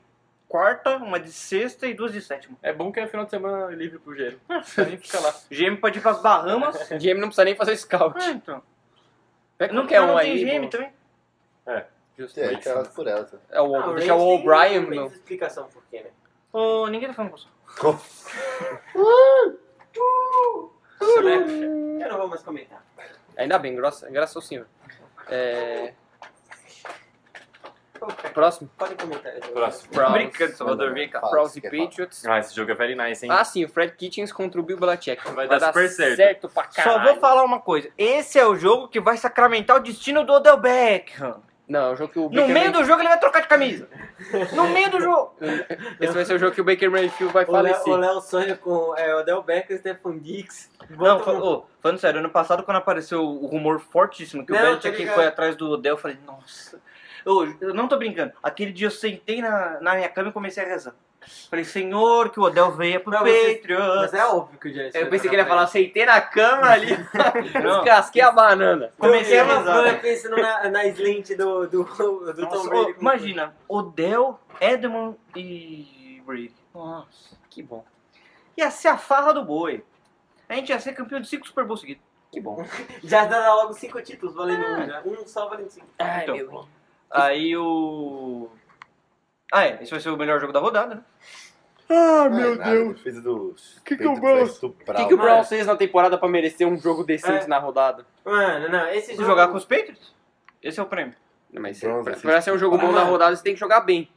quarta, 0.53 0.97
uma 0.97 1.19
de 1.19 1.31
sexta 1.31 1.87
e 1.87 1.95
duas 1.95 2.13
de 2.13 2.21
sétima. 2.21 2.55
É 2.61 2.71
bom 2.71 2.91
que 2.91 2.99
é 2.99 3.07
final 3.07 3.25
de 3.25 3.31
semana 3.31 3.73
livre 3.73 3.97
pro 3.97 4.13
GM. 4.13 4.37
Precisa 4.47 4.85
nem 4.85 4.97
ficar 4.99 5.19
lá. 5.19 5.33
O 5.49 5.55
GM 5.55 5.77
pode 5.77 5.97
ir 5.97 6.01
pras 6.03 6.21
Bahamas. 6.21 6.75
O 6.91 6.97
GM 6.99 7.15
não 7.19 7.29
precisa 7.29 7.43
nem 7.45 7.55
fazer 7.55 7.75
scout. 7.75 8.15
ah, 8.21 8.29
então. 8.29 8.61
Pega 9.57 9.73
Não, 9.73 9.79
não 9.81 9.85
um 9.85 9.87
tem 9.87 9.97
aí. 9.97 10.45
GM 10.45 10.65
pô. 10.65 10.69
também. 10.69 10.93
Justo. 12.15 12.39
É, 12.39 12.55
que 12.55 12.69
elas 12.69 12.87
por 12.89 13.07
elas. 13.07 13.33
É 13.49 13.59
o, 13.59 13.75
Ah, 13.75 13.93
deixa 13.95 14.13
o 14.13 14.19
tem 14.19 14.47
O'Brien. 14.47 14.89
não. 14.91 15.07
explicação 15.07 15.67
por 15.69 15.83
quê, 15.89 16.01
né? 16.03 16.11
Ô, 16.51 16.85
ninguém 16.85 17.07
tá 17.09 17.15
falando 17.15 17.31
com 17.31 17.37
você. 17.37 17.47
Eu 21.01 22.09
não 22.09 22.17
vou 22.19 22.27
mais 22.27 22.43
comentar. 22.43 22.85
Ainda 23.35 23.57
bem, 23.57 23.75
graças, 23.75 24.07
graças 24.11 24.35
ao 24.35 24.41
senhor. 24.43 24.67
É... 25.27 25.93
Próximo. 28.33 28.69
Podem 28.77 28.95
comentar. 28.97 29.31
Próximo. 29.53 29.93
Browns. 29.93 30.11
Brincando, 30.13 30.51
Salvador, 30.55 30.93
vem 30.93 31.09
cá. 31.09 31.19
Browns 31.21 31.55
e? 31.55 31.61
Patriots. 31.61 32.25
Ah, 32.25 32.39
esse 32.39 32.55
jogo 32.55 32.71
é 32.71 32.75
very 32.75 32.95
nice, 32.95 33.25
hein? 33.25 33.31
Ah, 33.31 33.43
sim, 33.43 33.63
o 33.65 33.69
Fred 33.69 33.93
Kitchens 33.95 34.31
contra 34.31 34.59
o 34.59 34.63
Bill 34.63 34.77
Belichick. 34.77 35.21
Vai 35.31 35.47
dar 35.47 35.59
super 35.59 35.89
certo. 35.89 36.15
certo 36.15 36.49
pra 36.49 36.63
Só 36.71 36.83
caralho. 36.83 37.11
vou 37.11 37.19
falar 37.19 37.43
uma 37.43 37.59
coisa. 37.59 37.89
Esse 37.97 38.39
é 38.39 38.45
o 38.45 38.55
jogo 38.55 38.87
que 38.87 38.99
vai 38.99 39.17
sacramentar 39.17 39.77
o 39.77 39.79
destino 39.79 40.23
do 40.23 40.33
Odell 40.33 40.57
Beckham. 40.57 41.41
Não, 41.65 41.87
é 41.87 41.89
o 41.91 41.95
jogo 41.95 42.11
que 42.11 42.19
o 42.19 42.23
No 42.23 42.29
Baker 42.29 42.43
meio 42.47 42.53
Mayfield... 42.55 42.77
do 42.79 42.85
jogo 42.85 43.01
ele 43.01 43.07
vai 43.09 43.19
trocar 43.19 43.39
de 43.41 43.47
camisa. 43.47 43.87
No 44.53 44.67
meio 44.67 44.91
do 44.91 44.99
jogo. 44.99 45.33
Esse 45.99 46.13
vai 46.13 46.25
ser 46.25 46.33
o 46.33 46.37
jogo 46.37 46.53
que 46.53 46.59
o 46.59 46.63
Baker 46.63 46.91
Mayfield 46.91 47.33
vai 47.33 47.45
O 47.45 47.51
Léo, 47.51 47.73
falecer. 47.73 47.93
o 47.93 47.95
Léo 47.95 48.21
sonha 48.21 48.57
com 48.57 48.93
é, 48.97 49.15
Odell 49.15 49.41
Beckham, 49.41 49.77
Stephen 49.77 50.19
Diggs. 50.19 50.69
Não, 50.89 51.17
um- 51.19 51.41
ô, 51.41 51.65
falando 51.81 51.99
sério, 51.99 52.19
ano 52.19 52.29
passado 52.29 52.63
quando 52.63 52.77
apareceu 52.77 53.23
o 53.23 53.45
rumor 53.47 53.79
fortíssimo 53.79 54.45
que 54.45 54.51
Não, 54.51 54.59
o 54.59 54.61
Belichick 54.63 54.97
ligado. 54.97 55.15
foi 55.15 55.25
atrás 55.25 55.55
do 55.55 55.71
Odell, 55.71 55.93
eu 55.93 55.97
falei, 55.97 56.17
nossa. 56.27 56.81
Eu, 57.25 57.55
eu 57.61 57.73
não 57.73 57.87
tô 57.87 57.97
brincando. 57.97 58.33
Aquele 58.41 58.71
dia 58.71 58.87
eu 58.87 58.91
sentei 58.91 59.41
na, 59.41 59.79
na 59.81 59.95
minha 59.95 60.09
cama 60.09 60.29
e 60.29 60.33
comecei 60.33 60.63
a 60.63 60.67
rezar. 60.67 60.93
Falei, 61.49 61.63
senhor, 61.63 62.29
que 62.31 62.39
o 62.39 62.43
Odell 62.43 62.71
venha 62.73 62.99
pro 62.99 63.09
Não, 63.11 63.19
você- 63.21 63.55
Patriots. 63.55 63.95
Mas 63.95 64.13
é 64.13 64.25
óbvio 64.25 64.59
que 64.59 64.67
o 64.67 64.73
Giants 64.73 64.93
Eu 64.93 65.09
pensei 65.09 65.29
que 65.29 65.35
ele 65.35 65.41
ia 65.41 65.47
falar, 65.47 65.61
aceitei 65.63 66.05
na 66.05 66.19
cama 66.19 66.67
ali, 66.69 66.87
Não. 67.63 67.77
descasquei 67.81 68.21
a 68.21 68.29
banana. 68.31 68.91
Comecei 68.97 69.39
a 69.39 69.43
rezar. 69.45 69.87
eu 69.87 69.99
pensando 69.99 70.35
na, 70.35 70.69
na 70.69 70.85
slant 70.87 71.29
do, 71.37 71.65
do, 71.67 71.83
do 71.85 72.41
Nossa, 72.41 72.57
Tom 72.57 72.67
Brady. 72.67 72.99
imagina, 72.99 73.55
Odell, 73.69 74.37
Edmond 74.59 75.17
e 75.33 76.21
Brady. 76.25 76.53
Nossa, 76.73 77.37
que 77.49 77.63
bom. 77.63 77.85
Ia 78.57 78.69
ser 78.69 78.89
a 78.89 78.97
farra 78.97 79.33
do 79.33 79.45
boi. 79.45 79.81
A 80.49 80.55
gente 80.55 80.69
ia 80.69 80.79
ser 80.79 80.91
campeão 80.91 81.21
de 81.21 81.27
cinco 81.29 81.47
Super 81.47 81.63
Bowls 81.63 81.79
seguidos. 81.79 82.03
Que 82.33 82.41
bom. 82.41 82.65
Já 83.01 83.23
dá 83.25 83.53
logo 83.55 83.73
cinco 83.73 84.01
títulos 84.01 84.35
valendo 84.35 84.65
um, 84.65 84.85
já. 84.87 85.01
Um 85.05 85.25
só 85.25 85.47
valendo 85.47 85.69
cinco. 85.69 85.87
Ai, 85.99 86.23
Então, 86.23 86.35
meu. 86.35 86.67
Aí 87.13 87.55
o. 87.55 88.49
Ah, 89.51 89.65
é. 89.65 89.79
Esse 89.81 89.91
vai 89.91 89.99
ser 89.99 90.09
o 90.09 90.17
melhor 90.17 90.39
jogo 90.39 90.51
da 90.53 90.59
rodada, 90.59 90.95
né? 90.95 91.01
Ah, 91.89 92.27
Meu 92.29 92.57
Deus. 92.57 92.97
Defesa 92.97 93.21
do. 93.21 93.55
Que 93.85 93.95
que 93.97 94.07
o 94.07 94.15
Browns- 94.19 94.63
O 94.63 94.69
que, 94.71 94.85
que 94.85 95.13
o 95.13 95.17
Mano. 95.17 95.29
Browns 95.29 95.49
fez 95.49 95.67
na 95.67 95.75
temporada 95.75 96.17
pra 96.17 96.27
merecer 96.29 96.67
um 96.67 96.77
jogo 96.77 97.03
decente 97.03 97.45
É. 97.45 97.47
na 97.47 97.59
rodada? 97.59 98.05
Mano, 98.25 98.69
não, 98.69 98.87
esse 98.87 99.07
Se 99.07 99.15
jogo... 99.15 99.25
jogar 99.27 99.49
com 99.49 99.57
os 99.57 99.65
Patriots, 99.65 100.13
esse 100.61 100.79
é 100.79 100.83
o 100.83 100.85
prêmio. 100.87 101.13
Não, 101.51 101.61
Mas 101.61 101.79
Browns 101.79 102.03
pra, 102.03 102.15
pra 102.15 102.41
ser 102.41 102.51
um 102.53 102.57
jogo 102.57 102.77
bom 102.77 102.91
na 102.91 103.03
rodada, 103.03 103.35
você 103.35 103.43
tem 103.43 103.53
que 103.53 103.59
jogar 103.59 103.81
bem. 103.81 104.09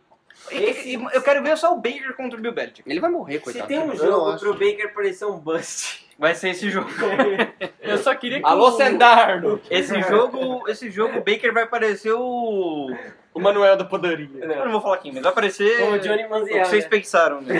E- 0.51 0.57
e- 0.57 0.97
e 0.97 1.05
eu 1.13 1.23
quero 1.23 1.43
ver 1.43 1.57
só 1.57 1.73
o 1.73 1.77
Baker 1.77 2.15
contra 2.17 2.39
o 2.39 2.43
Bill 2.43 2.53
Belichick. 2.53 2.89
Ele 2.89 3.01
vai 3.01 3.11
morrer, 3.11 3.39
Se 3.39 3.45
coitado. 3.45 3.67
tem 3.67 3.79
um 3.81 3.95
jogo 3.97 4.39
pro 4.39 4.53
Baker 4.55 4.93
parecer 4.95 5.25
um 5.25 5.39
bust. 5.39 6.07
Vai 6.19 6.35
ser 6.35 6.49
esse 6.51 6.71
jogo. 6.71 6.89
Eu 7.83 7.99
só 7.99 8.15
queria 8.15 8.39
que 8.41 8.47
Alô, 8.47 8.69
o- 8.69 8.73
Sendarno! 8.73 9.61
Esse 9.71 10.01
jogo, 10.01 10.67
esse 10.67 10.91
jogo, 10.91 11.19
o 11.19 11.23
Baker 11.23 11.53
vai 11.53 11.67
parecer 11.67 12.11
o. 12.15 12.89
O 13.35 13.39
Manuel 13.41 13.77
da 13.77 13.85
Padaria. 13.85 14.27
Eu 14.41 14.65
não 14.65 14.73
vou 14.73 14.81
falar 14.81 14.95
aqui, 14.95 15.13
mas 15.13 15.23
vai 15.23 15.31
aparecer. 15.31 15.83
O 15.93 15.99
Johnny 15.99 16.25
o 16.25 16.31
Manziel, 16.31 16.63
que 16.63 16.69
vocês 16.71 16.85
né? 16.85 16.89
pensaram. 16.91 17.43
Né? 17.43 17.55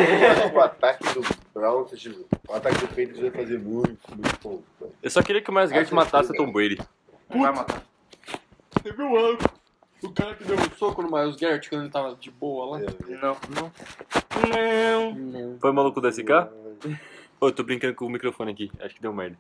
O 0.55 0.59
ataque 0.61 1.05
do 1.13 1.23
Browns, 1.53 1.91
tipo, 2.01 2.25
o 2.49 2.55
ataque 2.55 2.79
do 2.79 2.89
Patriots 2.89 3.21
vai 3.21 3.31
fazer 3.31 3.59
muito, 3.59 3.99
muito 4.09 4.39
bom. 4.43 4.63
Eu 5.03 5.11
só 5.11 5.21
queria 5.23 5.43
que 5.43 5.51
o 5.51 5.53
Miles 5.53 5.71
Garrett 5.71 5.93
matasse 5.93 6.31
o 6.31 6.35
Tom 6.35 6.51
Brady. 6.51 6.79
Não 7.29 7.43
vai 7.43 7.53
matar. 7.53 7.83
Você 8.83 8.91
viu 8.91 9.07
o 9.13 9.39
o 10.03 10.11
cara 10.13 10.35
que 10.35 10.45
deu 10.45 10.57
um 10.57 10.71
soco 10.77 11.03
no 11.03 11.11
Miles 11.11 11.37
Garrett 11.37 11.69
quando 11.69 11.83
ele 11.83 11.91
tava 11.91 12.15
de 12.17 12.31
boa 12.31 12.79
lá? 12.79 12.87
Não. 13.09 13.37
Não. 13.51 13.73
Não. 14.49 15.15
Não. 15.15 15.59
Foi 15.59 15.73
maluco 15.73 16.01
do 16.01 16.09
SK? 16.13 16.31
Ô, 17.41 17.49
eu 17.49 17.53
tô 17.53 17.63
brincando 17.63 17.95
com 17.95 18.07
o 18.07 18.11
microfone 18.11 18.53
aqui. 18.53 18.71
Acho 18.81 18.95
que 18.95 19.01
deu 19.03 19.13
merda. 19.13 19.37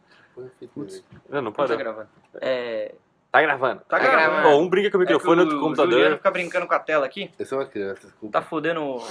Não, 1.28 1.42
não 1.42 1.52
Tá 1.52 1.62
parou. 1.62 1.76
gravando. 1.78 2.08
É. 2.40 2.94
Tá 3.32 3.42
gravando. 3.42 3.80
Tá, 3.80 3.98
Tá 3.98 3.98
gravando. 3.98 4.32
gravando. 4.42 4.48
Ó, 4.56 4.60
um 4.60 4.68
brinca 4.68 4.90
com 4.90 4.96
o 4.96 5.00
microfone, 5.00 5.40
É 5.40 5.44
outro 5.44 5.56
que 5.56 5.60
com 5.62 5.68
o 5.68 5.72
o 5.72 5.74
Juliano 5.74 5.90
computador. 5.94 6.16
fica 6.18 6.30
brincando 6.30 6.66
com 6.66 6.74
a 6.74 6.78
tela 6.78 7.06
aqui. 7.06 7.30
Eu 7.38 7.46
sou 7.46 7.58
uma 7.58 7.66
criança, 7.66 8.06
desculpa. 8.06 8.32
Tá 8.40 8.42
fodendo 8.46 8.82
o, 8.82 9.02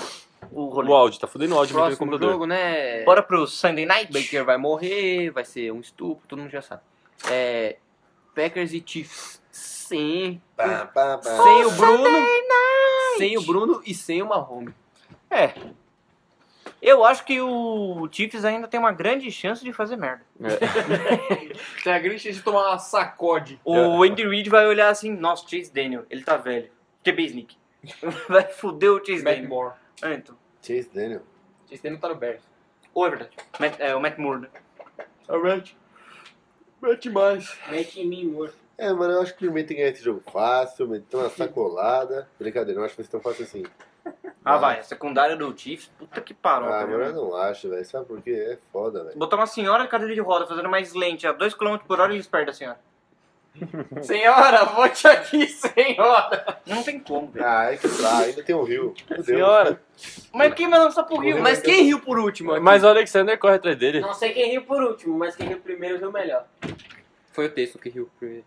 o 0.51 0.65
rolê. 0.69 0.89
O 0.89 0.93
áudio, 0.93 1.19
tá 1.19 1.27
fudendo 1.27 1.55
o 1.55 1.57
áudio 1.57 1.73
brincando 1.75 1.97
com 1.97 2.05
o 2.05 2.07
Próximo 2.07 2.27
computador. 2.29 2.33
jogo, 2.33 2.45
né? 2.47 3.03
Bora 3.03 3.21
pro 3.21 3.45
Sunday 3.47 3.85
Night? 3.85 4.11
Baker 4.11 4.43
vai 4.45 4.57
morrer, 4.57 5.29
vai 5.31 5.45
ser 5.45 5.71
um 5.71 5.79
estupro, 5.79 6.27
todo 6.27 6.39
mundo 6.39 6.49
já 6.51 6.61
sabe. 6.61 6.81
É, 7.29 7.77
Packers 8.35 8.73
e 8.73 8.83
Chiefs. 8.85 9.41
Sem, 9.51 10.41
sem 11.21 11.65
o 11.65 11.71
Bruno. 11.71 12.09
Sem 13.17 13.37
o 13.37 13.41
Bruno 13.43 13.81
e 13.85 13.93
sem 13.93 14.21
o 14.21 14.27
Mahomes. 14.27 14.73
É. 15.29 15.53
Eu 16.81 17.03
acho 17.05 17.23
que 17.25 17.39
o 17.41 18.07
Chiefs 18.11 18.43
ainda 18.43 18.67
tem 18.67 18.79
uma 18.79 18.91
grande 18.91 19.31
chance 19.31 19.63
de 19.63 19.71
fazer 19.71 19.95
merda. 19.95 20.23
Tem 21.83 21.93
a 21.93 21.99
grande 21.99 22.19
chance 22.19 22.37
de 22.37 22.43
tomar 22.43 22.67
uma 22.69 22.77
sacode. 22.77 23.59
O 23.63 24.03
Andy 24.03 24.27
Reid 24.27 24.49
vai 24.49 24.67
olhar 24.67 24.89
assim, 24.89 25.11
nossa, 25.11 25.47
Chase 25.47 25.71
Daniel, 25.73 26.05
ele 26.09 26.23
tá 26.23 26.37
velho. 26.37 26.69
QB 27.03 27.23
Sneak. 27.25 27.57
Vai 28.27 28.43
foder 28.47 28.91
o 28.91 28.97
Chase 28.97 29.23
Matt 29.23 29.35
Daniel. 29.35 29.49
Moore. 29.49 29.73
Ah, 30.01 30.13
então. 30.13 30.35
Chase 30.61 30.89
Daniel. 30.93 31.21
Esse 31.71 31.89
não 31.89 31.97
tá 31.97 32.09
no 32.09 32.15
Bears. 32.15 32.41
Ou 32.93 33.05
é 33.05 33.09
verdade. 33.09 33.31
Matt- 33.59 33.79
é, 33.79 33.95
o 33.95 33.99
Matt 34.01 34.17
Moore, 34.17 34.41
né? 34.41 34.47
É 35.27 35.33
o 35.33 35.41
Matt 36.85 37.05
mais. 37.07 37.57
Mete 37.69 37.99
em 37.99 38.07
mim, 38.07 38.25
morto. 38.25 38.55
É, 38.77 38.91
mano, 38.91 39.13
eu 39.13 39.21
acho 39.21 39.35
que 39.35 39.47
o 39.47 39.51
Bay 39.51 39.63
tem 39.63 39.77
que 39.77 39.81
ganhar 39.81 39.93
esse 39.93 40.03
jogo 40.03 40.21
fácil, 40.31 40.87
meter 40.87 41.15
uma 41.15 41.29
sacolada. 41.29 42.27
Brincadeira, 42.37 42.77
não 42.79 42.85
acho 42.85 42.95
que 42.95 43.01
vai 43.01 43.05
ser 43.05 43.11
tão 43.11 43.21
fácil 43.21 43.45
assim. 43.45 43.63
Ah, 44.43 44.57
vai. 44.57 44.79
A 44.79 44.83
secundária 44.83 45.35
do 45.35 45.57
Chiefs, 45.57 45.89
puta 45.97 46.21
que 46.21 46.33
parou. 46.33 46.69
Ah, 46.69 46.85
mano, 46.85 47.03
eu 47.03 47.13
não 47.13 47.35
acho, 47.35 47.69
velho. 47.69 47.85
Sabe 47.85 48.05
por 48.05 48.21
quê? 48.21 48.31
É 48.31 48.57
foda, 48.71 49.03
velho. 49.03 49.17
Botar 49.17 49.37
uma 49.37 49.47
senhora 49.47 49.83
de 49.83 49.89
cadeira 49.89 50.13
de 50.13 50.21
roda 50.21 50.45
fazendo 50.45 50.69
mais 50.69 50.93
lente 50.93 51.25
a 51.25 51.33
2km 51.33 51.79
por 51.87 51.99
hora 51.99 52.11
e 52.11 52.17
eles 52.17 52.27
perdem 52.27 52.51
a 52.51 52.53
senhora. 52.53 52.79
Senhora, 54.01 54.65
volte 54.65 55.07
aqui, 55.07 55.47
senhora. 55.47 56.59
Não 56.65 56.83
tem 56.83 56.99
como, 56.99 57.27
velho. 57.27 57.45
Ah, 57.47 57.71
é 57.71 57.77
que 57.77 57.87
tá, 57.87 58.17
ainda 58.19 58.43
tem 58.43 58.55
o 58.55 58.63
Rio. 58.63 58.93
Meu 59.09 59.15
Deus. 59.17 59.25
Senhora. 59.25 59.81
Mas 60.33 60.53
quem 60.53 60.69
vai 60.69 60.79
lançar 60.79 61.03
pro 61.03 61.17
Rio? 61.17 61.41
Mas 61.41 61.59
quem 61.61 61.83
riu 61.83 61.99
por 61.99 62.19
último? 62.19 62.51
aqui? 62.53 62.61
Mas 62.61 62.83
o 62.83 62.87
Alexander 62.87 63.37
corre 63.39 63.55
atrás 63.55 63.77
dele. 63.77 63.99
Não 64.01 64.13
sei 64.13 64.31
quem 64.33 64.51
riu 64.51 64.63
por 64.63 64.81
último, 64.83 65.17
mas 65.17 65.35
quem 65.35 65.47
riu 65.47 65.59
primeiro 65.59 65.97
riu 65.97 66.11
melhor. 66.11 66.45
Foi 67.31 67.45
o 67.45 67.49
texto 67.51 67.79
que 67.79 67.89
riu 67.89 68.09
primeiro. 68.19 68.45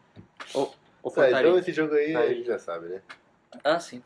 Ou, 0.54 0.74
ou 1.02 1.10
Tá, 1.10 1.22
Fortaleza. 1.22 1.40
então 1.48 1.58
esse 1.58 1.72
jogo 1.72 1.94
aí 1.94 2.14
a 2.14 2.18
Aí. 2.20 2.34
gente 2.36 2.46
já 2.46 2.58
sabe, 2.58 2.86
né? 2.88 3.00
Ah, 3.64 3.78
sim. 3.80 4.02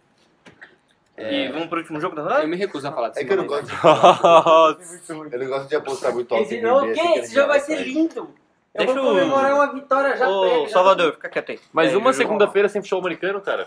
É. 1.16 1.44
E 1.46 1.52
vamos 1.52 1.66
pro 1.68 1.78
último 1.78 2.00
jogo 2.00 2.14
da 2.16 2.22
Eu 2.22 2.26
rodada? 2.26 2.46
me 2.46 2.56
recuso 2.56 2.88
a 2.88 2.92
falar 2.92 3.08
disso. 3.10 3.20
É 3.20 3.24
que 3.24 3.32
eu 3.32 3.36
não 3.36 3.46
gosto 3.46 3.66
de, 3.66 3.72
eu 5.34 5.38
não 5.40 5.46
gosto 5.48 5.68
de 5.68 5.76
apostar 5.76 6.12
muito 6.14 6.32
alto 6.34 6.44
Esse, 6.46 6.56
em 6.56 6.62
não, 6.62 6.80
Green 6.80 6.92
o 6.92 6.96
Bay, 6.96 7.02
quê? 7.04 7.08
assim, 7.10 7.20
Esse 7.20 7.34
jogo 7.34 7.48
vai 7.48 7.60
ser 7.60 7.76
lindo. 7.82 8.34
Eu 8.74 8.86
Deixa 8.86 9.00
vou 9.00 9.10
o- 9.10 9.14
comemorar 9.14 9.54
uma 9.54 9.72
vitória 9.74 10.16
já 10.16 10.28
Ô, 10.28 10.40
prévia. 10.40 10.66
já 10.66 10.72
Salvador, 10.72 11.12
fica 11.12 11.28
quieto 11.28 11.50
aí. 11.52 11.60
Mais 11.72 11.92
É, 11.92 11.96
uma 11.96 12.12
segunda-feira 12.14 12.68
sem 12.70 12.80
futebol 12.80 13.00
americano, 13.00 13.40
cara. 13.42 13.66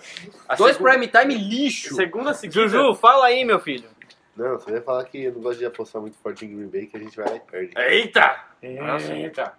A 0.49 0.55
Dois 0.55 0.75
segunda- 0.77 0.91
prime 0.97 1.07
time 1.07 1.35
lixo. 1.35 1.93
Segunda 1.93 2.33
seguida. 2.33 2.61
Juju, 2.67 2.95
fala 2.95 3.25
aí, 3.27 3.45
meu 3.45 3.59
filho. 3.59 3.87
Não, 4.35 4.53
você 4.59 4.71
vai 4.71 4.81
falar 4.81 5.03
que 5.05 5.23
eu 5.25 5.31
não 5.33 5.41
gosto 5.41 5.59
de 5.59 5.65
apostar 5.65 6.01
muito 6.01 6.17
forte 6.17 6.43
em 6.45 6.55
Green 6.55 6.67
Bay, 6.67 6.87
que 6.87 6.97
a 6.97 6.99
gente 6.99 7.15
vai 7.15 7.29
lá 7.29 7.35
e 7.35 7.39
perde. 7.39 7.73
Eita! 7.77 8.45
Eita. 8.61 9.53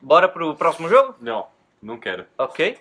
Bora 0.00 0.28
pro 0.28 0.54
próximo 0.54 0.88
jogo? 0.88 1.14
Não, 1.20 1.46
não 1.82 1.98
quero. 1.98 2.24
Ok. 2.38 2.78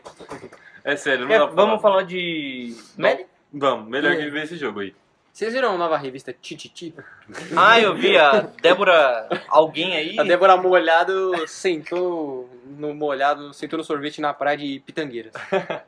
É 0.83 0.95
sério, 0.95 1.21
não 1.21 1.27
Quer- 1.27 1.39
dá 1.39 1.47
pra 1.47 1.55
vamos 1.55 1.81
falar 1.81 2.03
de. 2.03 2.75
Madden? 2.97 3.25
Vamos, 3.53 3.89
melhor 3.89 4.15
que 4.15 4.29
ver 4.29 4.43
esse 4.43 4.55
jogo 4.57 4.79
aí. 4.79 4.95
Vocês 5.31 5.53
viram 5.53 5.73
a 5.73 5.77
nova 5.77 5.97
revista 5.97 6.33
Tititi? 6.33 6.93
Ah, 7.55 7.79
eu 7.79 7.95
vi 7.95 8.17
a 8.17 8.41
Débora, 8.61 9.29
alguém 9.47 9.95
aí. 9.95 10.19
A 10.19 10.23
Débora 10.23 10.57
Molhado 10.57 11.47
sentou 11.47 12.49
no 12.65 12.93
molhado, 12.93 13.53
sentou 13.53 13.77
no 13.77 13.83
sorvete 13.83 14.19
na 14.19 14.33
praia 14.33 14.57
de 14.57 14.79
Pitangueiras. 14.81 15.33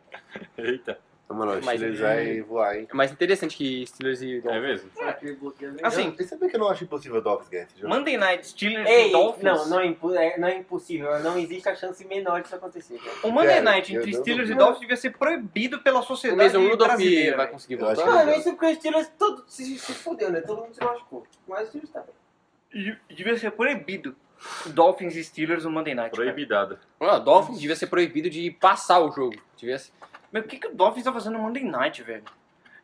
Eita. 0.58 0.98
Mano, 1.34 1.52
o 1.60 1.66
Mas- 1.66 1.76
Steelers 1.80 2.00
vai 2.00 2.42
voar, 2.42 2.78
hein? 2.78 2.88
É 2.90 2.94
mais 2.94 3.12
interessante 3.12 3.58
que 3.58 3.86
Steelers 3.88 4.22
e 4.22 4.38
É 4.38 4.42
Dolphins. 4.42 4.62
mesmo? 4.62 4.92
Assim, 5.84 6.16
Eu, 6.18 6.26
sabe 6.28 6.50
que 6.50 6.56
eu 6.56 6.60
não 6.60 6.70
acho 6.70 6.84
impossível 6.84 7.18
o 7.18 7.22
Dolphins 7.22 7.50
ganhar 7.50 7.64
esse 7.64 7.76
jogo? 7.80 7.94
Monday 7.94 8.18
Night 8.18 8.48
Steelers 8.48 8.90
e 8.90 8.92
Ei, 8.94 9.12
Dolphins. 9.12 9.44
não, 9.44 9.68
não 9.70 9.80
é, 9.80 9.86
impo- 9.86 10.14
é- 10.16 10.38
não 10.38 10.48
é 10.48 10.58
impossível. 10.58 11.20
Não 11.22 11.38
existe 11.38 11.68
a 11.70 11.76
chance 11.76 12.06
menor 12.06 12.42
disso 12.42 12.56
acontecer. 12.56 12.98
cara. 13.00 13.16
O 13.24 13.32
Monday 13.32 13.48
Sério, 13.50 13.64
Night 13.64 13.96
entre 13.96 14.12
não 14.12 14.20
Steelers 14.22 14.50
e 14.50 14.54
duvido. 14.54 14.60
Dolphins 14.66 14.80
devia 14.82 14.98
ser 14.98 15.10
proibido 15.18 15.80
pela 15.80 16.00
O 16.00 16.04
sociedade 16.04 16.54
Mason 16.58 16.70
Rudolph 16.70 16.88
brasileira. 16.90 17.38
vai 17.38 17.46
velho. 17.46 17.54
conseguir 17.54 17.74
Eu 17.76 17.88
acho 17.88 17.96
voltar? 18.02 18.12
que- 18.20 18.26
Mano, 18.26 18.38
isso 18.40 18.50
porque 18.52 18.66
os 18.68 18.76
Steelers 18.78 19.12
todo 19.18 19.44
se, 19.48 19.78
se 19.80 19.94
fudeu, 19.94 20.32
né? 20.32 20.42
Todo 20.42 20.62
mundo 20.62 20.74
se 20.74 20.84
machucou. 20.84 21.26
Mas 21.48 21.64
os 21.64 21.68
Steelers 21.70 21.90
tá. 21.92 22.04
E 22.74 22.96
Devia 23.14 23.38
ser 23.38 23.52
proibido. 23.52 24.16
Dolphins 24.68 25.16
e 25.16 25.24
Steelers 25.24 25.64
no 25.64 25.72
Monday 25.72 25.94
Night. 25.96 26.12
cara. 26.12 26.24
Proibidado. 26.24 26.78
Ah, 27.00 27.18
Dolphins 27.18 27.60
devia 27.60 27.76
ser 27.78 27.88
proibido 27.88 28.30
de 28.30 28.52
passar 28.52 29.00
o 29.00 29.10
jogo. 29.12 29.36
Devia 29.56 29.78
ser... 29.80 29.92
Meu, 30.34 30.42
o 30.42 30.46
que, 30.48 30.58
que 30.58 30.68
o 30.68 30.74
Dolphins 30.76 31.06
tá 31.06 31.14
fazendo 31.14 31.34
no 31.34 31.40
Monday 31.44 31.64
Night, 31.64 32.02
velho? 32.04 32.24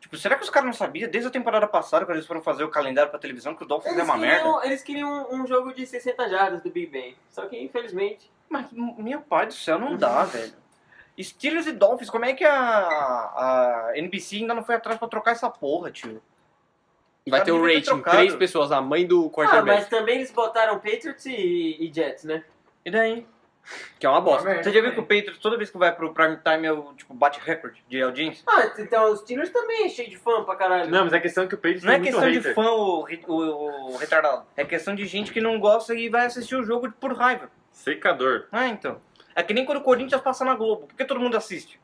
Tipo, 0.00 0.16
será 0.16 0.36
que 0.36 0.42
os 0.44 0.48
caras 0.48 0.66
não 0.66 0.72
sabiam 0.72 1.10
desde 1.10 1.28
a 1.28 1.30
temporada 1.32 1.66
passada, 1.66 2.06
quando 2.06 2.16
eles 2.16 2.26
foram 2.26 2.40
fazer 2.40 2.64
o 2.64 2.68
calendário 2.70 3.10
pra 3.10 3.18
televisão, 3.18 3.54
que 3.54 3.64
o 3.64 3.66
Dolphins 3.66 3.92
é 3.92 3.96
Eles 3.96 4.04
uma 4.08 4.16
merda? 4.16 4.38
queriam, 4.38 4.64
eles 4.64 4.82
queriam 4.82 5.28
um 5.34 5.46
jogo 5.46 5.74
de 5.74 5.84
60 5.84 6.28
jardas 6.28 6.62
do 6.62 6.70
Big 6.70 6.86
Ben. 6.86 7.16
Só 7.28 7.44
que, 7.46 7.58
infelizmente. 7.60 8.30
Mas, 8.48 8.66
meu 8.72 9.20
pai 9.20 9.46
do 9.46 9.52
céu, 9.52 9.78
não 9.78 9.96
dá, 9.96 10.24
velho. 10.24 10.52
Steelers 11.20 11.66
e 11.66 11.72
Dolphins, 11.72 12.08
como 12.08 12.24
é 12.24 12.32
que 12.32 12.44
a, 12.44 12.50
a 12.56 13.92
NBC 13.96 14.36
ainda 14.36 14.54
não 14.54 14.64
foi 14.64 14.76
atrás 14.76 14.98
pra 14.98 15.06
trocar 15.08 15.32
essa 15.32 15.50
porra, 15.50 15.90
tio? 15.90 16.22
Vai 17.28 17.44
ter 17.44 17.52
o 17.52 17.62
rating. 17.62 17.82
trocado. 17.82 18.16
Três 18.16 18.34
pessoas, 18.34 18.72
a 18.72 18.80
mãe 18.80 19.06
do 19.06 19.26
Ah, 19.26 19.30
quarterback. 19.30 19.66
mas 19.80 19.88
também 19.88 20.16
eles 20.16 20.30
botaram 20.30 20.76
Patriots 20.78 21.26
e, 21.26 21.76
e 21.78 21.92
Jets, 21.94 22.24
né? 22.24 22.42
E 22.84 22.90
daí? 22.90 23.26
Que 23.98 24.06
é 24.06 24.08
uma 24.08 24.20
bosta. 24.20 24.62
Você 24.62 24.72
já 24.72 24.80
viu 24.80 24.92
que 24.92 25.00
o 25.00 25.02
Patriots, 25.02 25.38
toda 25.38 25.56
vez 25.56 25.70
que 25.70 25.78
vai 25.78 25.94
pro 25.94 26.12
prime 26.12 26.38
time, 26.38 26.66
é 26.66 26.72
o, 26.72 26.92
tipo, 26.94 27.12
bate 27.14 27.40
recorde 27.40 27.84
de 27.88 28.02
audiência? 28.02 28.42
Ah, 28.48 28.70
então 28.78 29.12
os 29.12 29.20
Steelers 29.20 29.50
também 29.50 29.84
é 29.84 29.88
cheio 29.88 30.08
de 30.08 30.16
fã 30.16 30.42
pra 30.44 30.56
caralho. 30.56 30.90
Não, 30.90 31.04
mas 31.04 31.12
a 31.12 31.20
questão 31.20 31.44
é 31.44 31.46
que 31.46 31.54
o 31.54 31.58
Patriots 31.58 31.84
Não 31.84 31.92
é 31.92 32.00
tem 32.00 32.12
muito 32.12 32.14
questão 32.24 32.30
de 32.30 32.38
hater. 32.38 32.54
fã 32.54 32.70
o, 32.70 33.06
o, 33.28 33.92
o 33.92 33.96
retardado. 33.96 34.46
É 34.56 34.64
questão 34.64 34.94
de 34.94 35.04
gente 35.06 35.32
que 35.32 35.40
não 35.40 35.58
gosta 35.60 35.94
e 35.94 36.08
vai 36.08 36.26
assistir 36.26 36.56
o 36.56 36.64
jogo 36.64 36.90
por 36.92 37.12
raiva. 37.12 37.50
Secador. 37.70 38.46
Ah, 38.50 38.66
então. 38.68 39.00
É 39.34 39.42
que 39.42 39.54
nem 39.54 39.64
quando 39.64 39.78
o 39.78 39.82
Corinthians 39.82 40.20
passa 40.20 40.44
na 40.44 40.54
Globo. 40.54 40.86
Por 40.86 40.96
que 40.96 41.04
todo 41.04 41.20
mundo 41.20 41.36
assiste? 41.36 41.78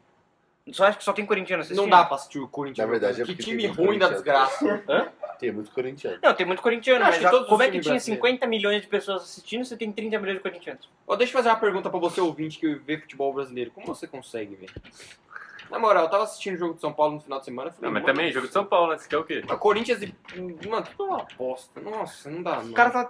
Só 0.72 0.84
acha 0.84 0.98
que 0.98 1.04
só 1.04 1.12
tem 1.12 1.24
corintiano 1.24 1.62
assistindo? 1.62 1.82
Não 1.84 1.88
dá 1.90 2.04
pra 2.04 2.16
assistir 2.16 2.38
o 2.40 2.48
Corinthians. 2.48 2.84
Na 2.86 2.90
verdade, 2.90 3.22
é 3.22 3.24
que 3.24 3.32
porque 3.34 3.42
time 3.50 3.58
tem 3.62 3.68
muito 3.68 3.82
ruim 3.86 3.98
da 3.98 4.08
corintiano. 4.08 4.78
desgraça. 4.82 5.12
Tem 5.38 5.52
muito 5.52 5.70
corintiano. 5.70 6.18
Não, 6.22 6.34
tem 6.34 6.46
muito 6.46 6.62
corintiano, 6.62 7.02
Acho 7.04 7.10
mas 7.12 7.20
que 7.20 7.26
a- 7.26 7.30
todos 7.30 7.44
os 7.44 7.48
como 7.50 7.62
é 7.62 7.66
que 7.66 7.72
times 7.72 7.84
tinha 7.84 7.94
brasileiros. 7.94 8.22
50 8.24 8.46
milhões 8.46 8.82
de 8.82 8.88
pessoas 8.88 9.22
assistindo 9.22 9.64
você 9.64 9.76
tem 9.76 9.92
30 9.92 10.18
milhões 10.18 10.38
de 10.38 10.42
corintianos? 10.42 10.88
Ó, 11.06 11.14
deixa 11.14 11.30
eu 11.32 11.36
fazer 11.38 11.50
uma 11.50 11.56
pergunta 11.60 11.88
pra 11.90 12.00
você, 12.00 12.20
ouvinte, 12.20 12.58
que 12.58 12.74
vê 12.74 12.98
futebol 12.98 13.32
brasileiro. 13.32 13.70
Como 13.70 13.86
você 13.86 14.06
consegue 14.08 14.54
ver? 14.56 14.70
Na 15.70 15.78
moral, 15.80 16.04
eu 16.04 16.08
tava 16.10 16.22
assistindo 16.24 16.54
o 16.54 16.58
jogo 16.58 16.74
de 16.74 16.80
São 16.80 16.92
Paulo 16.92 17.14
no 17.16 17.20
final 17.20 17.38
de 17.40 17.44
semana. 17.44 17.68
eu 17.70 17.72
Falei, 17.74 17.86
Não, 17.88 17.92
mas 17.92 18.02
mano, 18.04 18.14
também, 18.14 18.32
jogo 18.32 18.46
de 18.46 18.52
São 18.52 18.64
Paulo, 18.64 18.92
né? 18.92 18.98
Você 18.98 19.08
quer 19.08 19.18
o 19.18 19.24
quê? 19.24 19.42
A 19.48 19.56
Corinthians 19.56 20.00
e. 20.00 20.14
Mano, 20.68 20.86
tudo 20.96 21.04
uma 21.10 21.22
aposta. 21.22 21.80
Nossa, 21.80 22.30
não 22.30 22.40
dá. 22.42 22.62
Não. 22.62 22.70
O 22.70 22.72
cara 22.72 22.90
tá 22.90 23.08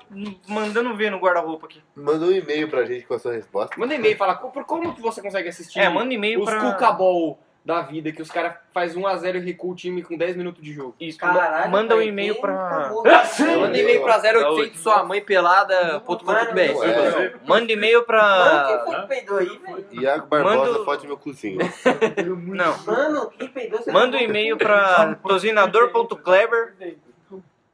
mandando 0.49 0.97
ver 0.97 1.11
no 1.11 1.19
guarda-roupa 1.19 1.66
aqui. 1.66 1.83
Manda 1.95 2.25
um 2.25 2.33
e-mail 2.33 2.69
pra 2.69 2.85
gente 2.87 3.07
com 3.07 3.12
a 3.14 3.19
sua 3.19 3.33
resposta. 3.35 3.79
Manda 3.79 3.95
e-mail 3.95 4.14
e 4.14 4.16
fala 4.19 4.35
co- 4.37 4.49
por 4.51 4.64
como 4.64 4.95
que 4.95 5.03
você 5.03 5.21
consegue 5.21 5.49
assistir 5.51 5.79
É, 5.81 5.88
manda 5.90 6.12
e-mail 6.14 6.40
os 6.40 6.47
pra... 6.49 6.73
Cucabol 6.73 7.38
da 7.66 7.83
vida, 7.83 8.12
que 8.12 8.22
os 8.22 8.31
caras 8.31 8.55
faz 8.72 8.94
1x0 8.94 9.35
e 9.35 9.38
recua 9.40 9.72
o 9.72 9.74
time 9.74 10.00
com 10.00 10.16
10 10.16 10.37
minutos 10.37 10.62
de 10.62 10.72
jogo. 10.72 10.94
Isso, 11.00 11.18
Caralho, 11.18 11.68
manda 11.72 11.96
um 11.96 12.00
e-mail 12.00 12.37
pra... 12.37 12.92
Manda 12.92 13.76
e-mail 13.76 14.02
pra 14.05 14.20
Saúde. 14.20 14.44
0800 14.44 14.81
sua 14.81 15.02
mãe 15.02 15.20
pelada.com.br. 15.20 16.61
É. 16.61 17.35
Manda 17.44 17.72
e-mail 17.72 18.05
Mano, 18.07 18.07
quem 18.07 18.07
pra... 18.07 18.85
foi 18.85 18.94
que 18.94 19.07
peidou 19.09 19.38
aí, 19.38 19.59
velho? 19.59 19.87
Iago 19.90 20.26
Barbosa, 20.29 20.57
Manda- 20.57 20.85
foto 20.85 21.07
meu 21.09 21.16
cozinho. 21.18 21.59
Não. 22.55 22.79
Mano, 22.85 23.31
quem 23.37 23.48
peidou? 23.48 23.83
você 23.83 23.90
Manda 23.90 24.16
um 24.16 24.20
e-mail 24.20 24.57
pra 24.57 25.16
tozinador.clever 25.26 26.74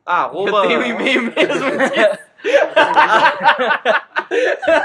arroba... 0.06 0.64
Eu 0.64 0.68
tenho 0.68 0.80
um 0.80 0.84
e-mail 0.84 1.22
mesmo. 1.22 1.62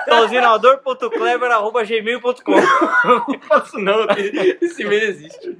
tozinador.clever 0.07 1.51
arroba 1.51 1.83
gmail.com 1.83 2.55
Não 3.05 3.39
faço 3.41 3.77
não, 3.79 4.07
esse 4.61 4.83
e-mail 4.83 5.09
existe. 5.09 5.57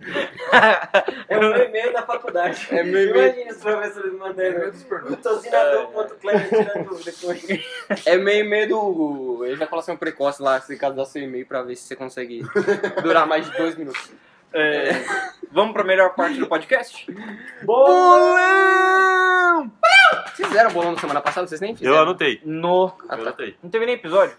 É 1.28 1.38
o 1.38 1.40
meu 1.40 1.64
e-mail 1.64 1.94
da 1.94 2.04
faculdade. 2.04 2.68
É 2.72 2.84
meu 2.84 3.10
e-mail. 3.10 3.26
Imagina 3.26 3.52
os 3.52 3.58
professores 3.58 4.14
mandando. 4.14 5.18
Tozinador.clever 5.18 6.50
tirando 6.50 6.90
dúvida 6.90 7.14
com 7.22 7.32
ele. 7.32 7.66
É 8.06 8.18
meu 8.18 8.36
e-mail 8.36 8.70
do 8.70 9.46
ejaculação 9.46 9.98
precoce 9.98 10.42
lá, 10.42 10.60
se 10.62 10.76
caso 10.78 10.96
dá 10.96 11.06
seu 11.06 11.24
e-mail 11.24 11.46
pra 11.46 11.62
ver 11.62 11.76
se 11.76 11.84
você 11.84 11.96
consegue 11.96 12.44
durar 13.02 13.28
mais 13.28 13.50
de 13.50 13.58
dois 13.58 13.76
minutos. 13.76 14.12
É, 14.54 14.92
Vamos 15.52 15.74
pra 15.74 15.84
melhor 15.84 16.14
parte 16.16 16.40
do 16.40 16.48
podcast? 16.48 17.06
Bolão! 17.64 19.72
Vocês 20.34 20.48
fizeram 20.48 20.72
bolão 20.72 20.92
na 20.94 21.00
semana 21.00 21.22
passada? 21.22 21.48
Vocês 21.48 21.62
nem 21.62 21.72
Eu 21.72 21.78
fizeram? 21.78 22.00
anotei. 22.00 22.42
No... 22.46 22.88
Ah, 22.88 22.92
Eu 23.04 23.08
tá. 23.08 23.14
anotei. 23.16 23.56
Não 23.64 23.70
teve 23.70 23.86
nem 23.86 23.96
episódio? 23.96 24.36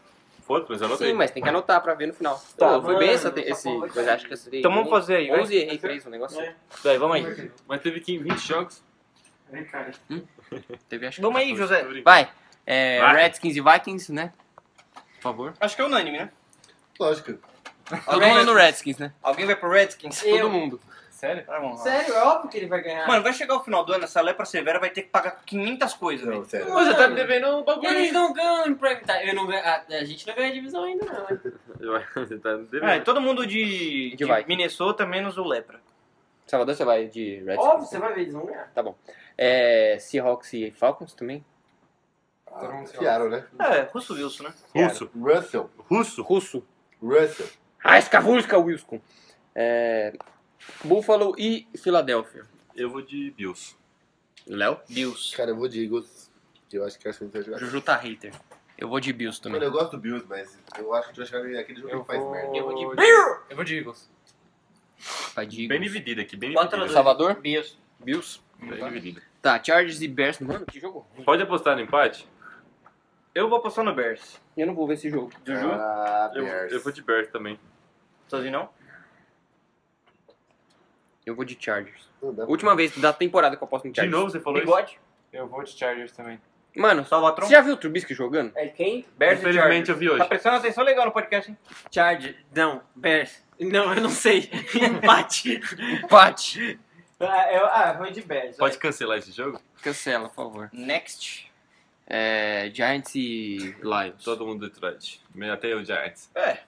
Foda-se, 0.46 0.70
mas 0.70 0.80
eu 0.80 0.86
anotei. 0.86 1.08
Sim, 1.08 1.14
mas 1.14 1.30
tem 1.30 1.42
que 1.42 1.48
anotar 1.48 1.82
pra 1.82 1.94
ver 1.94 2.06
no 2.06 2.14
final. 2.14 2.40
Tá, 2.56 2.74
Pô, 2.74 2.82
foi 2.82 2.98
bem 2.98 3.10
essa, 3.10 3.28
essa 3.28 3.40
esse 3.40 3.78
coisa, 3.92 4.14
acho 4.14 4.26
que 4.26 4.34
esse 4.34 4.56
Então 4.58 4.72
vamos 4.72 4.88
fazer 4.88 5.16
aí, 5.16 5.28
vai. 5.28 5.40
11 5.40 5.54
e 5.54 5.58
errei 5.58 5.78
3 5.78 6.06
o 6.06 6.10
negócio. 6.10 6.40
É. 6.40 6.54
Daí, 6.82 6.96
vamos 6.98 7.16
aí. 7.16 7.50
Mas 7.66 7.80
teve 7.82 8.00
15, 8.00 8.22
20 8.24 8.38
jogos. 8.48 8.82
Teve, 10.88 11.06
acho 11.06 11.16
que 11.16 11.22
Vamos 11.22 11.40
aí, 11.40 11.54
José. 11.54 11.86
Vai. 12.04 12.30
É, 12.66 13.00
Vai. 13.00 13.16
Redskins 13.22 13.56
e 13.56 13.60
Vikings, 13.60 14.12
né? 14.12 14.32
Por 15.16 15.22
favor. 15.22 15.54
Acho 15.60 15.76
que 15.76 15.82
é 15.82 15.84
unânime, 15.84 16.18
né? 16.18 16.30
Lógico. 16.98 17.34
Todo 18.04 18.26
mundo 18.26 18.44
no 18.44 18.54
Redskins, 18.54 18.98
né? 18.98 19.12
Alguém 19.22 19.46
vai 19.46 19.56
pro 19.56 19.70
Redskins? 19.70 20.22
Eu. 20.24 20.40
Todo 20.40 20.50
mundo. 20.50 20.80
Sério? 21.10 21.44
Tá 21.44 21.58
bom. 21.58 21.76
Sério, 21.76 22.14
é 22.14 22.22
óbvio 22.22 22.48
que 22.48 22.56
ele 22.58 22.66
vai 22.66 22.80
ganhar. 22.80 23.08
Mano, 23.08 23.24
vai 23.24 23.32
chegar 23.32 23.56
o 23.56 23.64
final 23.64 23.84
do 23.84 23.92
ano, 23.92 24.04
essa 24.04 24.20
lepra 24.20 24.44
severa 24.46 24.78
vai 24.78 24.88
ter 24.88 25.02
que 25.02 25.08
pagar 25.08 25.42
500 25.44 25.94
coisas, 25.94 26.24
Não, 26.24 26.44
velho. 26.44 26.48
sério. 26.48 26.72
Você 26.72 26.94
tá 26.94 27.08
me 27.08 27.16
devendo 27.16 27.56
um 27.56 27.64
bagulho. 27.64 27.88
eles 27.88 28.12
não 28.12 28.32
ganham 28.32 28.68
em 28.68 28.74
prime 28.76 29.00
time. 29.00 29.28
Eu 29.28 29.34
não 29.34 29.46
ganho, 29.48 29.64
a, 29.64 29.84
a 29.88 30.04
gente 30.04 30.24
não 30.28 30.34
ganha 30.36 30.52
divisão 30.52 30.84
ainda, 30.84 31.04
não. 31.06 31.92
né? 31.92 32.06
Você 32.14 32.38
tá 32.38 32.56
me 32.56 32.66
devendo. 32.66 32.88
É, 32.88 33.00
todo 33.00 33.20
mundo 33.20 33.44
de, 33.44 34.14
de 34.14 34.24
vai. 34.26 34.44
Minnesota, 34.44 35.04
menos 35.04 35.36
o 35.38 35.42
lepra. 35.42 35.80
Salvador, 36.46 36.76
você 36.76 36.84
vai 36.84 37.06
de 37.08 37.38
Redskins? 37.40 37.58
Óbvio, 37.68 37.86
você 37.88 37.98
vai 37.98 38.14
ver, 38.14 38.20
eles 38.22 38.32
vão 38.32 38.46
ganhar. 38.46 38.72
É, 39.36 39.98
Seahawks 39.98 40.52
e 40.52 40.70
Falcons 40.70 41.14
também? 41.14 41.44
Fiaram, 42.96 43.28
né? 43.28 43.44
É, 43.60 43.82
Russo 43.92 44.14
Wilson, 44.14 44.44
né? 44.44 44.54
Russo. 44.74 45.10
Russell. 45.14 45.70
Russo. 45.90 46.22
Russo. 46.22 46.64
Russell. 47.02 47.46
Ah, 47.82 47.98
escavusca, 47.98 48.58
Wilson. 48.58 49.00
É, 49.54 50.12
Buffalo 50.84 51.34
e 51.38 51.66
Filadélfia. 51.76 52.44
Eu 52.74 52.90
vou 52.90 53.02
de 53.02 53.30
Bills. 53.32 53.74
Léo? 54.46 54.78
Bills. 54.88 55.36
Cara, 55.36 55.50
eu 55.50 55.56
vou 55.56 55.68
de 55.68 55.82
Eagles. 55.84 56.30
Eu 56.72 56.84
acho 56.84 56.98
que 56.98 57.08
a 57.08 57.12
gente 57.12 57.24
vai 57.26 57.42
jogar. 57.42 57.58
Juju 57.58 57.80
tá 57.80 57.96
hater. 57.96 58.32
Eu 58.76 58.88
vou 58.88 59.00
de 59.00 59.12
Bills 59.12 59.40
também. 59.40 59.58
Mano, 59.60 59.70
eu 59.72 59.76
gosto 59.78 59.92
do 59.92 59.98
Bills, 59.98 60.24
mas 60.28 60.56
eu 60.78 60.94
acho 60.94 61.12
que 61.12 61.20
a 61.20 61.24
gente 61.24 61.32
vai 61.32 61.42
jogar 61.48 61.60
aquele 61.60 61.80
jogo 61.80 62.00
que 62.00 62.06
faz 62.06 62.22
merda. 62.30 62.56
Eu 62.56 62.64
vou 62.64 62.74
de 62.74 62.82
Eu 63.50 63.56
vou 63.56 63.64
de 63.64 63.76
Eagles. 63.78 64.10
Vai 65.34 65.46
de 65.46 65.56
Bem 65.68 65.76
Eagles. 65.76 65.92
dividido 65.92 66.20
aqui, 66.20 66.36
bem 66.36 66.52
Quanto 66.52 66.70
dividido. 66.70 66.92
Salvador? 66.94 67.34
Bills. 67.40 67.76
Bills? 68.00 68.40
Bem 68.60 68.84
dividido. 68.84 69.22
Tá, 69.42 69.62
Chargers 69.62 70.00
e 70.02 70.08
Bears. 70.08 70.38
Mano, 70.40 70.66
que 70.66 70.80
jogo 70.80 71.06
ruim. 71.14 71.24
Pode 71.24 71.42
apostar 71.42 71.76
no 71.76 71.82
empate? 71.82 72.28
Eu 73.34 73.48
vou 73.48 73.58
apostar 73.58 73.84
no 73.84 73.94
Bears. 73.94 74.40
Eu 74.56 74.66
não 74.66 74.74
vou 74.74 74.86
ver 74.86 74.94
esse 74.94 75.08
jogo. 75.08 75.30
Juju? 75.44 75.68
Ah, 75.72 76.30
Eu, 76.34 76.44
Bears. 76.44 76.72
eu 76.72 76.80
vou 76.80 76.92
de 76.92 77.02
Bears 77.02 77.28
também. 77.28 77.58
Sozinho 78.28 78.52
não? 78.52 78.68
Eu 81.26 81.34
vou 81.34 81.44
de 81.44 81.56
Chargers. 81.60 82.08
Não 82.22 82.30
dá 82.34 82.42
pra- 82.44 82.50
Última 82.50 82.74
vez 82.74 82.96
da 82.96 83.12
temporada 83.12 83.56
que 83.56 83.62
eu 83.62 83.66
aposto 83.66 83.84
no 83.86 83.92
De 83.92 83.96
Chargers. 83.96 84.16
novo 84.18 84.30
você 84.30 84.40
falou 84.40 84.58
isso? 84.58 84.66
Bigode? 84.66 84.98
Eu 85.32 85.46
vou 85.46 85.62
de 85.62 85.70
Chargers 85.72 86.12
também. 86.12 86.40
Mano, 86.76 87.04
Salvatron? 87.04 87.46
você 87.46 87.52
já 87.54 87.60
viu 87.60 87.74
o 87.74 87.76
Trubisky 87.76 88.14
jogando? 88.14 88.52
É 88.56 88.68
quem? 88.68 89.04
Bears 89.16 89.38
e 89.38 89.40
Infelizmente 89.42 89.68
Chargers. 89.68 89.88
eu 89.88 89.96
vi 89.96 90.08
hoje. 90.10 90.18
Tá 90.18 90.24
prestando 90.26 90.56
atenção 90.56 90.84
legal 90.84 91.04
no 91.06 91.12
podcast, 91.12 91.50
hein? 91.50 91.58
Charger. 91.92 92.36
Não, 92.54 92.82
Bears. 92.94 93.42
Não, 93.60 93.92
eu 93.94 94.00
não 94.00 94.10
sei. 94.10 94.48
Empate. 94.74 95.60
Empate. 96.04 96.78
ah, 97.20 97.52
eu, 97.52 97.66
ah, 97.66 97.92
vou 97.98 98.10
de 98.10 98.22
Bears. 98.22 98.56
Pode 98.56 98.78
cancelar 98.78 99.18
esse 99.18 99.32
jogo? 99.32 99.60
Cancela, 99.82 100.28
por 100.28 100.34
favor. 100.36 100.70
Next. 100.72 101.50
É, 102.06 102.70
Giants 102.72 103.14
e 103.16 103.76
Lions. 103.82 104.22
Todo 104.24 104.46
mundo 104.46 104.66
Detroit. 104.66 105.20
Até 105.52 105.74
o 105.74 105.84
Giants. 105.84 106.30
É. 106.34 106.58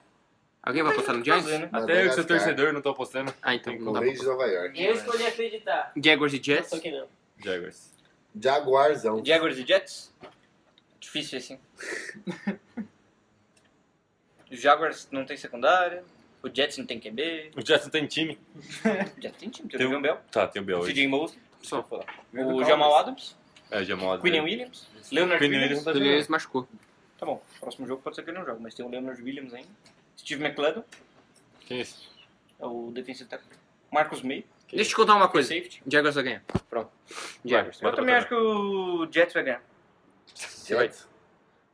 Alguém 0.63 0.83
vai 0.83 0.91
apostar 0.93 1.15
no 1.17 1.23
Giants? 1.25 1.43
fazer, 1.43 1.57
né? 1.59 1.69
Até 1.71 1.79
eu 1.81 1.81
que 1.81 1.87
sou 1.87 1.97
Madagascar. 2.23 2.25
vai 2.37 2.73
não 2.73 2.81
tô 2.81 2.89
apostando. 2.89 3.33
Ah, 3.41 3.55
então 3.55 3.73
não 3.79 3.89
O 3.91 3.93
dá 3.93 3.99
pra 4.01 4.11
de 4.11 4.23
Nova 4.25 4.45
York. 4.45 4.83
Eu 4.83 4.93
escolhi 4.93 5.25
acreditar. 5.25 5.91
Jaguars 5.95 6.33
e 6.33 6.37
Não 6.37 6.43
Jets? 6.43 6.69
sou 6.69 6.79
que 6.79 6.91
não. 6.91 7.07
Jaguars. 7.43 7.91
Jaguarzão. 8.39 9.25
Jaguars 9.25 9.57
e 9.57 9.65
Jets? 9.65 10.13
Difícil 10.99 11.39
hein? 11.53 11.59
Os 14.51 14.59
Jaguars 14.59 15.07
não 15.11 15.25
tem 15.25 15.37
secundária. 15.37 16.03
O 16.43 16.49
Jets 16.53 16.77
não 16.77 16.85
tem 16.85 16.99
QB. 16.99 17.51
O 17.55 17.65
Jets 17.65 17.83
não 17.85 17.91
tem 17.91 18.05
time. 18.07 18.37
O 18.55 19.21
Jets 19.21 19.37
tem 19.39 19.49
time. 19.49 19.69
Tem 19.69 19.77
Tem 19.77 19.87
o 19.87 19.89
um- 19.89 19.93
Le'Veon 19.93 20.01
Bell. 20.01 20.17
Tá, 20.31 20.47
tem 20.47 20.61
o 20.61 20.65
Bell 20.65 20.79
O 20.79 20.81
hoje. 20.81 20.93
CJ 20.93 21.07
Mosley. 21.07 21.39
Só. 21.61 21.87
O 22.33 22.63
Jamal 22.63 22.95
Adams. 22.97 23.35
É, 23.69 23.83
Jamal 23.83 24.19
Quinn 24.19 24.31
Adams. 24.33 24.43
Williams. 24.51 24.87
Leonard 25.11 25.39
Quinn 25.39 25.51
Williams. 25.51 25.85
Williams 25.85 26.19
tá 26.19 26.25
se 26.25 26.31
machucou. 26.31 26.67
Tá 27.17 27.25
bom. 27.25 27.41
Próximo 27.59 27.87
jogo 27.87 28.01
pode 28.01 28.15
ser 28.15 28.23
que 28.23 28.31
ele 28.31 28.39
não 28.39 28.45
jogue, 28.45 28.61
mas 28.61 28.73
tem 28.73 28.85
o 28.85 28.89
Leonard 28.89 29.21
Williams 29.21 29.53
ainda. 29.53 29.69
Steve 30.21 30.43
McLeod. 30.43 30.83
Quem 31.61 31.79
é 31.79 31.81
esse? 31.81 31.95
É 32.59 32.65
o 32.65 32.91
defensive 32.91 33.27
tackle. 33.29 33.49
Marcos 33.91 34.21
May. 34.21 34.45
Deixa 34.69 34.83
eu 34.83 34.89
te 34.89 34.95
contar 34.95 35.15
uma 35.15 35.27
coisa. 35.27 35.49
Safety. 35.49 35.81
Jaguars 35.85 36.15
vai 36.15 36.23
ganhar. 36.23 36.43
Pronto. 36.69 36.89
Jaguars. 37.43 37.81
Eu 37.81 37.93
também 37.93 38.15
acho 38.15 38.27
que 38.27 38.33
o 38.35 39.07
Jets 39.11 39.33
vai 39.33 39.43
ganhar. 39.43 39.63
Jets? 40.65 41.07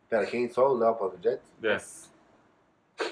Pera, 0.09 0.25
quem 0.25 0.49
só 0.49 0.67
o 0.71 0.77
Léo 0.77 0.95
para 0.95 1.07
o 1.07 1.19
Jets? 1.21 1.43
Yes. 1.63 2.07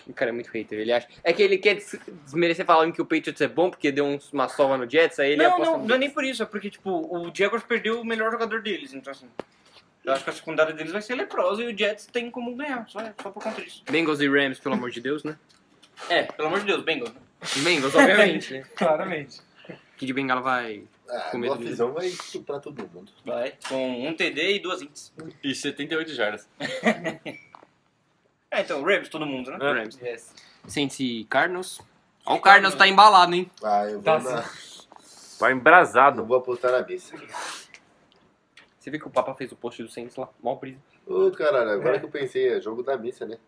O 0.07 0.13
cara 0.13 0.29
é 0.29 0.31
muito 0.31 0.49
hater, 0.49 0.79
ele 0.79 0.91
acha. 0.91 1.07
É 1.23 1.31
que 1.31 1.43
ele 1.43 1.59
quer 1.59 1.75
des- 1.75 1.99
desmerecer 2.23 2.65
falando 2.65 2.91
que 2.93 3.01
o 3.01 3.05
Patriots 3.05 3.39
é 3.41 3.47
bom 3.47 3.69
porque 3.69 3.91
deu 3.91 4.05
uns- 4.05 4.33
uma 4.33 4.47
sova 4.49 4.75
no 4.77 4.89
Jets, 4.89 5.19
aí 5.19 5.33
ele 5.33 5.43
não, 5.43 5.53
aposta 5.53 5.71
não, 5.73 5.79
no 5.81 5.87
não 5.87 5.95
é 5.95 5.97
nem 5.99 6.09
por 6.09 6.23
isso, 6.23 6.41
é 6.41 6.45
porque, 6.47 6.71
tipo, 6.71 6.89
o 6.89 7.31
Jaguars 7.35 7.63
perdeu 7.63 8.01
o 8.01 8.05
melhor 8.05 8.31
jogador 8.31 8.63
deles, 8.63 8.93
então 8.93 9.11
assim. 9.11 9.29
Eu 10.05 10.13
acho 10.13 10.23
que 10.23 10.29
a 10.29 10.33
secundária 10.33 10.73
deles 10.73 10.91
vai 10.91 11.01
ser 11.01 11.15
leprosa 11.15 11.63
e 11.63 11.73
o 11.73 11.77
Jets 11.77 12.05
tem 12.05 12.29
como 12.29 12.55
ganhar, 12.55 12.87
só, 12.87 12.99
só 12.99 13.31
por 13.31 13.41
conta 13.41 13.61
disso. 13.61 13.83
Bengals 13.89 14.21
e 14.21 14.27
Rams, 14.29 14.59
pelo 14.59 14.75
amor 14.75 14.91
de 14.91 15.01
Deus, 15.01 15.23
né? 15.23 15.37
É, 16.09 16.23
pelo 16.23 16.47
amor 16.47 16.59
de 16.59 16.65
Deus, 16.67 16.83
Bengals. 16.83 17.11
Bengals, 17.57 17.95
obviamente, 17.95 18.53
né? 18.53 18.63
Claramente. 18.75 19.41
Que 19.97 20.05
de 20.05 20.13
Bengala 20.13 20.41
vai. 20.41 20.83
Ah, 21.09 21.19
Com 21.31 21.37
a 21.37 21.39
medo 21.39 21.55
visão 21.55 21.93
vai 21.93 22.07
estuprar 22.07 22.59
todo 22.59 22.87
mundo. 22.93 23.11
Vai. 23.25 23.53
Com 23.67 24.07
um 24.07 24.13
TD 24.13 24.55
e 24.55 24.59
duas 24.59 24.81
ints. 24.81 25.13
E 25.43 25.55
78 25.55 26.13
jardas. 26.13 26.47
É, 28.51 28.61
então, 28.61 28.81
Rams, 28.83 29.09
todo 29.09 29.25
mundo, 29.25 29.51
né? 29.51 29.57
Rams. 29.59 29.99
Yes. 30.01 30.33
Saints 30.65 30.97
e 31.01 31.25
Cardinals. 31.29 31.81
Ó, 32.25 32.35
o 32.35 32.39
Cardinals 32.39 32.75
tá 32.75 32.87
embalado, 32.87 33.35
hein? 33.35 33.51
Ah, 33.61 33.83
eu 33.85 33.95
vou, 33.99 34.03
Tá, 34.03 34.19
na... 34.19 34.49
Vai 35.39 35.51
eu 35.51 35.57
embrasado. 35.57 36.23
vou 36.25 36.37
apostar 36.37 36.71
na 36.71 36.81
missa. 36.87 37.13
Você 38.85 38.91
viu 38.91 38.99
que 38.99 39.07
o 39.07 39.09
Papa 39.09 39.33
fez 39.33 39.51
o 39.51 39.55
post 39.55 39.81
do 39.81 39.89
Saints 39.89 40.15
lá? 40.15 40.29
Mó 40.43 40.53
brisa. 40.53 40.77
Ô, 41.07 41.31
caralho, 41.31 41.71
agora 41.71 41.97
que 41.99 42.05
eu 42.05 42.09
pensei, 42.09 42.49
é 42.49 42.61
jogo 42.61 42.83
da 42.83 42.95
missa, 42.95 43.25
né? 43.25 43.39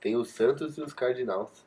Tem 0.00 0.16
os 0.16 0.30
Santos 0.30 0.76
e 0.76 0.82
os 0.82 0.92
Cardinals. 0.92 1.64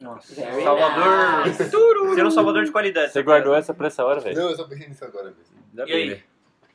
Nossa. 0.00 0.34
Very 0.34 0.64
Salvador. 0.64 1.46
nice. 1.46 1.70
Ser 2.16 2.26
um 2.26 2.30
salvador 2.32 2.64
de 2.64 2.72
qualidade. 2.72 3.12
Você 3.12 3.22
guardou 3.22 3.54
essa 3.54 3.72
pra 3.72 3.86
essa 3.86 4.04
hora, 4.04 4.18
velho? 4.18 4.34
Não, 4.36 4.50
eu 4.50 4.56
só 4.56 4.64
pensei 4.64 4.88
nisso 4.88 5.04
agora 5.04 5.26
mesmo. 5.26 5.54
Ainda 5.70 5.88
E 5.88 5.92
aí? 5.94 6.00
bem, 6.08 6.16
né? 6.16 6.22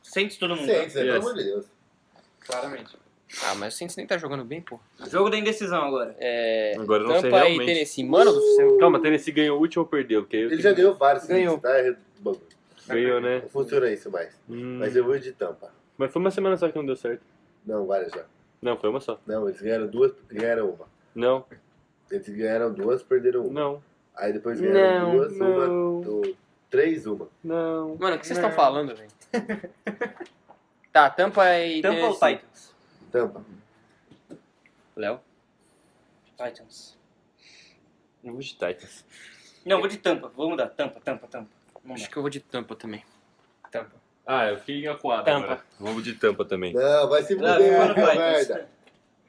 Sente 0.01 0.39
todo 0.39 0.55
mundo. 0.55 0.65
Saints, 0.65 0.95
né? 0.95 1.01
Pelo 1.01 1.13
Yes. 1.15 1.26
amor 1.26 1.34
de 1.38 1.43
Deus. 1.43 1.65
Claramente. 2.45 2.97
Ah, 3.43 3.55
mas 3.55 3.74
o 3.74 3.78
Saints 3.78 3.97
nem 3.97 4.07
tá 4.07 4.18
jogando 4.18 4.45
bem, 4.45 4.61
pô. 4.61 4.80
Jogo 5.11 5.30
da 5.30 5.38
indecisão 5.38 5.84
agora. 5.84 6.15
É. 6.18 6.76
Agora 6.80 7.03
eu 7.03 7.07
não 7.09 7.20
sei 7.20 7.30
Tampa 7.30 7.43
e 7.43 7.47
realmente. 7.49 7.65
Tennessee. 7.74 8.05
Mano 8.05 8.32
do 8.32 8.41
céu. 8.55 8.78
Calma, 8.78 9.01
Tennessee 9.01 9.34
ganhou 9.34 9.57
o 9.57 9.61
último 9.61 9.84
ou 9.84 9.89
perdeu? 9.89 10.22
Porque 10.22 10.38
eu 10.38 10.39
Ele 10.43 10.49
tenho- 10.51 10.61
já 10.61 10.72
ganhou 10.72 10.95
vários, 10.95 11.26
Ganhou. 11.26 11.59
Saints, 11.59 11.61
tá? 11.61 11.78
É 11.78 11.97
bagulho. 12.22 12.46
Ganhou, 12.88 13.21
né? 13.21 13.41
Não 13.41 13.49
funciona 13.49 13.89
isso 13.91 14.09
mais. 14.11 14.39
Hum. 14.49 14.77
Mas 14.79 14.95
eu 14.95 15.03
vou 15.03 15.17
de 15.19 15.31
Tampa. 15.33 15.71
Mas 15.97 16.11
foi 16.11 16.19
uma 16.21 16.31
semana 16.31 16.55
só 16.57 16.69
que 16.69 16.75
não 16.77 16.85
deu 16.85 16.95
certo. 16.95 17.23
Não, 17.65 17.85
várias 17.85 18.11
já. 18.11 18.23
Não, 18.61 18.77
foi 18.77 18.89
uma 18.89 18.99
só. 18.99 19.19
Não, 19.25 19.47
eles 19.47 19.61
ganharam 19.61 19.88
duas, 19.88 20.11
ganharam 20.29 20.69
uma. 20.69 20.88
Não, 21.13 21.45
Eles 22.09 22.29
ganharam 22.29 22.73
duas, 22.73 23.03
perderam 23.03 23.41
uma. 23.45 23.53
não, 23.61 23.83
Aí 24.15 24.33
depois 24.33 24.59
ganharam 24.59 25.07
Não, 25.07 25.15
duas, 25.17 25.33
uma, 25.33 25.67
não. 25.67 26.01
do, 26.01 26.35
três, 26.69 27.05
uma. 27.05 27.27
não. 27.43 27.95
Mano, 27.97 28.15
o 28.15 28.19
que 28.19 28.25
vocês 28.27 28.38
estão 28.38 28.51
falando, 28.51 28.95
velho? 28.95 29.09
tá, 30.91 31.09
Tampa 31.09 31.59
e 31.59 31.81
Tampa 31.81 31.99
ou. 32.07 32.13
Titans? 32.13 32.75
Tampa. 33.11 33.43
Léo? 34.95 35.19
Titans. 36.35 36.97
Não 38.23 38.33
vou 38.33 38.41
de 38.41 38.49
Titans. 38.53 39.05
Não, 39.65 39.79
vou 39.79 39.88
de 39.88 39.97
Tampa. 39.97 40.31
Vou 40.35 40.49
mudar. 40.49 40.67
Tampa, 40.69 40.99
Tampa, 40.99 41.27
Tampa. 41.27 41.49
Não 41.88 41.95
Acho 41.95 42.03
dá. 42.03 42.09
que 42.11 42.17
eu 42.17 42.21
vou 42.21 42.29
de 42.29 42.39
Tampa 42.41 42.75
também. 42.75 43.03
Tampa. 43.71 43.95
Ah, 44.25 44.47
eu 44.49 44.57
fiquei 44.57 44.85
acuado 44.88 45.23
Tampa. 45.25 45.45
agora. 45.45 45.63
Vamos 45.79 46.03
de 46.03 46.13
Tampa 46.13 46.43
também. 46.45 46.73
Não, 46.73 47.07
vai 47.09 47.23
se 47.23 47.33
fuder, 47.35 47.59
merda. 47.95 48.69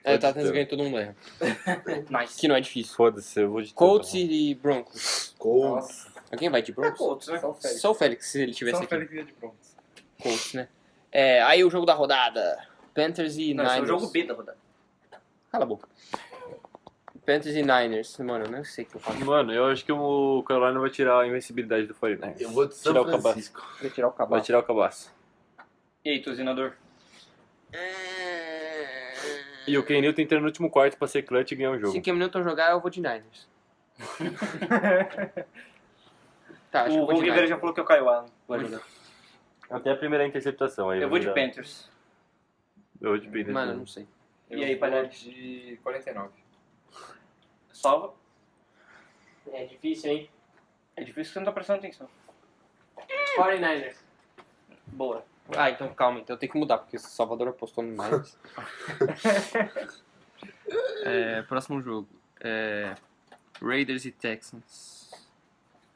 É, 0.05 0.17
o 0.17 0.21
ser. 0.21 0.53
ganha 0.53 0.67
todo 0.67 0.83
mundo 0.85 0.99
erra. 0.99 1.17
Nice. 2.21 2.39
Que 2.41 2.49
não 2.49 2.57
é 2.57 2.61
difícil. 2.61 2.95
Foda-se, 2.97 3.41
eu 3.41 3.51
vou 3.51 3.63
de 3.63 3.73
Colts 3.73 4.11
Tampa. 4.13 4.25
e 4.33 4.55
Broncos. 4.57 5.35
Colts. 5.39 6.07
Alguém 6.33 6.51
vai 6.51 6.61
de 6.63 6.73
É 6.73 6.75
Broncos? 6.75 6.99
Colts, 6.99 7.29
né? 7.29 7.39
Só 7.39 7.51
o 7.51 7.55
Félix. 7.55 7.81
Só 7.81 7.91
o 7.91 7.95
Félix, 7.95 8.27
se 8.27 8.43
ele 8.43 8.53
tivesse 8.53 8.77
Só 8.77 8.83
o 8.83 8.85
aqui. 8.87 8.95
Félix 8.95 9.13
ia 9.15 9.25
de 9.25 9.33
Broncos. 9.35 9.77
Colts, 10.21 10.55
né? 10.55 10.69
É, 11.13 11.43
aí 11.43 11.63
o 11.65 11.71
jogo 11.71 11.87
da 11.87 11.95
rodada. 11.95 12.67
Panthers 12.95 13.37
e 13.37 13.55
Não, 13.55 13.65
esse 13.65 13.75
é 13.75 13.77
o 13.79 13.83
Niners. 13.83 14.01
jogo 14.01 14.13
B 14.13 14.25
da 14.25 14.35
rodada. 14.35 14.59
Cala 15.53 15.65
a 15.65 15.67
boca. 15.67 15.89
Panthers 17.29 17.57
e 17.57 17.63
Niners. 17.63 18.17
Mano, 18.19 18.47
eu 18.47 18.51
não 18.51 18.65
sei 18.65 18.85
o 18.85 18.89
que 18.89 18.97
eu 18.97 19.01
faço. 19.01 19.23
Mano, 19.23 19.53
eu 19.53 19.67
acho 19.67 19.85
que 19.85 19.93
o 19.93 20.43
Carolina 20.45 20.81
vai 20.81 20.89
tirar 20.89 21.21
a 21.21 21.27
invencibilidade 21.27 21.87
do 21.87 21.95
49ers. 21.95 22.41
Eu 22.41 22.51
vou 22.51 22.67
de 22.67 22.75
São 22.75 22.93
Tirar 22.95 23.03
o 23.03 23.05
cabaço. 23.05 23.23
Francisco. 23.23 23.77
Vou 23.83 23.91
tirar 23.91 24.07
o 24.07 24.11
Vai 24.11 24.19
cavalo. 24.19 24.43
tirar 24.43 24.59
o 24.61 24.63
cabaço. 24.63 25.13
E 26.05 26.11
aí, 26.11 26.23
tozinador? 26.23 26.73
E 29.67 29.77
o 29.77 29.85
Ken 29.85 30.01
Newton 30.01 30.23
entrando 30.23 30.41
no 30.41 30.47
último 30.47 30.71
quarto 30.71 30.97
pra 30.97 31.07
ser 31.07 31.21
clutch 31.23 31.53
e 31.53 31.57
ganhar 31.57 31.73
o 31.73 31.79
jogo. 31.79 31.93
Se 31.93 31.99
o 31.99 32.03
Cam 32.03 32.15
Newton 32.15 32.43
jogar, 32.43 32.71
eu 32.71 32.81
vou 32.81 32.91
de 32.91 33.01
Niners. 33.03 33.47
tá, 36.71 36.85
acho 36.85 36.93
que 36.95 36.99
eu 36.99 37.03
O 37.03 37.07
vou 37.07 37.15
de 37.15 37.21
Rivera 37.21 37.35
Niners. 37.43 37.51
já 37.51 37.59
falou 37.59 37.75
que 37.75 37.81
é 37.81 37.83
o 37.83 37.87
Caio 37.87 38.09
Allen. 38.09 38.31
Vai 38.49 38.61
jogar. 38.61 38.81
Até 39.71 39.91
a 39.91 39.97
primeira 39.97 40.27
interceptação 40.27 40.89
aí. 40.89 41.03
Eu 41.03 41.11
vou 41.11 41.19
de 41.19 41.27
dar- 41.27 41.35
Panthers. 41.35 41.91
Eu 43.03 43.11
vou 43.11 43.19
de 43.19 43.27
Panthers. 43.27 43.49
Mano, 43.53 43.73
eu 43.73 43.77
não 43.77 43.87
sei. 43.87 44.07
E 44.51 44.65
aí, 44.65 44.77
Palhares? 44.77 45.21
de 45.21 45.79
49. 45.83 46.31
Salva. 47.79 48.13
É 49.53 49.65
difícil, 49.65 50.11
hein? 50.11 50.31
É 50.97 51.05
difícil 51.05 51.27
que 51.27 51.33
você 51.35 51.39
não 51.39 51.47
tá 51.47 51.53
prestando 51.53 51.79
atenção. 51.79 52.09
49ers. 53.37 53.95
Boa. 54.89 55.25
Ah, 55.57 55.71
então 55.71 55.95
calma, 55.95 56.19
então 56.19 56.35
eu 56.35 56.41
tenho 56.41 56.51
que 56.51 56.59
mudar, 56.59 56.79
porque 56.79 56.97
o 56.97 57.01
Salvador 57.01 57.49
apostou 57.49 57.85
no 57.85 57.91
Niners. 57.91 58.37
é, 61.05 61.43
próximo 61.43 61.81
jogo. 61.81 62.09
É, 62.41 62.97
Raiders 63.63 64.05
e 64.05 64.11
Texans. 64.11 65.13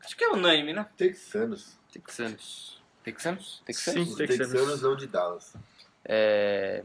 Acho 0.01 0.16
que 0.16 0.24
é 0.24 0.28
unânime, 0.28 0.72
né? 0.72 0.89
Texanos. 0.97 1.76
Texanos. 1.93 2.80
Texanos? 3.03 3.62
Texanos? 3.66 4.07
Sim. 4.07 4.12
Os 4.12 4.16
Texanos. 4.16 4.53
Texanos 4.53 4.83
não 4.83 4.97
de 4.97 5.07
Dallas. 5.09 5.57
É, 6.05 6.85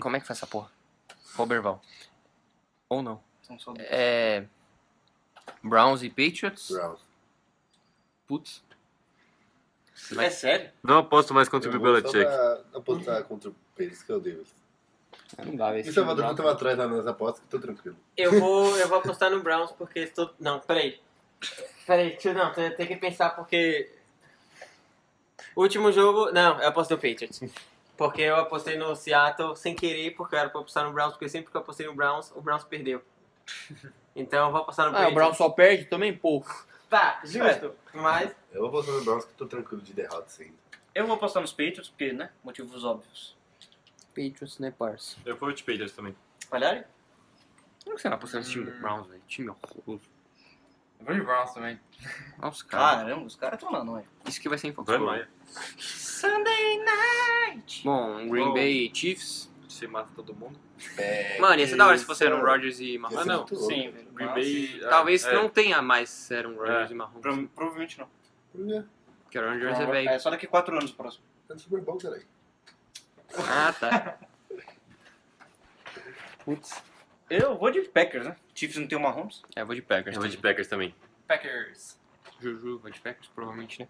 como 0.00 0.16
é 0.16 0.20
que 0.20 0.26
faz 0.26 0.38
essa 0.38 0.46
porra? 0.46 0.70
Roberval. 1.34 1.82
Ou 2.88 3.02
não. 3.02 3.27
São 3.48 3.58
só 3.58 3.72
dois. 3.72 3.88
É, 3.90 4.44
Browns 5.62 6.02
e 6.02 6.08
Patriots. 6.10 6.70
Browns. 6.70 7.00
Putz. 8.26 8.62
É 10.16 10.30
sério? 10.30 10.70
Não 10.82 10.98
aposto 10.98 11.34
mais 11.34 11.48
contra 11.48 11.68
o 11.70 11.74
Eu 11.74 11.78
só 11.80 11.84
Belichick. 12.12 12.24
pra 12.24 12.60
apostar 12.78 13.24
contra 13.24 13.50
o 13.50 13.54
Patriots, 13.70 14.02
que 14.02 14.12
é 14.12 14.14
o 14.14 14.20
Davis. 14.20 14.54
Não 15.44 15.56
dá, 15.56 15.72
velho. 15.72 15.86
E 15.86 15.90
o 15.90 15.92
Salvador 15.92 16.24
não 16.26 16.34
tava 16.34 16.52
atrás 16.52 16.78
lá 16.78 16.86
nas 16.86 17.06
apostas, 17.06 17.40
que 17.42 17.48
tô 17.48 17.58
tranquilo. 17.58 17.96
Eu 18.16 18.38
vou, 18.38 18.76
eu 18.76 18.86
vou 18.88 18.98
apostar 18.98 19.30
no 19.30 19.42
Browns 19.42 19.72
porque 19.72 20.00
estou. 20.00 20.30
Não, 20.38 20.60
peraí. 20.60 21.00
Peraí, 21.86 22.16
eu- 22.24 22.34
não, 22.34 22.52
tem 22.52 22.70
tem 22.74 22.86
que 22.86 22.96
pensar 22.96 23.30
porque. 23.30 23.92
Último 25.56 25.90
jogo. 25.90 26.30
Não, 26.32 26.60
eu 26.60 26.68
apostei 26.68 26.96
no 26.96 27.02
Patriots. 27.02 27.40
Porque 27.96 28.22
eu 28.22 28.36
apostei 28.36 28.78
no 28.78 28.94
Seattle 28.94 29.56
sem 29.56 29.74
querer, 29.74 30.12
porque 30.12 30.34
eu 30.34 30.38
era 30.38 30.48
pra 30.48 30.60
apostar 30.60 30.84
no 30.84 30.92
Browns, 30.92 31.12
porque 31.14 31.28
sempre 31.28 31.50
que 31.50 31.56
eu 31.56 31.60
apostei 31.60 31.86
no 31.86 31.94
Browns, 31.94 32.30
o 32.36 32.40
Browns 32.40 32.62
perdeu. 32.64 33.02
Então 34.16 34.46
eu 34.46 34.52
vou 34.52 34.62
apostar 34.62 34.90
no 34.90 34.96
Ah, 34.98 35.08
o. 35.08 35.14
Browns 35.14 35.36
só 35.36 35.48
perde 35.50 35.84
também? 35.86 36.16
Pô. 36.16 36.44
Tá, 36.90 37.20
justo. 37.24 37.74
Mas. 37.94 38.34
Eu 38.52 38.60
vou 38.62 38.68
apostar 38.68 38.94
no 38.94 39.04
Browns, 39.04 39.24
que 39.24 39.32
tô 39.34 39.46
tranquilo 39.46 39.82
de 39.82 39.92
derrota 39.92 40.28
sempre. 40.28 40.54
Eu 40.94 41.06
vou 41.06 41.16
apostar 41.16 41.40
nos 41.42 41.52
Patriots, 41.52 41.88
porque, 41.88 42.12
né? 42.12 42.30
Motivos 42.42 42.82
óbvios. 42.84 43.36
Patriots, 44.08 44.58
né, 44.58 44.72
parça? 44.76 45.16
Eu 45.24 45.36
vou 45.36 45.52
de 45.52 45.62
Patriots 45.62 45.92
também. 45.94 46.16
Palhari? 46.50 46.84
Por 47.84 47.94
que 47.94 48.02
você 48.02 48.08
não 48.08 48.16
apostou 48.16 48.40
nesse 48.40 48.50
time 48.52 48.64
do 48.64 48.78
Browns, 48.80 49.06
velho? 49.06 49.22
Time 49.28 49.50
horroroso. 49.50 50.02
Eu 50.98 51.06
vou 51.06 51.14
de 51.14 51.20
Browns 51.20 51.52
também. 51.52 51.78
Nossa, 52.38 52.64
cara. 52.64 52.96
Caramba, 53.04 53.26
os 53.26 53.36
caras 53.36 53.58
estão 53.58 53.72
lá, 53.72 53.84
não 53.84 53.98
é? 53.98 54.04
Isso 54.26 54.40
que 54.40 54.48
vai 54.48 54.58
ser 54.58 54.68
em 54.68 54.72
Fox. 54.72 54.88
Vai, 54.88 54.98
Maia. 54.98 55.28
Sunday 55.78 56.82
night! 56.84 57.82
Bom, 57.84 58.28
Green 58.28 58.46
Bom. 58.46 58.54
Bay 58.54 58.86
e 58.90 58.94
Chiefs. 58.94 59.48
Você 59.68 59.86
mata 59.86 60.08
todo 60.16 60.34
mundo. 60.34 60.58
Mano, 61.38 61.60
ia 61.60 61.66
ser 61.68 61.76
da 61.76 61.86
hora 61.86 61.98
se 61.98 62.04
fosse 62.04 62.24
Aaron 62.24 62.40
Rodgers 62.40 62.80
e 62.80 62.96
Mahomes. 62.96 63.20
Ah, 63.20 63.24
não. 63.26 63.46
Sim, 63.46 63.90
velho. 63.90 64.08
Green 64.12 64.26
Mas- 64.26 64.34
Bay. 64.34 64.80
Talvez 64.88 65.24
é, 65.26 65.34
não 65.34 65.48
tenha 65.48 65.82
mais 65.82 66.32
Aaron 66.32 66.54
Rodgers 66.56 66.90
É. 66.90 66.92
e 66.92 66.96
Mahomes. 66.96 67.20
Pro- 67.20 67.48
provavelmente 67.48 67.98
não. 67.98 68.08
Porque 69.24 69.36
Aaron 69.38 69.52
Rodgers 69.52 69.78
é 69.78 69.86
velho. 69.86 70.08
É 70.08 70.18
só 70.18 70.30
daqui 70.30 70.46
a 70.46 70.48
quatro 70.48 70.74
anos 70.76 70.90
o 70.90 70.94
próximo. 70.94 71.22
É 71.50 71.52
no 71.52 71.58
Super 71.60 71.80
Bowl, 71.82 71.98
caralho. 71.98 72.24
Ah, 73.36 73.72
tá. 73.78 74.18
Putz. 76.44 76.82
Eu 77.28 77.58
vou 77.58 77.70
de 77.70 77.82
Packers, 77.82 78.24
né? 78.26 78.36
Chiefs 78.54 78.78
não 78.78 78.86
tem 78.88 78.96
o 78.96 79.00
Mahomes. 79.02 79.42
É, 79.54 79.60
eu 79.60 79.66
vou 79.66 79.74
de 79.74 79.82
Packers. 79.82 80.16
Eu 80.16 80.22
vou 80.22 80.30
de 80.30 80.36
também. 80.38 80.50
Packers 80.50 80.68
também. 80.68 80.94
Packers. 81.26 81.98
Juju, 82.40 82.78
vou 82.78 82.90
de 82.90 83.00
Packers, 83.00 83.28
provavelmente, 83.34 83.80
né? 83.82 83.88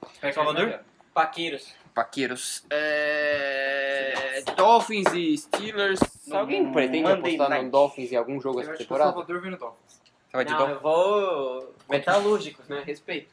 Packers 0.00 0.34
Salvador? 0.34 0.66
né, 0.66 0.80
Paqueiros. 1.14 1.72
Paqueiros. 1.94 2.64
É... 2.70 4.42
Dolphins 4.56 5.12
e 5.14 5.38
Steelers. 5.38 6.00
No 6.26 6.38
Alguém 6.38 6.72
pretende 6.72 7.02
Monday 7.08 7.18
apostar 7.36 7.48
no 7.50 7.54
Night. 7.54 7.70
Dolphins 7.70 8.12
em 8.12 8.16
algum 8.16 8.40
jogo 8.40 8.58
Eu 8.58 8.62
essa 8.62 8.70
acho 8.72 8.78
que 8.78 8.82
o 8.82 8.86
temporada? 8.86 9.12
Salvador 9.12 9.40
vem 9.40 9.50
no 9.52 9.56
Dolphins. 9.56 10.00
Você 10.28 10.36
vai 10.36 10.44
de 10.44 10.50
Não, 10.50 10.58
Dolphins? 10.58 10.76
eu 10.76 10.82
vou. 10.82 11.74
Metalúrgicos, 11.88 12.68
né? 12.68 12.82
Respeito. 12.84 13.32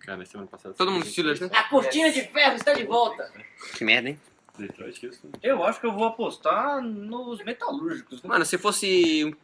Cara, 0.00 0.24
semana 0.26 0.48
passada. 0.48 0.74
Todo 0.74 0.90
mundo 0.90 1.06
Steelers, 1.06 1.40
né? 1.40 1.48
A 1.54 1.64
cortina 1.64 2.10
de 2.10 2.22
ferro 2.22 2.56
está 2.56 2.74
de 2.74 2.84
volta. 2.84 3.32
Que 3.76 3.84
merda, 3.84 4.10
hein? 4.10 4.20
Detroit, 4.58 5.06
Houston. 5.06 5.28
Eu 5.42 5.64
acho 5.64 5.80
que 5.80 5.86
eu 5.86 5.92
vou 5.92 6.04
apostar 6.04 6.82
nos 6.82 7.42
metalúrgicos. 7.42 8.22
Né? 8.22 8.28
Mano, 8.28 8.44
se 8.44 8.58
fosse, 8.58 9.34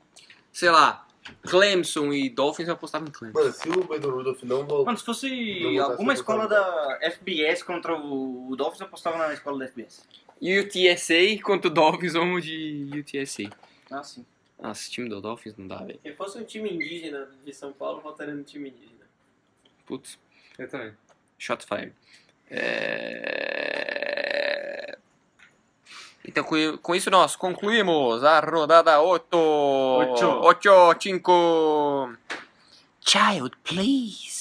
sei 0.52 0.70
lá, 0.70 1.07
Clemson 1.42 2.12
e 2.12 2.28
Dolphins, 2.30 2.68
eu 2.68 2.74
apostava 2.74 3.06
em 3.08 3.10
Clemson. 3.10 3.38
Mano, 3.38 3.52
se 3.52 3.68
o 3.68 3.84
Brandon 3.84 4.10
Rudolph 4.10 4.42
não 4.42 4.64
voltar. 4.66 4.86
Mano, 4.86 4.98
se 4.98 5.04
fosse 5.04 5.78
alguma 5.78 6.12
escola 6.12 6.46
da 6.48 6.98
FBS 7.12 7.62
contra 7.62 7.94
o 7.96 8.54
Dolphins, 8.56 8.80
eu 8.80 8.86
apostava 8.86 9.18
na 9.18 9.32
escola 9.34 9.58
da 9.58 9.66
FBS. 9.68 10.02
E 10.40 10.58
o 10.58 10.68
TSA 10.68 11.42
contra 11.42 11.68
o 11.70 11.74
Dolphins, 11.74 12.12
vamos 12.12 12.44
de 12.44 12.88
UTSA. 13.00 13.50
Ah, 13.90 14.02
sim. 14.02 14.24
Nossa, 14.58 14.80
esse 14.82 14.90
time 14.90 15.08
do 15.08 15.20
Dolphins 15.20 15.56
não 15.56 15.66
dá, 15.68 15.78
velho. 15.84 16.00
Se 16.02 16.12
fosse 16.14 16.38
um 16.38 16.44
time 16.44 16.70
indígena 16.70 17.28
de 17.44 17.52
São 17.54 17.72
Paulo, 17.72 18.00
votaria 18.00 18.34
no 18.34 18.42
time 18.42 18.68
indígena. 18.70 19.06
Putz, 19.86 20.18
Eu 20.58 20.68
também. 20.68 20.92
shot 21.38 21.64
fired. 21.64 21.92
É... 22.50 23.47
Então, 26.28 26.44
com- 26.44 26.94
isso, 26.94 27.10
nós 27.10 27.34
concluímos 27.34 28.22
a 28.22 28.38
rodada 28.40 29.00
8. 29.00 29.34
Ocho. 29.34 30.26
8, 30.42 30.70
5. 31.00 32.12
Child, 33.00 33.56
please. 33.64 34.37